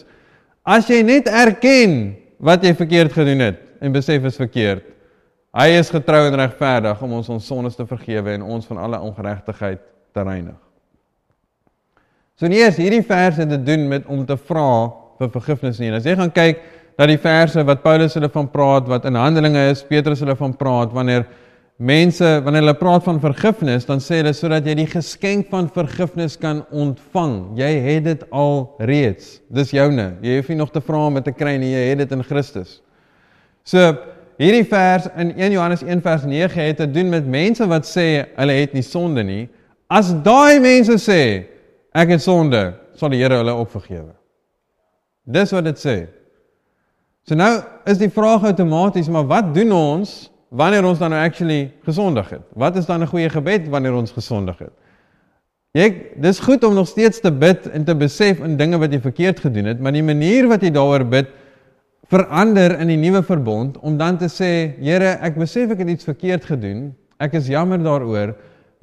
as 0.62 0.86
jy 0.90 1.00
net 1.04 1.26
erken 1.28 2.14
wat 2.38 2.64
jy 2.64 2.72
verkeerd 2.78 3.16
gedoen 3.16 3.42
het 3.42 3.58
en 3.82 3.94
besef 3.94 4.24
is 4.30 4.38
verkeerd, 4.38 4.84
hy 5.56 5.66
is 5.78 5.90
getrou 5.92 6.26
en 6.28 6.36
regverdig 6.36 7.02
om 7.02 7.18
ons 7.18 7.28
ons 7.32 7.48
sondes 7.48 7.76
te 7.78 7.86
vergewe 7.88 8.34
en 8.36 8.44
ons 8.44 8.66
van 8.68 8.82
alle 8.84 9.00
ongeregtigheid 9.08 9.82
te 10.12 10.24
reinig. 10.24 10.58
So 12.36 12.48
nie 12.52 12.60
eers 12.60 12.76
hierdie 12.76 13.04
vers 13.06 13.38
het 13.40 13.48
te 13.48 13.56
doen 13.56 13.86
met 13.88 14.04
om 14.12 14.26
te 14.28 14.36
vra 14.36 14.68
vir 15.16 15.30
vergifnis 15.32 15.80
nie. 15.80 15.88
As 15.96 16.04
jy 16.04 16.12
gaan 16.18 16.32
kyk 16.34 16.60
na 17.00 17.08
die 17.08 17.20
verse 17.20 17.62
wat 17.64 17.80
Paulus 17.84 18.16
hulle 18.16 18.28
van 18.32 18.48
praat, 18.52 18.88
wat 18.90 19.06
in 19.08 19.16
Handelinge 19.16 19.62
is, 19.70 19.84
Petrus 19.88 20.20
hulle 20.24 20.36
van 20.36 20.52
praat 20.56 20.92
wanneer 20.96 21.24
mense 21.76 22.24
wanneer 22.44 22.62
hulle 22.64 22.76
praat 22.80 23.04
van 23.04 23.20
vergifnis, 23.20 23.84
dan 23.88 24.00
sê 24.00 24.22
hulle 24.22 24.32
sodat 24.36 24.68
jy 24.68 24.74
die 24.78 24.88
geskenk 24.88 25.50
van 25.52 25.68
vergifnis 25.72 26.38
kan 26.40 26.62
ontvang. 26.72 27.34
Jy 27.60 27.70
het 27.84 28.06
dit 28.06 28.26
al 28.32 28.62
reeds. 28.88 29.38
Dis 29.52 29.72
joune. 29.76 30.10
Jy 30.24 30.38
hoef 30.38 30.52
nie 30.52 30.60
nog 30.60 30.72
te 30.72 30.84
vra 30.84 31.06
om 31.08 31.16
dit 31.20 31.28
te 31.28 31.36
kry 31.36 31.56
nie. 31.60 31.74
Jy 31.74 31.88
het 31.90 32.04
dit 32.04 32.14
in 32.16 32.24
Christus. 32.24 32.78
So 33.66 33.92
hierdie 34.36 34.64
vers 34.68 35.08
in 35.16 35.32
1 35.34 35.54
Johannes 35.56 35.82
1 35.82 36.02
vers 36.04 36.24
9 36.28 36.62
het 36.62 36.76
te 36.76 36.90
doen 36.90 37.08
met 37.08 37.26
mense 37.26 37.66
wat 37.66 37.88
sê 37.88 38.26
hulle 38.36 38.52
het 38.52 38.72
nie 38.76 38.84
sonde 38.84 39.24
nie. 39.24 39.46
As 39.88 40.12
daai 40.22 40.60
mense 40.60 40.98
sê 41.02 41.20
ek 41.96 42.12
het 42.16 42.22
sonde, 42.22 42.74
sal 42.96 43.12
die 43.12 43.22
Here 43.22 43.40
hulle 43.40 43.54
ook 43.56 43.70
vergewe. 43.70 44.12
Dis 45.24 45.52
wat 45.54 45.64
dit 45.64 45.80
sê. 45.80 45.96
So 47.26 47.34
nou 47.34 47.52
is 47.90 47.98
die 47.98 48.10
vraag 48.12 48.44
outomaties, 48.46 49.08
maar 49.10 49.26
wat 49.26 49.54
doen 49.54 49.72
ons 49.74 50.16
wanneer 50.56 50.86
ons 50.86 50.98
dan 50.98 51.10
nou 51.10 51.22
actually 51.24 51.72
gesondig 51.84 52.28
het. 52.30 52.42
Wat 52.54 52.76
is 52.76 52.86
dan 52.86 53.02
'n 53.02 53.10
goeie 53.10 53.28
gebed 53.28 53.68
wanneer 53.68 53.94
ons 53.94 54.12
gesondig 54.12 54.58
het? 54.58 54.72
Jy 55.76 56.12
dis 56.16 56.38
goed 56.40 56.64
om 56.64 56.74
nog 56.74 56.88
steeds 56.88 57.20
te 57.20 57.32
bid 57.32 57.66
en 57.70 57.84
te 57.84 57.94
besef 57.94 58.40
in 58.40 58.56
dinge 58.56 58.78
wat 58.78 58.92
jy 58.92 59.00
verkeerd 59.00 59.40
gedoen 59.40 59.64
het, 59.64 59.80
maar 59.80 59.92
die 59.92 60.02
manier 60.02 60.48
wat 60.48 60.62
jy 60.62 60.70
daaroor 60.70 61.04
bid 61.04 61.26
verander 62.12 62.76
in 62.80 62.90
die 62.92 62.98
nuwe 63.00 63.22
verbond 63.26 63.78
om 63.82 63.96
dan 63.98 64.18
te 64.18 64.28
sê, 64.30 64.76
Here, 64.78 65.16
ek 65.24 65.38
besef 65.40 65.72
ek 65.74 65.82
het 65.82 65.94
iets 65.96 66.06
verkeerd 66.06 66.46
gedoen. 66.46 66.90
Ek 67.22 67.34
is 67.38 67.48
jammer 67.50 67.80
daaroor, 67.80 68.34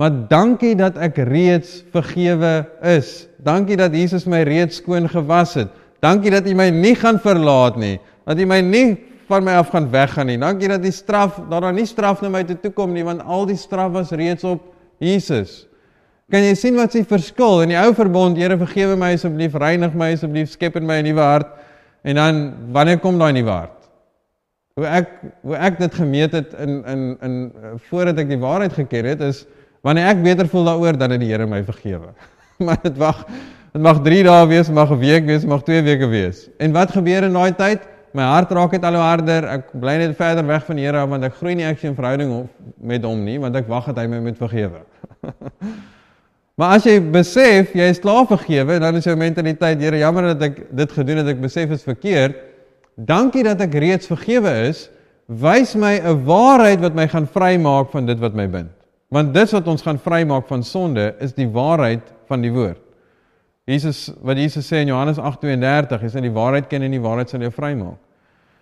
maar 0.02 0.14
dankie 0.30 0.74
dat 0.76 0.98
ek 0.98 1.22
reeds 1.30 1.84
vergewe 1.94 2.66
is. 2.96 3.28
Dankie 3.44 3.78
dat 3.78 3.94
Jesus 3.94 4.26
my 4.26 4.42
reeds 4.48 4.82
skoon 4.82 5.08
gewas 5.12 5.54
het. 5.60 5.72
Dankie 6.04 6.34
dat 6.34 6.48
U 6.50 6.56
my 6.58 6.68
nie 6.74 6.96
gaan 7.00 7.20
verlaat 7.22 7.78
nie. 7.80 7.98
Dat 8.28 8.40
U 8.42 8.48
my 8.50 8.60
nie 8.66 8.88
van 9.30 9.46
my 9.46 9.54
af 9.62 9.70
gaan 9.72 9.88
weggaan 9.94 10.28
nie. 10.28 10.40
Dankie 10.42 10.72
dat 10.72 10.82
die 10.84 10.92
straf, 10.92 11.38
dat 11.50 11.62
daar 11.64 11.76
nie 11.76 11.88
straf 11.88 12.24
na 12.24 12.32
my 12.34 12.44
toe 12.44 12.74
kom 12.76 12.92
nie, 12.96 13.06
want 13.08 13.24
al 13.24 13.46
die 13.48 13.60
straf 13.60 13.94
was 13.94 14.12
reeds 14.12 14.44
op 14.48 14.66
Jesus. 15.04 15.64
Kan 16.32 16.44
jy 16.44 16.56
sien 16.58 16.80
wat 16.80 16.96
se 16.96 17.04
verskil 17.08 17.64
in 17.64 17.74
die 17.74 17.80
ou 17.80 17.92
verbond? 17.96 18.40
Here 18.40 18.58
vergewe 18.58 18.98
my 19.00 19.14
asseblief, 19.16 19.56
reinig 19.60 19.96
my 19.96 20.14
asseblief, 20.16 20.54
skep 20.56 20.76
in 20.80 20.88
my 20.90 21.00
'n 21.00 21.06
nuwe 21.06 21.22
hart. 21.22 21.52
En 22.04 22.20
dan 22.20 22.42
wanneer 22.76 23.00
kom 23.00 23.18
daai 23.20 23.32
nuwe 23.36 23.52
hart? 23.52 23.80
Hoe 24.78 24.86
ek 24.90 25.10
hoe 25.46 25.56
ek 25.56 25.80
dit 25.80 25.96
gemeet 25.96 26.36
het 26.36 26.54
in 26.60 26.82
in 26.90 27.02
in 27.22 27.36
voordat 27.90 28.20
ek 28.24 28.30
die 28.32 28.42
waarheid 28.42 28.74
geken 28.74 29.10
het 29.14 29.22
is 29.22 29.46
wanneer 29.86 30.12
ek 30.12 30.24
beter 30.24 30.48
voel 30.50 30.70
daaroor 30.72 30.98
dan 30.98 31.16
het 31.16 31.22
die 31.24 31.32
Here 31.32 31.48
my 31.48 31.64
vergewe. 31.64 32.14
maar 32.66 32.82
dit 32.84 32.98
wag 32.98 33.26
dit 33.74 33.82
mag 33.82 34.04
3 34.06 34.24
dae 34.24 34.48
wees, 34.48 34.70
mag 34.70 34.92
'n 34.92 35.00
week 35.00 35.26
wees, 35.26 35.46
mag 35.46 35.64
2 35.64 35.82
weke 35.82 36.08
wees. 36.08 36.48
En 36.58 36.72
wat 36.72 36.92
gebeur 36.92 37.24
in 37.24 37.34
daai 37.34 37.56
tyd? 37.56 37.90
my 38.14 38.26
hart 38.30 38.52
raak 38.54 38.76
net 38.76 38.84
al 38.86 38.98
hoe 38.98 39.04
harder. 39.04 39.48
Ek 39.50 39.72
bly 39.74 39.98
net 40.02 40.16
verder 40.18 40.46
weg 40.46 40.66
van 40.68 40.78
die 40.78 40.86
Here 40.86 41.02
want 41.10 41.26
ek 41.26 41.38
groei 41.40 41.56
nie 41.58 41.66
ek 41.66 41.82
sien 41.82 41.96
verhouding 41.98 42.36
met 42.78 43.06
hom 43.08 43.24
nie 43.26 43.40
want 43.42 43.58
ek 43.58 43.70
wag 43.72 43.90
dat 43.90 44.04
hy 44.04 44.08
my 44.12 44.22
moet 44.28 44.38
vergewe. 44.38 44.84
maar 46.56 46.78
as 46.78 46.86
jy 46.86 47.00
besef 47.02 47.74
jy 47.74 47.88
is 47.90 48.02
klaar 48.02 48.28
vergewe, 48.30 48.80
dan 48.80 48.96
is 48.96 49.08
jou 49.08 49.16
mentaliteit, 49.18 49.80
Here, 49.82 49.98
jammer 49.98 50.34
dat 50.34 50.42
ek 50.50 50.60
dit 50.72 50.92
gedoen 50.92 51.22
het, 51.24 51.32
ek 51.34 51.42
besef 51.42 51.70
dit 51.70 51.80
is 51.80 51.88
verkeerd. 51.88 52.36
Dankie 52.96 53.44
dat 53.44 53.62
ek 53.66 53.74
reeds 53.74 54.08
vergewe 54.08 54.52
is. 54.70 54.90
Wys 55.28 55.74
my 55.76 55.98
'n 55.98 56.26
waarheid 56.26 56.80
wat 56.80 56.94
my 56.94 57.08
gaan 57.08 57.28
vrymaak 57.28 57.90
van 57.92 58.06
dit 58.06 58.20
wat 58.20 58.34
my 58.34 58.48
bind. 58.48 58.70
Want 59.10 59.34
dit 59.34 59.52
wat 59.52 59.68
ons 59.68 59.82
gaan 59.82 59.98
vrymaak 59.98 60.48
van 60.48 60.64
sonde 60.64 61.16
is 61.20 61.34
die 61.34 61.48
waarheid 61.48 62.02
van 62.28 62.42
die 62.42 62.52
woord. 62.52 62.82
Jesus 63.66 64.12
wat 64.22 64.38
Jesus 64.38 64.68
sê 64.68 64.82
in 64.84 64.88
Johannes 64.88 65.18
8:32, 65.18 66.02
hy 66.02 66.10
sê 66.10 66.22
die 66.22 66.34
waarheid 66.34 66.68
ken 66.68 66.82
en 66.82 66.92
die 66.92 67.02
waarheid 67.02 67.30
sal 67.30 67.40
jou 67.40 67.52
vrymaak. 67.52 67.98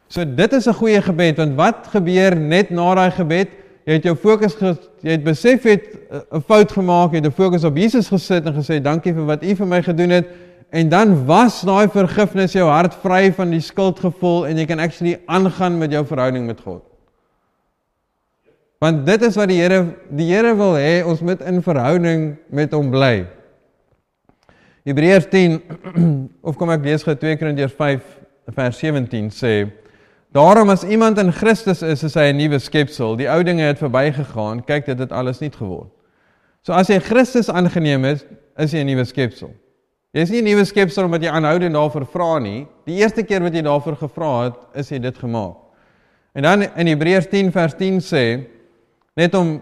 So 0.08 0.26
dit 0.26 0.54
is 0.54 0.68
'n 0.68 0.74
goeie 0.74 1.02
gebed 1.02 1.38
want 1.38 1.56
wat 1.56 1.88
gebeur 1.88 2.36
net 2.36 2.70
na 2.70 2.96
daai 2.96 3.12
gebed? 3.12 3.61
Jy 3.86 3.98
het 3.98 4.06
jou 4.06 4.16
fokus 4.16 4.56
jy 5.02 5.16
het 5.16 5.24
besef 5.26 5.66
jy 5.66 5.76
het 5.78 5.88
eh, 6.12 6.38
'n 6.38 6.42
fout 6.42 6.72
gemaak, 6.72 7.12
jy 7.12 7.22
het 7.22 7.26
'n 7.26 7.32
fokus 7.32 7.64
op 7.64 7.78
Jesus 7.78 8.08
gesit 8.08 8.46
en 8.46 8.54
gesê 8.54 8.82
dankie 8.82 9.14
vir 9.14 9.26
wat 9.26 9.44
U 9.44 9.56
vir 9.56 9.68
my 9.68 9.82
gedoen 9.82 10.10
het 10.10 10.28
en 10.72 10.90
dan 10.90 11.26
was 11.26 11.62
daai 11.62 11.90
vergifnis 11.90 12.54
jou 12.54 12.68
hart 12.70 12.94
vry 12.94 13.32
van 13.34 13.50
die 13.50 13.60
skuldgevoel 13.60 14.48
en 14.48 14.58
jy 14.58 14.66
kan 14.66 14.80
actually 14.80 15.20
aangaan 15.26 15.78
met 15.78 15.92
jou 15.92 16.06
verhouding 16.06 16.46
met 16.46 16.62
God. 16.62 16.84
Want 18.80 19.06
dit 19.06 19.22
is 19.22 19.36
wat 19.36 19.48
die 19.48 19.60
Here 19.62 19.96
die 20.10 20.30
Here 20.32 20.56
wil 20.56 20.74
hê 20.74 21.04
ons 21.06 21.20
moet 21.22 21.42
in 21.42 21.62
verhouding 21.62 22.38
met 22.50 22.72
hom 22.72 22.90
bly. 22.92 23.26
Hebreërs 24.84 25.28
10 25.30 25.62
of 26.48 26.56
kom 26.58 26.70
ek 26.70 26.84
lees 26.84 27.04
gou 27.04 27.16
2 27.16 27.38
Korintiërs 27.38 27.76
5 27.78 28.02
vers 28.56 28.78
17 28.78 29.30
sê 29.30 29.54
Daarom 30.32 30.70
as 30.70 30.84
iemand 30.84 31.18
in 31.18 31.32
Christus 31.32 31.82
is, 31.82 32.04
is 32.04 32.14
hy 32.16 32.32
'n 32.32 32.38
nuwe 32.38 32.60
skepsel. 32.60 33.16
Die 33.16 33.28
ou 33.28 33.44
dinge 33.44 33.64
het 33.64 33.78
verbygegaan. 33.78 34.64
Kyk, 34.64 34.86
dit 34.86 35.00
het 35.00 35.12
alles 35.12 35.40
nuut 35.40 35.56
geword. 35.56 35.90
So 36.64 36.74
as 36.74 36.88
jy 36.88 37.00
Christus 37.00 37.50
aangeneem 37.50 38.04
het, 38.04 38.26
is 38.58 38.72
jy 38.72 38.80
'n 38.80 38.86
nuwe 38.86 39.06
skepsel. 39.06 39.52
Jy 40.14 40.22
is 40.22 40.30
nie 40.30 40.42
'n 40.42 40.46
nuwe 40.46 40.66
skepsel 40.66 41.04
omdat 41.04 41.22
jy 41.24 41.30
aanhoudend 41.30 41.74
daarvoor 41.74 42.06
vra 42.06 42.40
nie. 42.40 42.68
Die 42.86 42.96
eerste 42.96 43.24
keer 43.24 43.42
wat 43.42 43.54
jy 43.54 43.62
daarvoor 43.62 43.96
gevra 43.96 44.44
het, 44.44 44.56
is 44.74 44.90
jy 44.90 45.00
dit 45.00 45.18
gemaak. 45.18 45.56
En 46.34 46.44
dan 46.44 46.62
in 46.62 46.88
Hebreërs 46.88 47.28
10 47.28 47.52
vers 47.52 47.74
10 47.74 48.00
sê 48.00 48.48
net 49.16 49.34
om 49.36 49.62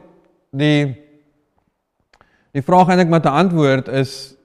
die 0.52 0.96
die 2.52 2.62
vraag 2.62 2.90
eintlik 2.90 3.10
met 3.10 3.26
'n 3.26 3.28
antwoord 3.46 3.88
is 3.88 4.36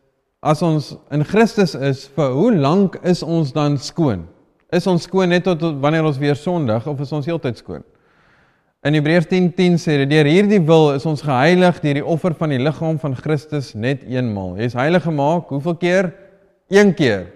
as 0.42 0.62
ons 0.62 0.96
in 1.10 1.24
Christus 1.24 1.74
is, 1.74 2.06
vir 2.06 2.30
hoe 2.30 2.54
lank 2.54 2.96
is 3.02 3.22
ons 3.22 3.52
dan 3.52 3.78
skoon? 3.78 4.33
Is 4.74 4.88
ons 4.90 5.04
skoon 5.06 5.30
net 5.30 5.44
tot 5.46 5.60
wanneer 5.82 6.06
ons 6.06 6.18
weer 6.18 6.34
sondig 6.34 6.86
of 6.90 7.02
is 7.04 7.12
ons 7.14 7.26
heeltyd 7.28 7.60
skoon? 7.60 7.84
In 8.84 8.96
Hebreërs 8.98 9.28
10:10 9.30 9.78
sê 9.80 9.96
dit 10.02 10.10
deur 10.10 10.26
hierdie 10.28 10.60
wil 10.60 10.90
is 10.96 11.06
ons 11.06 11.22
geheilig 11.22 11.78
deur 11.80 12.00
die 12.00 12.04
offer 12.14 12.34
van 12.34 12.50
die 12.52 12.58
liggaam 12.58 12.98
van 13.00 13.14
Christus 13.16 13.72
net 13.74 14.02
eenmaal. 14.04 14.56
Jy 14.58 14.68
is 14.72 14.76
heilig 14.76 15.06
gemaak 15.06 15.48
hoeveel 15.54 15.76
keer? 15.80 16.10
Een 16.68 16.92
keer. 16.94 17.30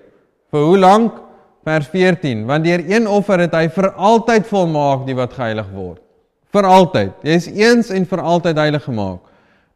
Vir 0.50 0.66
hoe 0.66 0.78
lank? 0.78 1.22
Vers 1.64 1.86
14. 1.92 2.44
Want 2.48 2.64
deur 2.64 2.82
een 2.84 3.08
offer 3.08 3.44
het 3.46 3.54
hy 3.54 3.68
vir 3.68 3.90
altyd 3.92 4.46
volmaak 4.48 5.06
die 5.06 5.16
wat 5.16 5.32
geheilig 5.36 5.70
word. 5.72 6.02
Vir 6.52 6.66
altyd. 6.66 7.12
Jy 7.22 7.34
is 7.36 7.48
eens 7.48 7.90
en 7.90 8.06
vir 8.08 8.20
altyd 8.20 8.56
heilig 8.56 8.84
gemaak. 8.84 9.20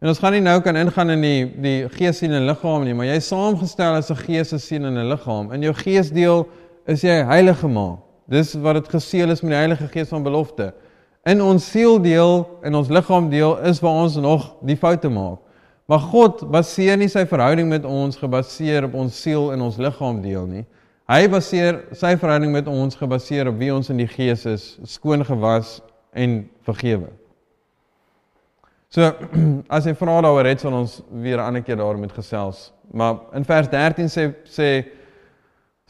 En 0.02 0.10
ons 0.10 0.18
gaan 0.18 0.34
nie 0.34 0.42
nou 0.42 0.56
kan 0.60 0.76
ingaan 0.76 1.14
in 1.14 1.22
die 1.22 1.42
die 1.62 1.88
gees 1.94 2.18
sien 2.18 2.32
en 2.34 2.48
liggaam 2.48 2.82
nie, 2.82 2.94
maar 2.94 3.06
jy 3.06 3.20
is 3.20 3.28
saamgestel 3.30 4.00
as 4.00 4.10
'n 4.10 4.16
gees, 4.26 4.52
'n 4.52 4.58
siel 4.58 4.84
en 4.84 4.98
'n 4.98 5.08
liggaam. 5.08 5.52
In 5.52 5.62
jou 5.62 5.72
geesdeel 5.72 6.48
is 6.86 7.04
jy 7.04 7.22
heilig 7.28 7.60
gemaak. 7.62 8.00
Dis 8.32 8.54
wat 8.54 8.78
dit 8.80 8.88
geseël 8.88 9.30
is 9.34 9.42
met 9.42 9.52
die 9.52 9.58
Heilige 9.58 9.88
Gees 9.92 10.08
van 10.08 10.22
belofte. 10.22 10.72
In 11.28 11.42
ons 11.42 11.64
sieldeel 11.70 12.46
en 12.62 12.74
ons 12.74 12.88
liggaamdeel 12.90 13.58
is 13.68 13.80
waar 13.82 14.04
ons 14.04 14.16
nog 14.16 14.46
die 14.66 14.76
foute 14.76 15.10
maak. 15.12 15.38
Maar 15.90 15.98
God 15.98 16.44
baseer 16.50 16.96
nie 16.96 17.10
sy 17.10 17.24
verhouding 17.28 17.68
met 17.68 17.84
ons 17.84 18.16
gebaseer 18.16 18.86
op 18.88 18.94
ons 19.02 19.18
siel 19.22 19.50
en 19.52 19.66
ons 19.66 19.76
liggaamdeel 19.82 20.46
nie. 20.48 20.62
Hy 21.10 21.26
baseer 21.28 21.82
sy 21.98 22.14
verhouding 22.16 22.54
met 22.54 22.70
ons 22.70 22.96
gebaseer 22.96 23.50
op 23.50 23.58
wie 23.60 23.72
ons 23.74 23.90
in 23.92 23.98
die 24.00 24.08
Gees 24.08 24.46
is, 24.48 24.64
skoon 24.88 25.26
gewas 25.26 25.80
en 26.14 26.44
vergewe. 26.64 27.10
So 28.92 29.10
as 29.76 29.88
jy 29.88 29.94
vra 29.98 30.20
daaroor 30.24 30.48
het, 30.48 30.62
sal 30.62 30.74
ons 30.78 31.00
weer 31.10 31.38
'n 31.38 31.48
ander 31.50 31.62
keer 31.62 31.76
daarmee 31.76 32.12
gesels. 32.12 32.72
Maar 32.92 33.18
in 33.34 33.44
vers 33.44 33.68
13 33.68 34.08
sê 34.08 34.32
sê 34.44 34.68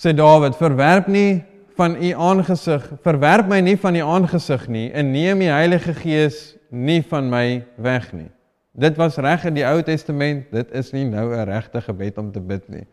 sê 0.02 0.10
Dawid, 0.18 0.56
verwerp 0.58 1.06
nie 1.06 1.44
van 1.78 1.94
u 1.94 2.10
aangesig, 2.18 2.82
verwerp 3.04 3.46
my 3.48 3.60
nie 3.62 3.76
van 3.78 3.94
u 3.94 4.02
aangesig 4.02 4.66
nie 4.68 4.88
en 4.90 5.12
neem 5.14 5.44
die 5.44 5.52
Heilige 5.52 5.94
Gees 5.94 6.56
nie 6.70 7.02
van 7.06 7.28
my 7.30 7.62
weg 7.76 8.08
nie. 8.12 8.30
Dit 8.72 8.96
was 8.98 9.18
reg 9.20 9.44
in 9.46 9.54
die 9.54 9.66
Ou 9.68 9.78
Testament, 9.84 10.48
dit 10.50 10.74
is 10.74 10.90
nie 10.92 11.04
nou 11.04 11.30
'n 11.30 11.46
regte 11.46 11.80
gebed 11.80 12.18
om 12.18 12.32
te 12.32 12.40
bid 12.40 12.68
nie. 12.68 12.86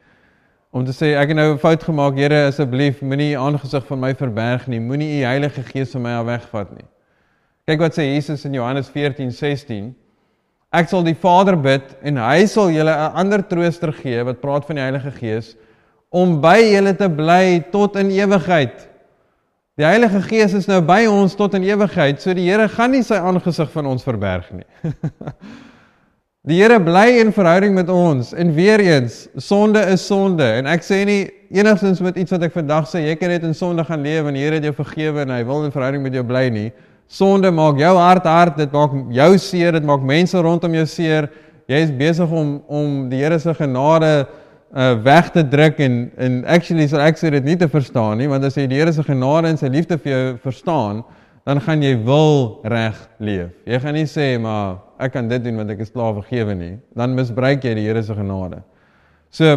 Om 0.71 0.85
te 0.85 0.91
sê 0.91 1.17
ek 1.17 1.29
het 1.29 1.37
nou 1.37 1.53
'n 1.53 1.57
fout 1.57 1.83
gemaak, 1.83 2.15
Here, 2.15 2.47
asseblief 2.47 3.01
moenie 3.01 3.33
u 3.33 3.39
aangesig 3.39 3.85
van 3.87 3.99
my 3.99 4.13
verberg 4.13 4.67
nie, 4.67 4.79
moenie 4.79 5.21
u 5.21 5.23
Heilige 5.23 5.63
Gees 5.63 5.91
van 5.91 6.01
my 6.01 6.11
af 6.11 6.25
wegvat 6.25 6.71
nie. 6.71 6.85
Kyk 7.65 7.79
wat 7.79 7.97
sê 7.97 8.03
Jesus 8.03 8.45
in 8.45 8.53
Johannes 8.53 8.89
14:16. 8.89 9.95
Ek 10.71 10.87
sal 10.87 11.03
die 11.03 11.15
Vader 11.15 11.57
bid 11.57 11.97
en 12.03 12.17
hy 12.17 12.45
sal 12.45 12.69
julle 12.69 12.91
'n 12.91 13.13
ander 13.15 13.41
trooster 13.47 13.93
gee 13.93 14.23
wat 14.23 14.41
praat 14.41 14.65
van 14.65 14.75
die 14.75 14.83
Heilige 14.83 15.11
Gees 15.11 15.55
om 16.09 16.39
by 16.41 16.57
julle 16.63 16.95
te 16.97 17.09
bly 17.09 17.59
tot 17.71 17.97
in 18.01 18.09
ewigheid. 18.13 18.87
Die 19.79 19.85
Heilige 19.87 20.19
Gees 20.25 20.53
is 20.57 20.67
nou 20.67 20.81
by 20.83 21.05
ons 21.07 21.37
tot 21.39 21.53
in 21.55 21.63
ewigheid, 21.63 22.19
so 22.19 22.33
die 22.35 22.49
Here 22.49 22.65
gaan 22.67 22.91
nie 22.91 23.03
sy 23.05 23.15
aangesig 23.15 23.69
van 23.71 23.87
ons 23.87 24.03
verberg 24.03 24.49
nie. 24.51 24.65
die 26.49 26.57
Here 26.57 26.81
bly 26.83 27.21
in 27.21 27.31
verhouding 27.35 27.77
met 27.77 27.91
ons 27.93 28.33
en 28.33 28.51
weer 28.57 28.81
eens, 28.83 29.27
sonde 29.39 29.85
is 29.93 30.03
sonde 30.09 30.43
en 30.57 30.67
ek 30.67 30.83
sê 30.83 31.03
nie 31.07 31.21
enigstens 31.53 32.01
met 32.03 32.17
iets 32.19 32.33
wat 32.35 32.43
ek 32.49 32.57
vandag 32.57 32.89
sê 32.89 33.05
jy 33.05 33.15
kan 33.21 33.31
net 33.31 33.45
in 33.47 33.55
sonde 33.55 33.85
gaan 33.87 34.03
lewe 34.03 34.33
en 34.33 34.35
die 34.35 34.43
Here 34.43 34.59
het 34.59 34.67
jou 34.67 34.75
vergewe 34.81 35.23
en 35.23 35.31
hy 35.37 35.43
wil 35.47 35.63
in 35.69 35.75
verhouding 35.77 36.03
met 36.03 36.17
jou 36.17 36.25
bly 36.27 36.47
nie. 36.51 36.67
Sonde 37.09 37.53
maak 37.53 37.79
jou 37.79 37.93
hart 37.97 38.27
hard, 38.29 38.59
dit 38.59 38.73
maak 38.73 38.97
jou 39.13 39.31
seer, 39.41 39.77
dit 39.77 39.87
maak 39.87 40.03
mense 40.05 40.43
rondom 40.43 40.75
jou 40.81 40.85
seer. 40.89 41.29
Jy 41.69 41.85
is 41.85 41.95
besig 41.95 42.29
om 42.33 42.57
om 42.67 42.99
die 43.13 43.21
Here 43.21 43.39
se 43.39 43.53
genade 43.55 44.27
uh 44.69 44.93
weg 45.03 45.31
te 45.33 45.43
druk 45.43 45.79
en 45.79 46.11
en 46.17 46.43
actually 46.45 46.87
sal 46.87 47.01
ek 47.01 47.17
sê 47.17 47.31
dit 47.33 47.43
nie 47.43 47.57
te 47.57 47.67
verstaan 47.67 48.19
nie 48.21 48.27
want 48.29 48.43
as 48.45 48.57
jy 48.57 48.67
die 48.69 48.77
Here 48.77 48.93
se 48.93 49.03
genade 49.03 49.49
en 49.49 49.57
sy 49.57 49.67
liefde 49.67 49.97
vir 49.97 50.13
jou 50.13 50.25
verstaan 50.43 51.03
dan 51.49 51.61
gaan 51.65 51.81
jy 51.81 51.95
wil 52.05 52.59
reg 52.69 52.97
leef. 53.17 53.49
Jy 53.65 53.79
gaan 53.81 53.95
nie 53.97 54.05
sê 54.09 54.35
maar 54.41 54.77
ek 55.01 55.15
kan 55.15 55.29
dit 55.31 55.41
doen 55.43 55.57
want 55.57 55.71
ek 55.73 55.81
is 55.81 55.89
klaar 55.93 56.13
vergewe 56.19 56.53
nie. 56.53 56.75
Dan 56.93 57.15
misbruik 57.17 57.63
jy 57.65 57.73
die 57.79 57.87
Here 57.87 58.03
se 58.05 58.13
genade. 58.13 58.61
So 59.33 59.55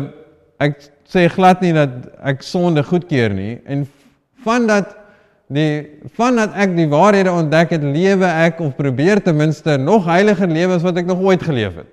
ek 0.62 0.78
sê 1.10 1.26
glad 1.32 1.60
nie 1.60 1.74
dat 1.76 1.92
ek 2.24 2.44
sonde 2.46 2.84
goedkeur 2.86 3.34
nie 3.36 3.58
en 3.68 3.84
vandat 4.46 4.94
die 5.52 6.00
vandat 6.16 6.54
ek 6.56 6.72
die 6.78 6.88
waarhede 6.88 7.32
ontdek 7.34 7.74
het, 7.76 7.84
lewe 7.84 8.28
ek 8.46 8.62
of 8.64 8.76
probeer 8.78 9.20
ten 9.20 9.36
minste 9.36 9.76
nog 9.76 10.06
heiliger 10.08 10.48
lewe 10.48 10.78
as 10.78 10.86
wat 10.86 11.02
ek 11.02 11.10
nog 11.10 11.20
ooit 11.20 11.44
geleef 11.44 11.76
het. 11.82 11.90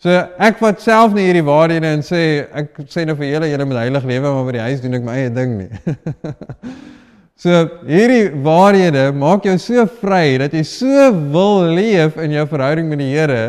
So 0.00 0.08
ek 0.40 0.56
vat 0.62 0.80
self 0.80 1.12
nie 1.12 1.26
hierdie 1.26 1.44
waarhede 1.44 1.90
en 1.92 2.00
sê 2.00 2.20
ek 2.56 2.78
sê 2.88 3.02
nou 3.04 3.12
vir 3.18 3.34
julle 3.34 3.50
julle 3.50 3.66
moet 3.68 3.82
heilig 3.82 4.06
lewe 4.08 4.30
maar 4.32 4.46
by 4.46 4.54
die 4.56 4.62
huis 4.64 4.80
doen 4.80 4.96
ek 4.96 5.02
my 5.04 5.16
eie 5.20 5.32
ding 5.36 5.58
nie. 5.58 5.96
so 7.42 7.58
hierdie 7.84 8.30
waarhede 8.46 9.02
maak 9.12 9.44
jou 9.44 9.58
so 9.60 9.84
vry 10.00 10.38
dat 10.40 10.56
jy 10.56 10.62
so 10.64 11.10
wil 11.34 11.68
leef 11.76 12.16
in 12.16 12.32
jou 12.32 12.46
verhouding 12.48 12.88
met 12.88 13.02
die 13.02 13.10
Here 13.12 13.42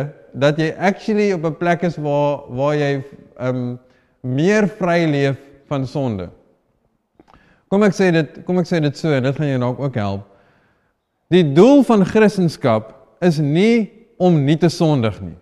dat 0.44 0.60
jy 0.60 0.74
actually 0.76 1.30
op 1.32 1.48
'n 1.48 1.56
plek 1.56 1.86
is 1.88 1.96
waar 1.96 2.44
waar 2.52 2.76
jy 2.76 2.92
um 3.40 3.80
meer 4.20 4.68
vry 4.68 5.06
leef 5.08 5.40
van 5.72 5.88
sonde. 5.88 6.28
Kom 7.72 7.84
ek 7.88 7.96
sê 7.96 8.12
dit 8.12 8.42
kom 8.44 8.60
ek 8.60 8.68
sê 8.68 8.82
dit 8.84 8.98
so 8.98 9.08
en 9.08 9.24
dit 9.24 9.36
gaan 9.40 9.54
jou 9.56 9.60
dalk 9.60 9.80
ook 9.80 9.96
help. 9.96 10.28
Die 11.32 11.48
doel 11.48 11.84
van 11.88 12.04
Christendom 12.04 12.92
is 13.22 13.40
nie 13.40 13.88
om 14.20 14.36
nie 14.44 14.58
te 14.60 14.68
sondig 14.68 15.16
nie. 15.22 15.38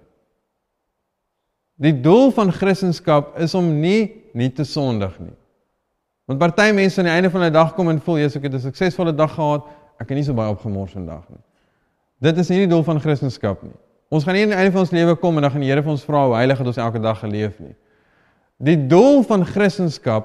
Die 1.79 1.95
doel 2.03 2.31
van 2.35 2.51
Christendom 2.51 3.29
is 3.39 3.55
om 3.55 3.67
nie 3.79 4.11
nie 4.37 4.51
te 4.53 4.63
sondig 4.67 5.15
nie. 5.19 5.33
Want 6.29 6.39
party 6.39 6.69
mense 6.75 6.99
aan 7.01 7.07
die 7.07 7.13
einde 7.15 7.31
van 7.33 7.47
die 7.47 7.53
dag 7.55 7.71
kom 7.73 7.89
en 7.89 8.01
voel 8.03 8.19
jy's 8.19 8.35
ek 8.35 8.43
het 8.45 8.53
'n 8.53 8.59
suksesvolle 8.67 9.15
dag 9.15 9.31
gehad, 9.33 9.63
ek 9.99 10.09
het 10.09 10.17
nie 10.17 10.23
so 10.23 10.33
baie 10.33 10.51
opgemors 10.51 10.91
vandag 10.91 11.23
nie. 11.29 11.41
Dit 12.21 12.37
is 12.37 12.49
nie 12.49 12.67
die 12.67 12.67
doel 12.67 12.83
van 12.83 12.99
Christendom 12.99 13.57
nie. 13.61 13.77
Ons 14.09 14.23
gaan 14.23 14.33
nie 14.33 14.43
aan 14.43 14.49
die 14.49 14.57
einde 14.57 14.71
van 14.71 14.81
ons 14.81 14.91
lewe 14.91 15.15
kom 15.15 15.35
en 15.35 15.41
dan 15.41 15.51
gaan 15.51 15.61
die 15.61 15.69
Here 15.69 15.81
vir 15.81 15.91
ons 15.91 16.03
vra 16.03 16.25
hoe 16.25 16.35
heilig 16.35 16.57
het 16.57 16.67
ons 16.67 16.77
elke 16.77 16.99
dag 16.99 17.19
geleef 17.19 17.59
nie. 17.59 17.75
Die 18.57 18.87
doel 18.87 19.23
van 19.23 19.45
Christendom 19.45 20.23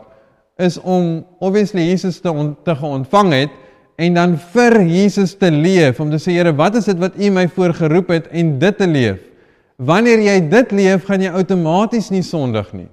is 0.57 0.79
om 0.81 1.25
obviously 1.39 1.89
Jesus 1.89 2.21
te 2.21 2.31
on, 2.31 2.57
te 2.65 2.77
ontvang 2.81 3.33
het 3.33 3.51
en 3.97 4.15
dan 4.15 4.39
vir 4.39 4.83
Jesus 4.83 5.35
te 5.35 5.51
leef 5.51 6.01
om 6.01 6.11
te 6.11 6.19
sê 6.19 6.33
Here, 6.33 6.53
wat 6.53 6.75
is 6.75 6.85
dit 6.85 6.99
wat 6.99 7.13
U 7.17 7.31
my 7.31 7.49
voorgeroep 7.49 8.09
het 8.09 8.27
en 8.29 8.59
dit 8.59 8.79
te 8.79 8.87
leef? 8.87 9.34
Wanneer 9.77 10.21
jy 10.23 10.37
dit 10.49 10.73
leef, 10.73 11.07
gaan 11.09 11.23
jy 11.23 11.33
outomaties 11.35 12.11
nie 12.15 12.23
sondig 12.23 12.69
nie. 12.73 12.89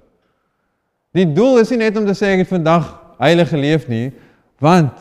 Die 1.14 1.28
doel 1.28 1.60
is 1.60 1.70
nie 1.70 1.82
net 1.84 1.96
om 2.00 2.06
te 2.08 2.16
sê 2.16 2.32
ek 2.34 2.42
het 2.42 2.50
vandag 2.50 2.88
heilig 3.22 3.52
geleef 3.52 3.86
nie, 3.88 4.10
want 4.58 4.92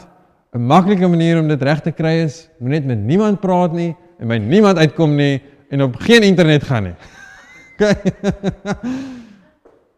'n 0.53 0.67
maklike 0.67 1.07
manier 1.07 1.39
om 1.39 1.47
dit 1.47 1.61
reg 1.61 1.81
te 1.81 1.91
kry 1.91 2.27
is 2.27 2.49
om 2.59 2.67
net 2.67 2.85
met 2.85 2.99
niemand 2.99 3.39
praat 3.39 3.73
nie 3.73 3.95
en 4.19 4.27
by 4.27 4.37
niemand 4.37 4.77
uitkom 4.77 5.15
nie 5.15 5.41
en 5.71 5.81
op 5.81 5.95
geen 5.95 6.23
internet 6.23 6.63
gaan 6.63 6.83
nie. 6.83 6.95
Kyk. 7.79 8.03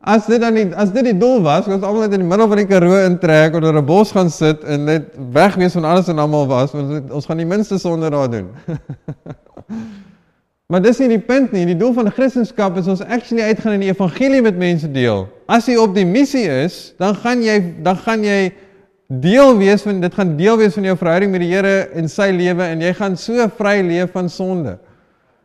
As 0.04 0.26
dit 0.28 0.42
dan 0.42 0.54
nie 0.54 0.66
as 0.76 0.92
dit 0.92 1.04
die 1.04 1.18
doel 1.18 1.42
was, 1.42 1.66
was 1.66 1.82
almal 1.82 2.02
net 2.04 2.14
in 2.14 2.26
die 2.26 2.28
middel 2.28 2.50
van 2.52 2.60
die 2.60 2.68
Karoo 2.68 2.98
intrek 3.06 3.56
onder 3.56 3.74
'n 3.74 3.86
bos 3.86 4.12
gaan 4.12 4.30
sit 4.30 4.64
en 4.64 4.84
net 4.84 5.16
wegwees 5.32 5.74
van 5.74 5.86
alles 5.86 6.08
en 6.08 6.20
almal 6.20 6.48
was, 6.48 6.72
want 6.72 7.12
ons 7.12 7.26
gaan 7.26 7.38
die 7.38 7.46
minste 7.46 7.80
sonde 7.80 8.10
daar 8.10 8.30
doen. 8.30 8.50
Maar 10.74 10.82
dis 10.82 10.98
nie 11.04 11.12
die 11.12 11.22
punt 11.22 11.52
nie. 11.54 11.68
Die 11.70 11.78
doel 11.78 11.92
van 11.94 12.08
Christendom 12.10 12.78
is 12.82 12.88
ons 12.90 13.04
actually 13.06 13.46
uitgaan 13.46 13.76
en 13.76 13.84
die 13.84 13.92
evangelie 13.92 14.40
met 14.42 14.56
mense 14.58 14.88
deel. 14.90 15.28
As 15.46 15.68
jy 15.70 15.76
op 15.78 15.94
die 15.94 16.06
missie 16.10 16.48
is, 16.50 16.96
dan 16.98 17.14
gaan 17.22 17.44
jy 17.46 17.60
dan 17.86 18.00
gaan 18.02 18.24
jy 18.26 18.40
deel 19.22 19.54
wees 19.60 19.86
van 19.86 20.00
dit 20.02 20.18
gaan 20.18 20.32
deel 20.40 20.58
wees 20.58 20.74
van 20.74 20.88
jou 20.90 20.96
verhouding 20.98 21.30
met 21.30 21.44
die 21.46 21.52
Here 21.52 21.76
en 21.94 22.10
sy 22.10 22.32
lewe 22.34 22.66
en 22.66 22.82
jy 22.82 22.90
gaan 22.98 23.20
so 23.22 23.46
vry 23.60 23.76
leef 23.86 24.16
van 24.18 24.32
sonde. 24.34 24.80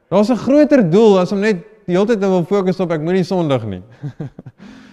Daar's 0.09 0.33
'n 0.33 0.41
groter 0.47 0.81
doel 0.91 1.21
as 1.21 1.33
om 1.33 1.45
net 1.45 1.61
die 1.85 1.93
hele 1.93 2.07
tyd 2.07 2.21
te 2.21 2.29
wil 2.29 2.45
fokus 2.49 2.81
op 2.81 2.91
ek 2.91 3.05
moenie 3.05 3.25
sondig 3.25 3.67
nie. 3.67 3.83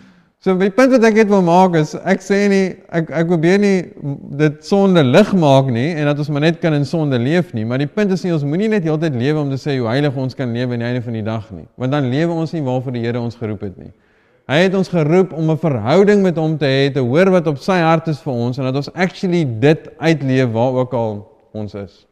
So 0.45 0.53
my 0.53 0.67
punt 0.69 0.91
wat 0.93 1.01
ek 1.07 1.15
net 1.17 1.29
wil 1.33 1.41
maak 1.41 1.73
is 1.79 1.95
ek 2.05 2.21
sê 2.21 2.43
nie 2.51 2.75
ek 2.93 3.07
ek 3.17 3.25
probeer 3.31 3.57
nie 3.57 3.89
dit 4.37 4.59
sonde 4.67 5.01
lig 5.01 5.31
maak 5.41 5.71
nie 5.73 5.87
en 5.95 6.05
dat 6.05 6.19
ons 6.21 6.29
maar 6.29 6.43
net 6.43 6.59
kan 6.61 6.75
in 6.77 6.83
sonde 6.85 7.17
leef 7.17 7.49
nie, 7.57 7.63
maar 7.65 7.81
die 7.81 7.89
punt 7.89 8.13
is 8.13 8.21
nie 8.21 8.29
ons 8.35 8.45
moenie 8.45 8.69
net 8.69 8.85
heeltyd 8.85 9.17
lewe 9.17 9.41
om 9.41 9.49
te 9.49 9.57
sê 9.57 9.73
hoe 9.79 9.89
heilig 9.89 10.13
ons 10.21 10.37
kan 10.37 10.53
lewe 10.53 10.77
aan 10.77 10.83
die 10.83 10.87
einde 10.91 11.01
van 11.01 11.17
die 11.17 11.23
dag 11.25 11.47
nie, 11.49 11.65
want 11.81 11.97
dan 11.97 12.11
lewe 12.11 12.37
ons 12.43 12.53
nie 12.53 12.61
waarvoor 12.67 12.93
die 12.93 13.01
Here 13.07 13.17
ons 13.17 13.33
geroep 13.39 13.65
het 13.65 13.79
nie. 13.81 13.89
Hy 14.53 14.59
het 14.67 14.77
ons 14.77 14.93
geroep 14.93 15.33
om 15.33 15.49
'n 15.49 15.57
verhouding 15.63 16.21
met 16.21 16.37
hom 16.37 16.53
te 16.61 16.69
hê, 16.69 16.93
te 16.93 17.01
hoor 17.01 17.33
wat 17.33 17.49
op 17.49 17.57
sy 17.57 17.79
hart 17.81 18.13
is 18.13 18.21
vir 18.21 18.37
ons 18.45 18.61
en 18.61 18.69
dat 18.69 18.77
ons 18.83 18.91
actually 18.93 19.41
dit 19.65 19.89
uitleef 19.97 20.53
waar 20.53 20.77
ook 20.83 20.93
al 20.93 21.25
ons 21.53 21.73
is. 21.73 22.05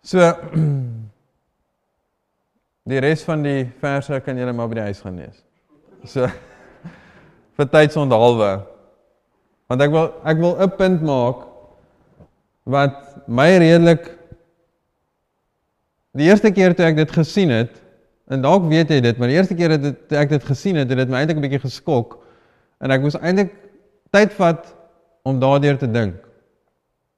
So 0.00 0.20
die 2.90 3.04
res 3.04 3.28
van 3.28 3.44
die 3.44 3.68
verse 3.76 4.24
kan 4.24 4.40
julle 4.40 4.56
maar 4.56 4.72
by 4.72 4.80
die 4.80 4.88
huis 4.88 5.04
gaan 5.04 5.20
lees. 5.20 5.44
So 6.04 6.28
vir 7.56 7.68
tydsondhalwe. 7.68 8.50
Want 9.70 9.84
ek 9.84 9.92
wil 9.92 10.08
ek 10.24 10.40
wil 10.40 10.56
'n 10.56 10.76
punt 10.78 11.02
maak 11.02 11.44
wat 12.64 12.96
my 13.28 13.48
redelik 13.58 14.08
die 16.16 16.26
eerste 16.26 16.50
keer 16.50 16.74
toe 16.74 16.86
ek 16.88 16.96
dit 16.96 17.12
gesien 17.14 17.52
het 17.54 17.78
en 18.30 18.42
dalk 18.42 18.66
weet 18.70 18.90
jy 18.90 19.00
dit, 19.02 19.18
maar 19.18 19.30
die 19.30 19.36
eerste 19.38 19.56
keer 19.58 19.74
dat 19.74 19.82
dit, 19.82 20.12
ek 20.14 20.30
dit 20.30 20.44
gesien 20.44 20.78
het, 20.78 20.90
het 20.90 20.98
dit 21.02 21.10
my 21.10 21.22
eintlik 21.22 21.38
'n 21.38 21.46
bietjie 21.46 21.64
geskok 21.66 22.18
en 22.80 22.90
ek 22.90 23.02
moes 23.02 23.18
eintlik 23.20 23.54
tyd 24.10 24.32
vat 24.34 24.74
om 25.22 25.38
daardeur 25.38 25.78
te 25.78 25.90
dink. 25.90 26.16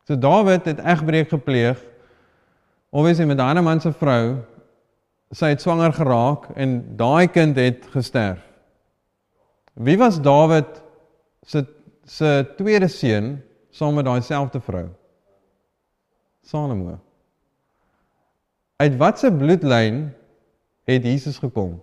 So 0.08 0.16
Dawid 0.16 0.64
het 0.66 0.80
egbreek 0.82 1.28
gepleeg. 1.28 1.78
Obviously 2.90 3.24
met 3.24 3.38
'n 3.38 3.40
ander 3.40 3.62
man 3.62 3.80
se 3.80 3.92
vrou. 3.92 4.42
Sy 5.30 5.46
het 5.46 5.60
swanger 5.60 5.92
geraak 5.92 6.50
en 6.56 6.96
daai 6.96 7.28
kind 7.28 7.56
het 7.56 7.86
gesterf. 7.90 8.51
Wie 9.74 9.98
was 9.98 10.20
Dawid 10.20 10.82
se 11.42 11.66
se 12.04 12.54
tweede 12.56 12.88
seun 12.88 13.42
saam 13.70 13.94
met 13.94 14.04
daai 14.04 14.20
selfde 14.22 14.60
vrou? 14.60 14.88
Salomo. 16.42 16.98
Uit 18.76 18.96
watter 18.96 19.32
bloedlyn 19.32 20.14
het 20.84 21.04
Jesus 21.04 21.38
gekom? 21.38 21.82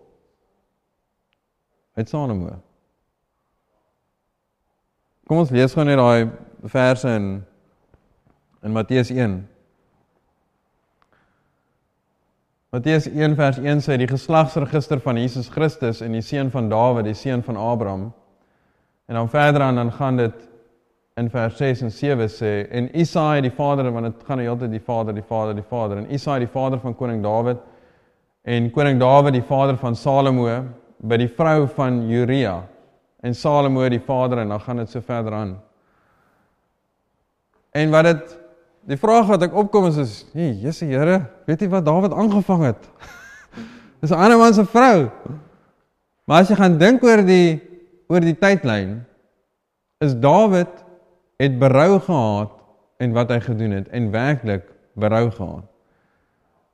Uit 1.95 2.09
Salomo. 2.09 2.59
Kom 5.27 5.37
ons 5.37 5.53
lees 5.53 5.73
gou 5.73 5.85
net 5.85 5.97
daai 5.97 6.29
verse 6.65 7.09
in 7.09 7.29
in 8.61 8.75
Matteus 8.75 9.09
1. 9.09 9.39
Matteus 12.69 13.07
1 13.07 13.33
vers 13.33 13.57
1 13.57 13.79
sê 13.81 13.95
die 13.97 14.05
geslagsregister 14.05 14.99
van 15.01 15.17
Jesus 15.17 15.47
Christus 15.49 16.03
en 16.05 16.13
die 16.13 16.21
seun 16.21 16.51
van 16.53 16.67
Dawid, 16.69 17.07
die 17.07 17.15
seun 17.17 17.41
van 17.41 17.57
Abraham. 17.57 18.11
En 19.09 19.17
dan 19.17 19.29
verder 19.29 19.61
aan 19.65 19.75
dan 19.75 19.91
gaan 19.91 20.17
dit 20.17 20.43
in 21.17 21.31
vers 21.33 21.57
6 21.57 21.81
en 21.81 21.91
7 21.91 22.27
sê 22.29 22.51
en 22.69 22.91
Isaai 22.93 23.41
die 23.41 23.51
vader 23.51 23.89
want 23.91 24.05
dit 24.05 24.27
gaan 24.27 24.39
heeltyd 24.39 24.69
die 24.71 24.83
vader 24.85 25.17
die 25.17 25.25
vader 25.25 25.57
die 25.57 25.65
vader 25.65 25.97
en 25.97 26.11
Isaai 26.13 26.37
die 26.43 26.51
vader 26.53 26.77
van 26.79 26.93
koning 26.95 27.23
Dawid 27.23 27.57
en 28.45 28.69
koning 28.71 29.01
Dawid 29.01 29.33
die 29.33 29.47
vader 29.49 29.77
van 29.81 29.97
Salomo 29.97 30.45
by 31.01 31.17
die 31.17 31.27
vrou 31.27 31.65
van 31.73 32.03
Uria 32.05 32.59
en 33.25 33.33
Salomo 33.33 33.89
die 33.89 34.03
vader 34.05 34.43
en 34.43 34.53
dan 34.53 34.61
gaan 34.61 34.83
dit 34.83 34.93
so 34.93 35.01
verder 35.01 35.33
aan. 35.33 35.57
En 37.73 37.89
wat 37.89 38.03
dit 38.03 38.37
die 38.87 38.97
vraag 38.97 39.27
wat 39.27 39.43
ek 39.47 39.55
opkom 39.55 39.89
is 39.89 39.97
is 39.97 40.13
nee 40.33 40.53
Jesus 40.61 40.87
Here 40.87 41.21
weet 41.47 41.61
jy 41.61 41.69
wat 41.71 41.85
Dawid 41.85 42.13
aangevang 42.13 42.63
het? 42.69 42.89
Dis 44.01 44.11
'n 44.11 44.15
ander 44.15 44.37
man 44.37 44.53
se 44.53 44.65
vrou. 44.65 45.09
Maar 46.25 46.41
as 46.41 46.49
jy 46.49 46.55
gaan 46.55 46.77
dink 46.77 47.03
oor 47.03 47.23
die 47.25 47.59
oor 48.07 48.21
die 48.21 48.37
tydlyn 48.37 49.01
is 49.99 50.15
Dawid 50.15 50.71
het 51.39 51.59
berou 51.59 51.99
gehad 51.99 52.51
en 52.99 53.13
wat 53.15 53.31
hy 53.31 53.39
gedoen 53.39 53.71
het 53.71 53.87
en 53.95 54.11
werklik 54.11 54.65
berou 54.99 55.31
gehad. 55.31 55.65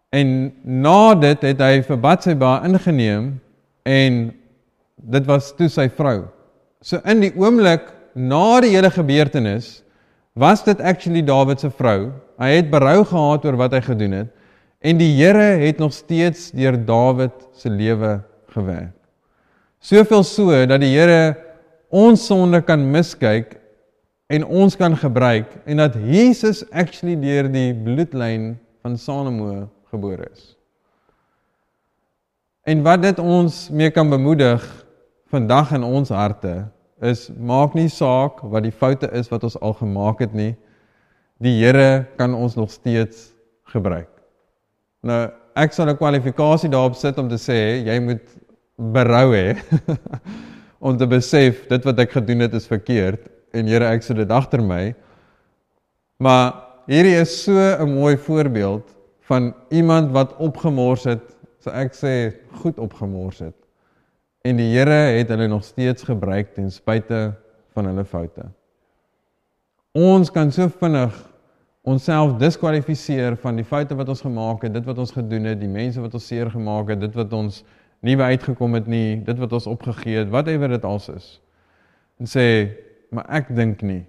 En 0.10 0.54
na 0.64 1.16
dit 1.16 1.42
het 1.42 1.62
hy 1.62 1.82
vir 1.86 1.98
Batsheba 2.02 2.62
ingeneem 2.66 3.36
en 3.86 4.34
dit 4.96 5.26
was 5.26 5.52
toe 5.58 5.70
sy 5.70 5.90
vrou. 5.90 6.26
So 6.82 7.02
in 7.06 7.22
die 7.22 7.34
oomblik 7.36 7.92
na 8.16 8.62
die 8.64 8.74
hele 8.74 8.90
gebeurtenis 8.94 9.82
was 10.36 10.64
dit 10.64 10.82
actually 10.82 11.24
Dawid 11.24 11.60
se 11.64 11.70
vrou. 11.72 12.12
Hy 12.38 12.50
het 12.58 12.70
berou 12.70 13.06
gehad 13.08 13.46
oor 13.48 13.58
wat 13.60 13.76
hy 13.78 13.82
gedoen 13.86 14.18
het 14.20 14.32
en 14.86 15.00
die 15.00 15.16
Here 15.18 15.56
het 15.64 15.80
nog 15.82 15.94
steeds 15.96 16.52
deur 16.54 16.76
Dawid 16.86 17.34
se 17.58 17.72
lewe 17.72 18.20
gewerk. 18.54 18.94
Soveel 19.80 20.24
so 20.28 20.52
dat 20.68 20.84
die 20.84 20.92
Here 20.92 21.38
ons 21.90 22.26
sonde 22.28 22.60
kan 22.66 22.84
miskyk 22.92 23.56
en 24.28 24.46
ons 24.46 24.76
kan 24.76 24.98
gebruik 24.98 25.56
en 25.66 25.80
dat 25.82 25.96
Jesus 25.96 26.66
actually 26.70 27.16
deur 27.16 27.48
die 27.50 27.72
bloedlyn 27.74 28.54
van 28.84 28.98
Salomo 29.00 29.70
gebore 29.90 30.28
is. 30.34 30.54
En 32.66 32.84
wat 32.84 33.06
dit 33.06 33.20
ons 33.22 33.70
mee 33.70 33.94
kan 33.94 34.10
bemoedig 34.10 34.62
vandag 35.32 35.72
in 35.78 35.86
ons 35.86 36.10
harte 36.10 36.66
is 37.02 37.30
maak 37.36 37.76
nie 37.76 37.90
saak 37.90 38.40
wat 38.42 38.64
die 38.64 38.72
foute 38.72 39.10
is 39.12 39.30
wat 39.32 39.44
ons 39.44 39.58
al 39.60 39.74
gemaak 39.74 40.20
het 40.24 40.34
nie. 40.34 40.56
Die 41.44 41.58
Here 41.60 42.06
kan 42.18 42.34
ons 42.34 42.56
nog 42.56 42.72
steeds 42.72 43.34
gebruik. 43.68 44.10
Nou 45.04 45.30
ek 45.56 45.74
sal 45.74 45.90
'n 45.90 45.98
kwalifikasie 45.98 46.70
daarop 46.70 46.96
sit 46.96 47.18
om 47.18 47.30
te 47.30 47.38
sê 47.38 47.84
jy 47.86 48.00
moet 48.00 48.24
berou 48.78 49.32
hê 49.32 49.56
om 50.86 50.98
te 50.98 51.08
besef 51.08 51.68
dit 51.68 51.84
wat 51.84 52.00
ek 52.00 52.12
gedoen 52.12 52.40
het 52.40 52.54
is 52.54 52.68
verkeerd 52.68 53.28
en 53.54 53.68
Here 53.68 53.86
ek 53.86 54.04
sit 54.04 54.18
dit 54.18 54.32
agter 54.32 54.62
my. 54.62 54.96
Maar 56.20 56.54
hierdie 56.88 57.20
is 57.20 57.44
so 57.44 57.52
'n 57.54 57.94
mooi 57.94 58.18
voorbeeld 58.18 58.96
van 59.28 59.54
iemand 59.70 60.12
wat 60.12 60.36
opgemors 60.38 61.04
het, 61.04 61.36
so 61.60 61.70
ek 61.72 61.94
sê 61.94 62.34
goed 62.62 62.78
opgemors 62.80 63.40
het. 63.40 63.65
En 64.46 64.60
die 64.60 64.68
Here 64.76 65.18
het 65.18 65.32
hulle 65.34 65.48
nog 65.50 65.64
steeds 65.66 66.06
gebruik 66.06 66.54
ten 66.54 66.70
spyte 66.72 67.34
van 67.74 67.88
hulle 67.90 68.04
foute. 68.06 68.44
Ons 69.98 70.30
kan 70.32 70.52
so 70.54 70.70
vinnig 70.70 71.16
onsself 71.86 72.36
diskwalifiseer 72.38 73.40
van 73.42 73.58
die 73.58 73.66
foute 73.66 73.98
wat 73.98 74.12
ons 74.14 74.22
gemaak 74.22 74.68
het, 74.68 74.74
dit 74.76 74.86
wat 74.86 75.02
ons 75.02 75.14
gedoen 75.16 75.50
het, 75.50 75.58
die 75.62 75.72
mense 75.72 76.02
wat 76.02 76.14
ons 76.14 76.30
seer 76.30 76.52
gemaak 76.54 76.94
het, 76.94 77.02
dit 77.02 77.18
wat 77.18 77.34
ons 77.34 77.64
nie 78.06 78.18
by 78.20 78.36
uitgekom 78.36 78.78
het 78.78 78.90
nie, 78.92 79.18
dit 79.26 79.42
wat 79.42 79.58
ons 79.58 79.70
opgegee 79.72 80.22
het, 80.22 80.30
whatever 80.34 80.70
dit 80.76 80.86
als 80.86 81.10
is. 81.14 81.28
En 82.22 82.30
sê 82.30 82.46
maar 83.16 83.26
ek 83.42 83.50
dink 83.56 83.82
nie. 83.86 84.04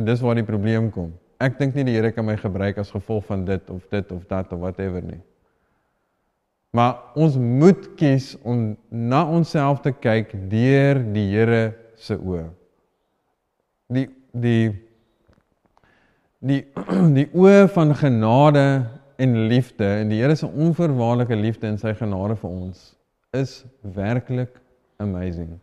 En 0.00 0.08
dis 0.08 0.20
waar 0.24 0.38
die 0.38 0.46
probleem 0.46 0.88
kom. 0.92 1.12
Ek 1.42 1.58
dink 1.60 1.76
nie 1.76 1.84
die 1.88 1.98
Here 1.98 2.12
kan 2.16 2.24
my 2.24 2.36
gebruik 2.40 2.78
as 2.80 2.92
gevolg 2.96 3.28
van 3.28 3.44
dit 3.44 3.72
of 3.72 3.84
dit 3.92 4.12
of 4.12 4.24
dat 4.30 4.52
of 4.56 4.60
whatever 4.64 5.04
nie. 5.04 5.20
Maar 6.76 6.96
ons 7.16 7.36
moet 7.40 7.86
kies 7.96 8.34
om 8.44 8.74
na 8.88 9.22
onsself 9.32 9.80
te 9.84 9.94
kyk 9.96 10.34
deur 10.50 11.00
die 11.14 11.28
Here 11.30 11.62
se 11.96 12.18
oë. 12.18 12.44
Die 13.96 14.08
die 14.36 14.74
die 16.44 16.60
die 17.16 17.28
oë 17.32 17.64
van 17.72 17.94
genade 17.96 18.66
en 19.16 19.38
liefde 19.48 19.88
en 20.02 20.12
die 20.12 20.20
Here 20.20 20.36
se 20.36 20.50
onvoorwaardelike 20.50 21.38
liefde 21.40 21.70
en 21.70 21.80
sy 21.80 21.94
genade 21.96 22.36
vir 22.42 22.50
ons 22.50 22.90
is 23.36 23.62
werklik 23.96 24.60
amazing. 25.00 25.56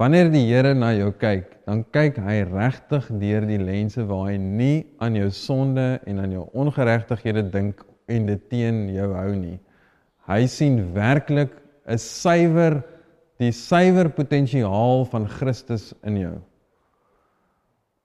Wanneer 0.00 0.32
die 0.32 0.46
Here 0.48 0.74
na 0.74 0.90
jou 0.96 1.12
kyk, 1.14 1.46
dan 1.68 1.84
kyk 1.94 2.18
hy 2.24 2.40
regtig 2.48 3.06
deur 3.22 3.46
die 3.46 3.62
lense 3.62 4.02
waar 4.08 4.30
hy 4.32 4.36
nie 4.40 4.76
aan 4.98 5.18
jou 5.18 5.30
sonde 5.30 5.88
en 6.10 6.22
aan 6.24 6.34
jou 6.34 6.46
ongeregtighede 6.58 7.46
dink 7.52 7.84
en 8.10 8.30
dit 8.32 8.46
teen 8.50 8.88
jou 8.96 9.12
hou 9.14 9.34
nie. 9.36 9.58
Hy 10.30 10.46
sien 10.46 10.92
werklik 10.94 11.50
'n 11.90 11.98
suiwer 11.98 12.82
die 13.40 13.52
suiwer 13.52 14.10
potensiaal 14.12 15.04
van 15.10 15.26
Christus 15.28 15.92
in 16.04 16.18
jou. 16.20 16.36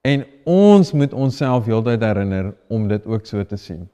En 0.06 0.24
ons 0.44 0.92
moet 0.92 1.12
onsself 1.12 1.66
heeltyd 1.66 2.02
herinner 2.02 2.54
om 2.72 2.88
dit 2.88 3.06
ook 3.06 3.26
so 3.26 3.44
te 3.44 3.56
sien. 3.56 3.88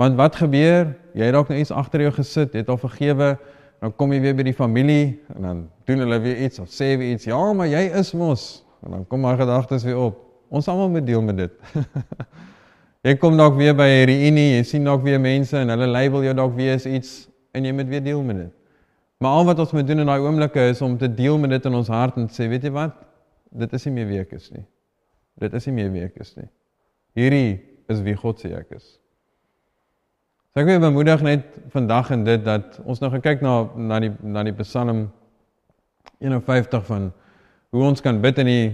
Want 0.00 0.16
wat 0.16 0.36
gebeur? 0.40 0.94
Jy 1.14 1.28
het 1.28 1.36
dalk 1.36 1.50
nou 1.52 1.58
iets 1.60 1.72
agter 1.76 2.06
jou 2.06 2.12
gesit, 2.16 2.54
het 2.56 2.68
al 2.72 2.80
vergewe, 2.80 3.34
dan 3.80 3.92
kom 3.96 4.12
jy 4.12 4.20
weer 4.24 4.36
by 4.36 4.46
die 4.48 4.56
familie 4.56 5.20
en 5.34 5.44
dan 5.44 5.62
doen 5.88 6.04
hulle 6.04 6.18
weer 6.24 6.40
iets 6.46 6.60
of 6.60 6.68
sê 6.72 6.94
weer 6.96 7.12
iets. 7.12 7.28
Ja, 7.28 7.40
maar 7.56 7.68
jy 7.68 7.86
is 8.00 8.12
mos. 8.16 8.64
En 8.84 8.96
dan 8.96 9.06
kom 9.06 9.20
maar 9.20 9.36
gedagtes 9.40 9.84
weer 9.84 10.00
op. 10.00 10.18
Ons 10.48 10.68
almal 10.68 10.90
moet 10.90 11.06
deel 11.06 11.22
met 11.22 11.36
dit. 11.36 11.52
jy 13.06 13.14
kom 13.20 13.36
dalk 13.36 13.56
weer 13.60 13.76
by 13.76 13.88
'n 13.88 14.06
reunie, 14.08 14.56
jy 14.56 14.62
sien 14.64 14.84
dalk 14.84 15.04
weer 15.04 15.20
mense 15.20 15.56
en 15.56 15.68
hulle 15.68 15.86
label 15.86 16.24
jou 16.24 16.34
dalk 16.34 16.56
weer 16.56 16.74
as 16.74 16.86
iets 16.86 17.29
en 17.52 17.64
jy 17.64 17.72
moet 17.74 17.88
weer 17.90 18.02
deel 18.04 18.22
met 18.22 18.36
dit. 18.36 18.52
Maar 19.20 19.30
al 19.40 19.44
wat 19.50 19.58
ons 19.58 19.72
moet 19.76 19.86
doen 19.86 19.98
in 20.00 20.08
daai 20.08 20.20
oomblikke 20.20 20.68
is 20.70 20.80
om 20.82 20.96
te 20.98 21.08
deel 21.14 21.38
met 21.38 21.50
dit 21.50 21.66
in 21.68 21.74
ons 21.76 21.88
hart 21.92 22.16
en 22.16 22.28
sê, 22.32 22.48
weet 22.48 22.64
jy 22.64 22.72
wat? 22.72 22.94
Dit 23.50 23.72
is 23.76 23.84
nie 23.84 23.92
meer 23.98 24.08
wie 24.08 24.20
ek 24.22 24.32
is 24.38 24.48
nie. 24.54 24.64
Dit 25.40 25.54
is 25.58 25.66
nie 25.68 25.74
meer 25.76 25.90
wie 25.92 26.04
ek 26.06 26.16
is 26.22 26.32
nie. 26.38 26.48
Hierdie 27.18 27.60
is 27.90 28.00
wie 28.06 28.14
God 28.16 28.40
sê 28.40 28.52
ek 28.56 28.76
is. 28.78 28.86
So 30.50 30.62
ek 30.62 30.70
wil 30.70 30.80
bemoedig 30.82 31.22
net 31.22 31.44
vandag 31.74 32.10
en 32.14 32.24
dit 32.26 32.44
dat 32.46 32.80
ons 32.82 33.02
nou 33.02 33.10
gekyk 33.12 33.42
na 33.44 33.54
na 33.76 34.00
die 34.02 34.12
na 34.22 34.42
die 34.46 34.54
Psalm 34.62 35.08
51 36.18 36.86
van 36.88 37.10
hoe 37.70 37.84
ons 37.86 38.02
kan 38.02 38.18
bid 38.22 38.40
in 38.42 38.50
die 38.50 38.64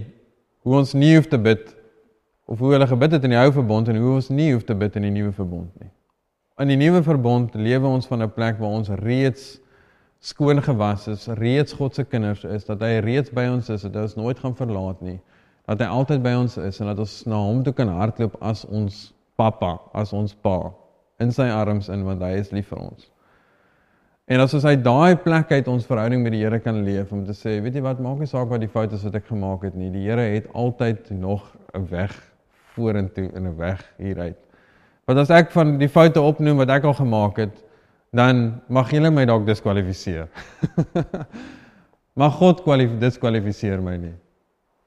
hoe 0.66 0.79
ons 0.79 0.95
nie 0.97 1.14
hoef 1.14 1.29
te 1.31 1.39
bid 1.39 1.74
of 2.47 2.62
hoe 2.62 2.72
hulle 2.72 2.87
gebid 2.89 3.18
het 3.18 3.27
in 3.27 3.35
die 3.35 3.43
ou 3.43 3.51
verbond 3.53 3.91
en 3.91 3.99
hoe 4.01 4.14
ons 4.16 4.31
nie 4.31 4.53
hoef 4.53 4.64
te 4.64 4.74
bid 4.79 4.97
in 4.97 5.09
die 5.09 5.14
nuwe 5.18 5.35
verbond 5.37 5.70
nie. 5.83 5.91
In 6.57 6.71
die 6.73 6.79
nuwe 6.81 7.03
verbond 7.05 7.53
lewe 7.61 7.85
ons 7.85 8.07
van 8.09 8.23
'n 8.25 8.33
plek 8.33 8.57
waar 8.57 8.79
ons 8.79 8.89
reeds 8.89 9.59
skoon 10.25 10.63
gewas 10.65 11.03
is, 11.07 11.27
reeds 11.37 11.73
God 11.77 11.95
se 11.95 12.05
kinders 12.05 12.45
is, 12.45 12.65
dat 12.65 12.81
hy 12.81 12.97
reeds 13.05 13.31
by 13.31 13.45
ons 13.53 13.69
is, 13.69 13.83
dat 13.83 13.95
hy 13.95 14.05
ons 14.07 14.15
nooit 14.17 14.39
gaan 14.39 14.57
verlaat 14.57 15.03
nie, 15.05 15.21
dat 15.69 15.85
hy 15.85 15.87
altyd 15.87 16.23
by 16.23 16.33
ons 16.33 16.57
is 16.57 16.81
en 16.81 16.87
dat 16.87 16.99
ons 16.99 17.27
na 17.27 17.37
hom 17.37 17.61
toe 17.63 17.75
kan 17.77 17.93
hardloop 17.93 18.39
as 18.41 18.65
ons 18.65 19.13
pappa, 19.37 19.75
as 19.93 20.15
ons 20.17 20.33
pa 20.33 20.73
in 21.21 21.33
sy 21.33 21.45
arms 21.45 21.93
in 21.93 22.07
want 22.09 22.25
hy 22.25 22.33
is 22.41 22.51
lief 22.57 22.73
vir 22.73 22.81
ons. 22.87 23.11
En 24.25 24.41
as 24.41 24.55
ons 24.55 24.65
uit 24.65 24.83
daai 24.83 25.17
plek 25.17 25.53
uit 25.53 25.69
ons 25.69 25.87
verhouding 25.87 26.23
met 26.23 26.33
die 26.33 26.41
Here 26.41 26.61
kan 26.61 26.81
leef 26.89 27.13
om 27.13 27.27
te 27.27 27.37
sê, 27.37 27.61
weet 27.61 27.75
jy 27.75 27.85
wat, 27.85 28.01
maak 28.01 28.19
nie 28.19 28.33
saak 28.33 28.49
wat 28.49 28.65
die 28.65 28.73
foute 28.73 28.97
is 28.97 29.05
wat 29.05 29.21
ek 29.21 29.29
gemaak 29.29 29.69
het 29.69 29.77
nie. 29.77 29.93
Die 29.93 30.09
Here 30.09 30.25
het 30.33 30.49
altyd 30.55 31.11
nog 31.11 31.53
'n 31.75 31.85
weg 31.93 32.17
vorentoe 32.73 33.29
en 33.35 33.45
'n 33.45 33.57
weg 33.57 33.85
hieruit. 33.99 34.46
Want 35.07 35.23
as 35.23 35.31
ek 35.31 35.53
van 35.55 35.77
die 35.79 35.91
foute 35.91 36.23
opnoem 36.23 36.65
wat 36.65 36.73
ek 36.75 36.87
al 36.89 36.97
gemaak 36.99 37.37
het, 37.39 37.55
dan 38.17 38.61
mag 38.73 38.91
julle 38.91 39.11
my 39.15 39.27
dalk 39.29 39.45
diskwalifiseer. 39.47 40.27
maar 42.19 42.33
God 42.35 42.63
kwalifiseer 42.65 43.03
diskwalifiseer 43.05 43.83
my 43.85 43.97
nie. 44.03 44.15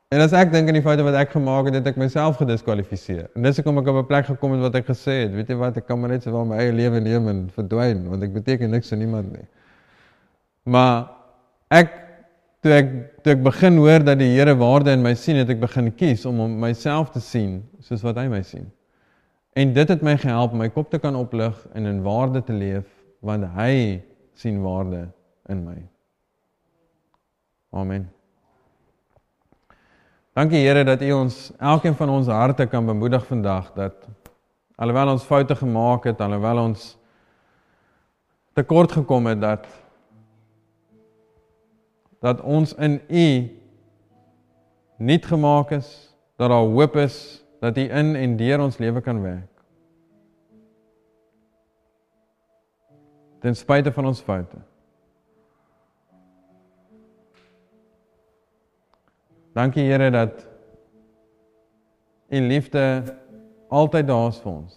En 0.09 0.23
as 0.23 0.33
ek 0.33 0.49
dink 0.49 0.71
aan 0.71 0.79
die 0.79 0.83
foute 0.83 1.05
wat 1.05 1.15
ek 1.19 1.35
gemaak 1.35 1.67
het, 1.69 1.75
het 1.77 1.87
ek 1.91 1.99
myself 2.01 2.39
gediskwalifiseer. 2.41 3.27
En 3.37 3.45
dis 3.45 3.59
hoekom 3.61 3.77
ek 3.79 3.91
op 3.91 3.99
'n 4.01 4.07
plek 4.09 4.25
gekom 4.25 4.55
het 4.55 4.63
wat 4.65 4.75
ek 4.79 4.87
gesê 4.89 5.15
het, 5.21 5.35
weet 5.37 5.51
jy 5.53 5.57
wat, 5.59 5.77
ek 5.77 5.85
kan 5.85 5.99
maar 6.01 6.09
net 6.09 6.25
sowel 6.25 6.47
my 6.49 6.57
eie 6.57 6.73
lewe 6.73 6.99
leef 7.05 7.27
en 7.29 7.43
verdwyn 7.53 8.07
want 8.09 8.23
ek 8.25 8.33
beteken 8.33 8.73
niks 8.73 8.91
aan 8.91 8.99
niemand 8.99 9.31
nie. 9.31 9.45
Maar 10.65 11.11
ek 11.69 11.93
toe 12.65 12.73
ek 12.73 12.89
toe 13.23 13.33
ek 13.37 13.43
begin 13.43 13.77
hoor 13.77 14.03
dat 14.03 14.17
die 14.17 14.33
Here 14.33 14.55
waarde 14.57 14.91
in 14.91 15.05
my 15.05 15.13
sien, 15.13 15.37
het 15.37 15.49
ek 15.49 15.61
begin 15.61 15.93
kies 15.95 16.25
om 16.25 16.39
om 16.39 16.59
myself 16.59 17.11
te 17.11 17.21
sien 17.21 17.63
soos 17.79 18.01
wat 18.01 18.17
hy 18.17 18.27
my 18.27 18.41
sien. 18.41 18.65
En 19.59 19.73
dit 19.75 19.89
het 19.91 20.03
my 20.05 20.13
gehelp 20.17 20.53
my 20.55 20.69
kop 20.71 20.87
te 20.89 20.99
kan 21.03 21.15
oplig 21.19 21.55
en 21.75 21.85
in 21.85 22.03
waarde 22.05 22.43
te 22.43 22.53
leef 22.55 22.87
want 23.19 23.43
hy 23.57 23.99
sien 24.39 24.61
waarde 24.63 25.09
in 25.51 25.63
my. 25.65 25.81
Amen. 27.75 28.05
Dankie 30.37 30.61
Here 30.63 30.85
dat 30.87 31.01
U 31.03 31.11
ons 31.11 31.49
elkeen 31.57 31.97
van 31.99 32.09
ons 32.09 32.31
harte 32.31 32.69
kan 32.71 32.85
bemoedig 32.87 33.25
vandag 33.27 33.73
dat 33.75 34.07
alhoewel 34.79 35.11
ons 35.17 35.27
foute 35.27 35.55
gemaak 35.59 36.07
het, 36.07 36.21
alhoewel 36.21 36.63
ons 36.63 36.93
tekort 38.55 38.95
gekom 38.95 39.27
het 39.27 39.41
dat 39.41 39.67
dat 42.23 42.41
ons 42.41 42.73
in 42.75 43.01
U 43.07 43.27
nuut 44.97 45.25
gemaak 45.25 45.71
is, 45.71 46.15
dat 46.35 46.49
daar 46.49 46.63
hoop 46.63 46.95
is 46.95 47.43
dat 47.59 47.77
U 47.77 47.81
in 47.91 48.15
en 48.15 48.37
deur 48.37 48.59
ons 48.59 48.77
lewe 48.77 49.01
kan 49.01 49.21
werk. 49.21 49.48
Ten 53.39 53.55
spyte 53.55 53.91
van 53.91 54.05
ons 54.05 54.21
foute. 54.21 54.57
Dankie 59.55 59.83
Here 59.83 60.11
dat 60.11 60.47
U 62.29 62.39
liefde 62.39 63.15
altyd 63.67 64.07
daar 64.07 64.27
is 64.27 64.37
vir 64.43 64.51
ons. 64.51 64.75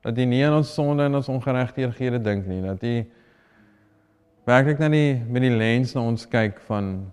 Dat 0.00 0.18
U 0.18 0.24
nie 0.24 0.46
aan 0.46 0.56
ons 0.56 0.72
sonde 0.74 1.04
en 1.04 1.18
ons 1.18 1.28
ongeregtighede 1.28 2.22
dink 2.22 2.46
nie, 2.46 2.62
dat 2.62 2.82
U 2.82 2.94
werklik 4.46 4.78
na 4.78 4.88
die 4.88 5.18
met 5.26 5.42
die 5.42 5.52
lens 5.52 5.92
na 5.94 6.06
ons 6.06 6.28
kyk 6.30 6.62
van 6.70 7.12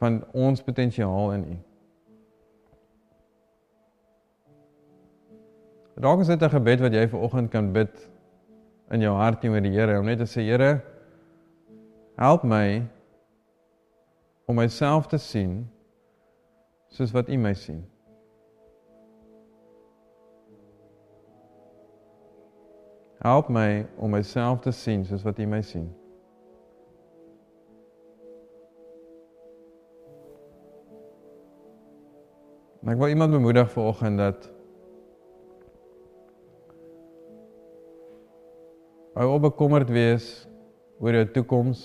van 0.00 0.20
ons 0.32 0.60
potensiaal 0.64 1.32
in 1.36 1.46
U. 1.52 1.56
Dalk 6.00 6.20
is 6.20 6.26
dit 6.26 6.42
'n 6.42 6.50
gebed 6.50 6.80
wat 6.80 6.92
jy 6.92 7.08
vir 7.08 7.20
oggend 7.20 7.50
kan 7.50 7.72
bid 7.72 8.08
in 8.90 9.02
jou 9.02 9.14
hart 9.18 9.40
teenoor 9.42 9.64
die 9.64 9.74
Here 9.74 9.98
om 9.98 10.06
net 10.06 10.20
te 10.22 10.28
sê 10.30 10.44
Here 10.46 10.78
help 12.16 12.44
my 12.44 12.84
om 14.46 14.56
myself 14.56 15.08
te 15.10 15.18
sien 15.18 15.64
soos 16.94 17.12
wat 17.12 17.28
U 17.28 17.36
my 17.36 17.52
sien. 17.54 17.82
Help 23.20 23.50
my 23.50 23.86
om 23.98 24.14
myself 24.14 24.62
te 24.64 24.72
sien 24.72 25.04
soos 25.04 25.24
wat 25.26 25.38
U 25.42 25.46
my 25.50 25.60
sien. 25.66 25.88
Maar 32.86 32.94
ek 32.94 33.00
wil 33.02 33.08
iemand 33.10 33.34
bemoedig 33.34 33.70
vanoggend 33.72 34.18
dat 34.22 34.46
hou 39.16 39.28
op 39.34 39.48
bekommerd 39.48 39.90
wees 39.90 40.30
oor 41.00 41.16
jou 41.18 41.26
toekoms. 41.34 41.84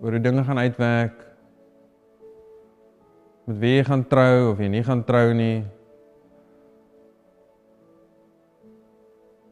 Oor 0.00 0.16
hoe 0.16 0.22
dinge 0.22 0.44
gaan 0.44 0.58
uitwerk. 0.58 1.26
Met 3.46 3.58
wie 3.62 3.76
jy 3.78 3.84
gaan 3.88 4.06
trou 4.06 4.50
of 4.52 4.62
jy 4.62 4.70
nie 4.70 4.86
gaan 4.86 5.04
trou 5.06 5.30
nie. 5.34 5.62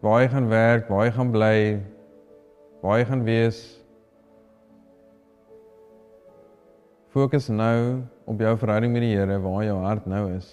waar 0.00 0.22
jy 0.22 0.28
gaan 0.30 0.48
werk, 0.48 0.88
waar 0.88 1.06
jy 1.08 1.12
gaan 1.16 1.30
bly, 1.34 1.56
waar 2.82 3.00
jy 3.00 3.06
gaan 3.08 3.24
wees. 3.26 3.58
Fokus 7.14 7.48
nou 7.50 8.04
op 8.28 8.40
jou 8.40 8.54
verhouding 8.60 8.94
met 8.94 9.02
die 9.02 9.14
Here, 9.16 9.40
waar 9.42 9.64
jou 9.66 9.78
hart 9.82 10.06
nou 10.06 10.24
is. 10.36 10.48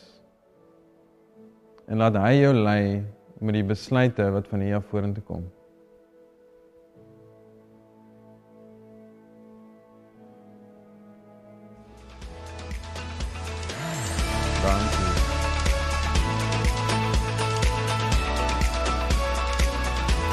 En 1.86 2.02
laat 2.02 2.18
hy 2.18 2.32
jou 2.40 2.54
lei 2.58 3.04
met 3.46 3.58
die 3.58 3.64
besluite 3.64 4.26
wat 4.34 4.50
van 4.50 4.66
hier 4.66 4.82
af 4.82 4.90
vorentoe 4.90 5.24
kom. 5.24 5.46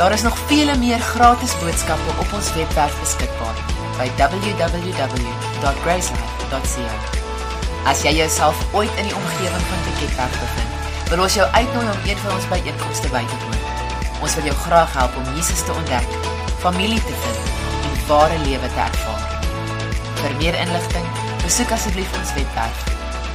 Daar 0.02 0.12
is 0.12 0.22
nog 0.22 0.38
vele 0.38 0.78
meer 0.78 0.98
gratis 0.98 1.58
boodskappe 1.58 2.10
op 2.20 2.32
ons 2.32 2.54
webwerf 2.54 3.00
beskikbaar 3.00 3.54
by 3.98 4.10
www.gracelife.co. 4.18 6.86
As 7.86 8.02
jy 8.02 8.12
jouself 8.16 8.74
ooit 8.74 8.94
in 8.98 9.06
die 9.06 9.14
omgewing 9.14 9.64
van 9.70 9.78
Piketberg 9.86 10.40
bevind, 10.40 10.81
wil 11.12 11.26
ons 11.26 11.34
jou 11.36 11.44
uitnooi 11.52 11.88
om 11.92 12.06
een 12.08 12.16
van 12.24 12.32
ons 12.32 12.48
byeenkomste 12.48 13.08
by 13.12 13.20
te 13.28 13.36
woon. 13.42 13.60
Ons 14.24 14.32
wil 14.38 14.46
jou 14.48 14.56
graag 14.62 14.92
help 14.96 15.12
om 15.20 15.26
Jesus 15.36 15.60
te 15.66 15.72
ontdek, 15.76 16.08
familie 16.64 17.02
te 17.04 17.14
vind 17.24 17.42
en 17.84 17.92
ware 18.08 18.38
lewe 18.46 18.68
te 18.72 18.82
ervaar. 18.88 19.24
Vir 20.22 20.32
meer 20.40 20.56
inligting, 20.64 21.06
besoek 21.44 21.70
asseblief 21.76 22.10
ons 22.20 22.34
webwerf 22.38 22.78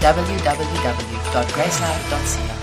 www.gracelife.co. 0.02 2.57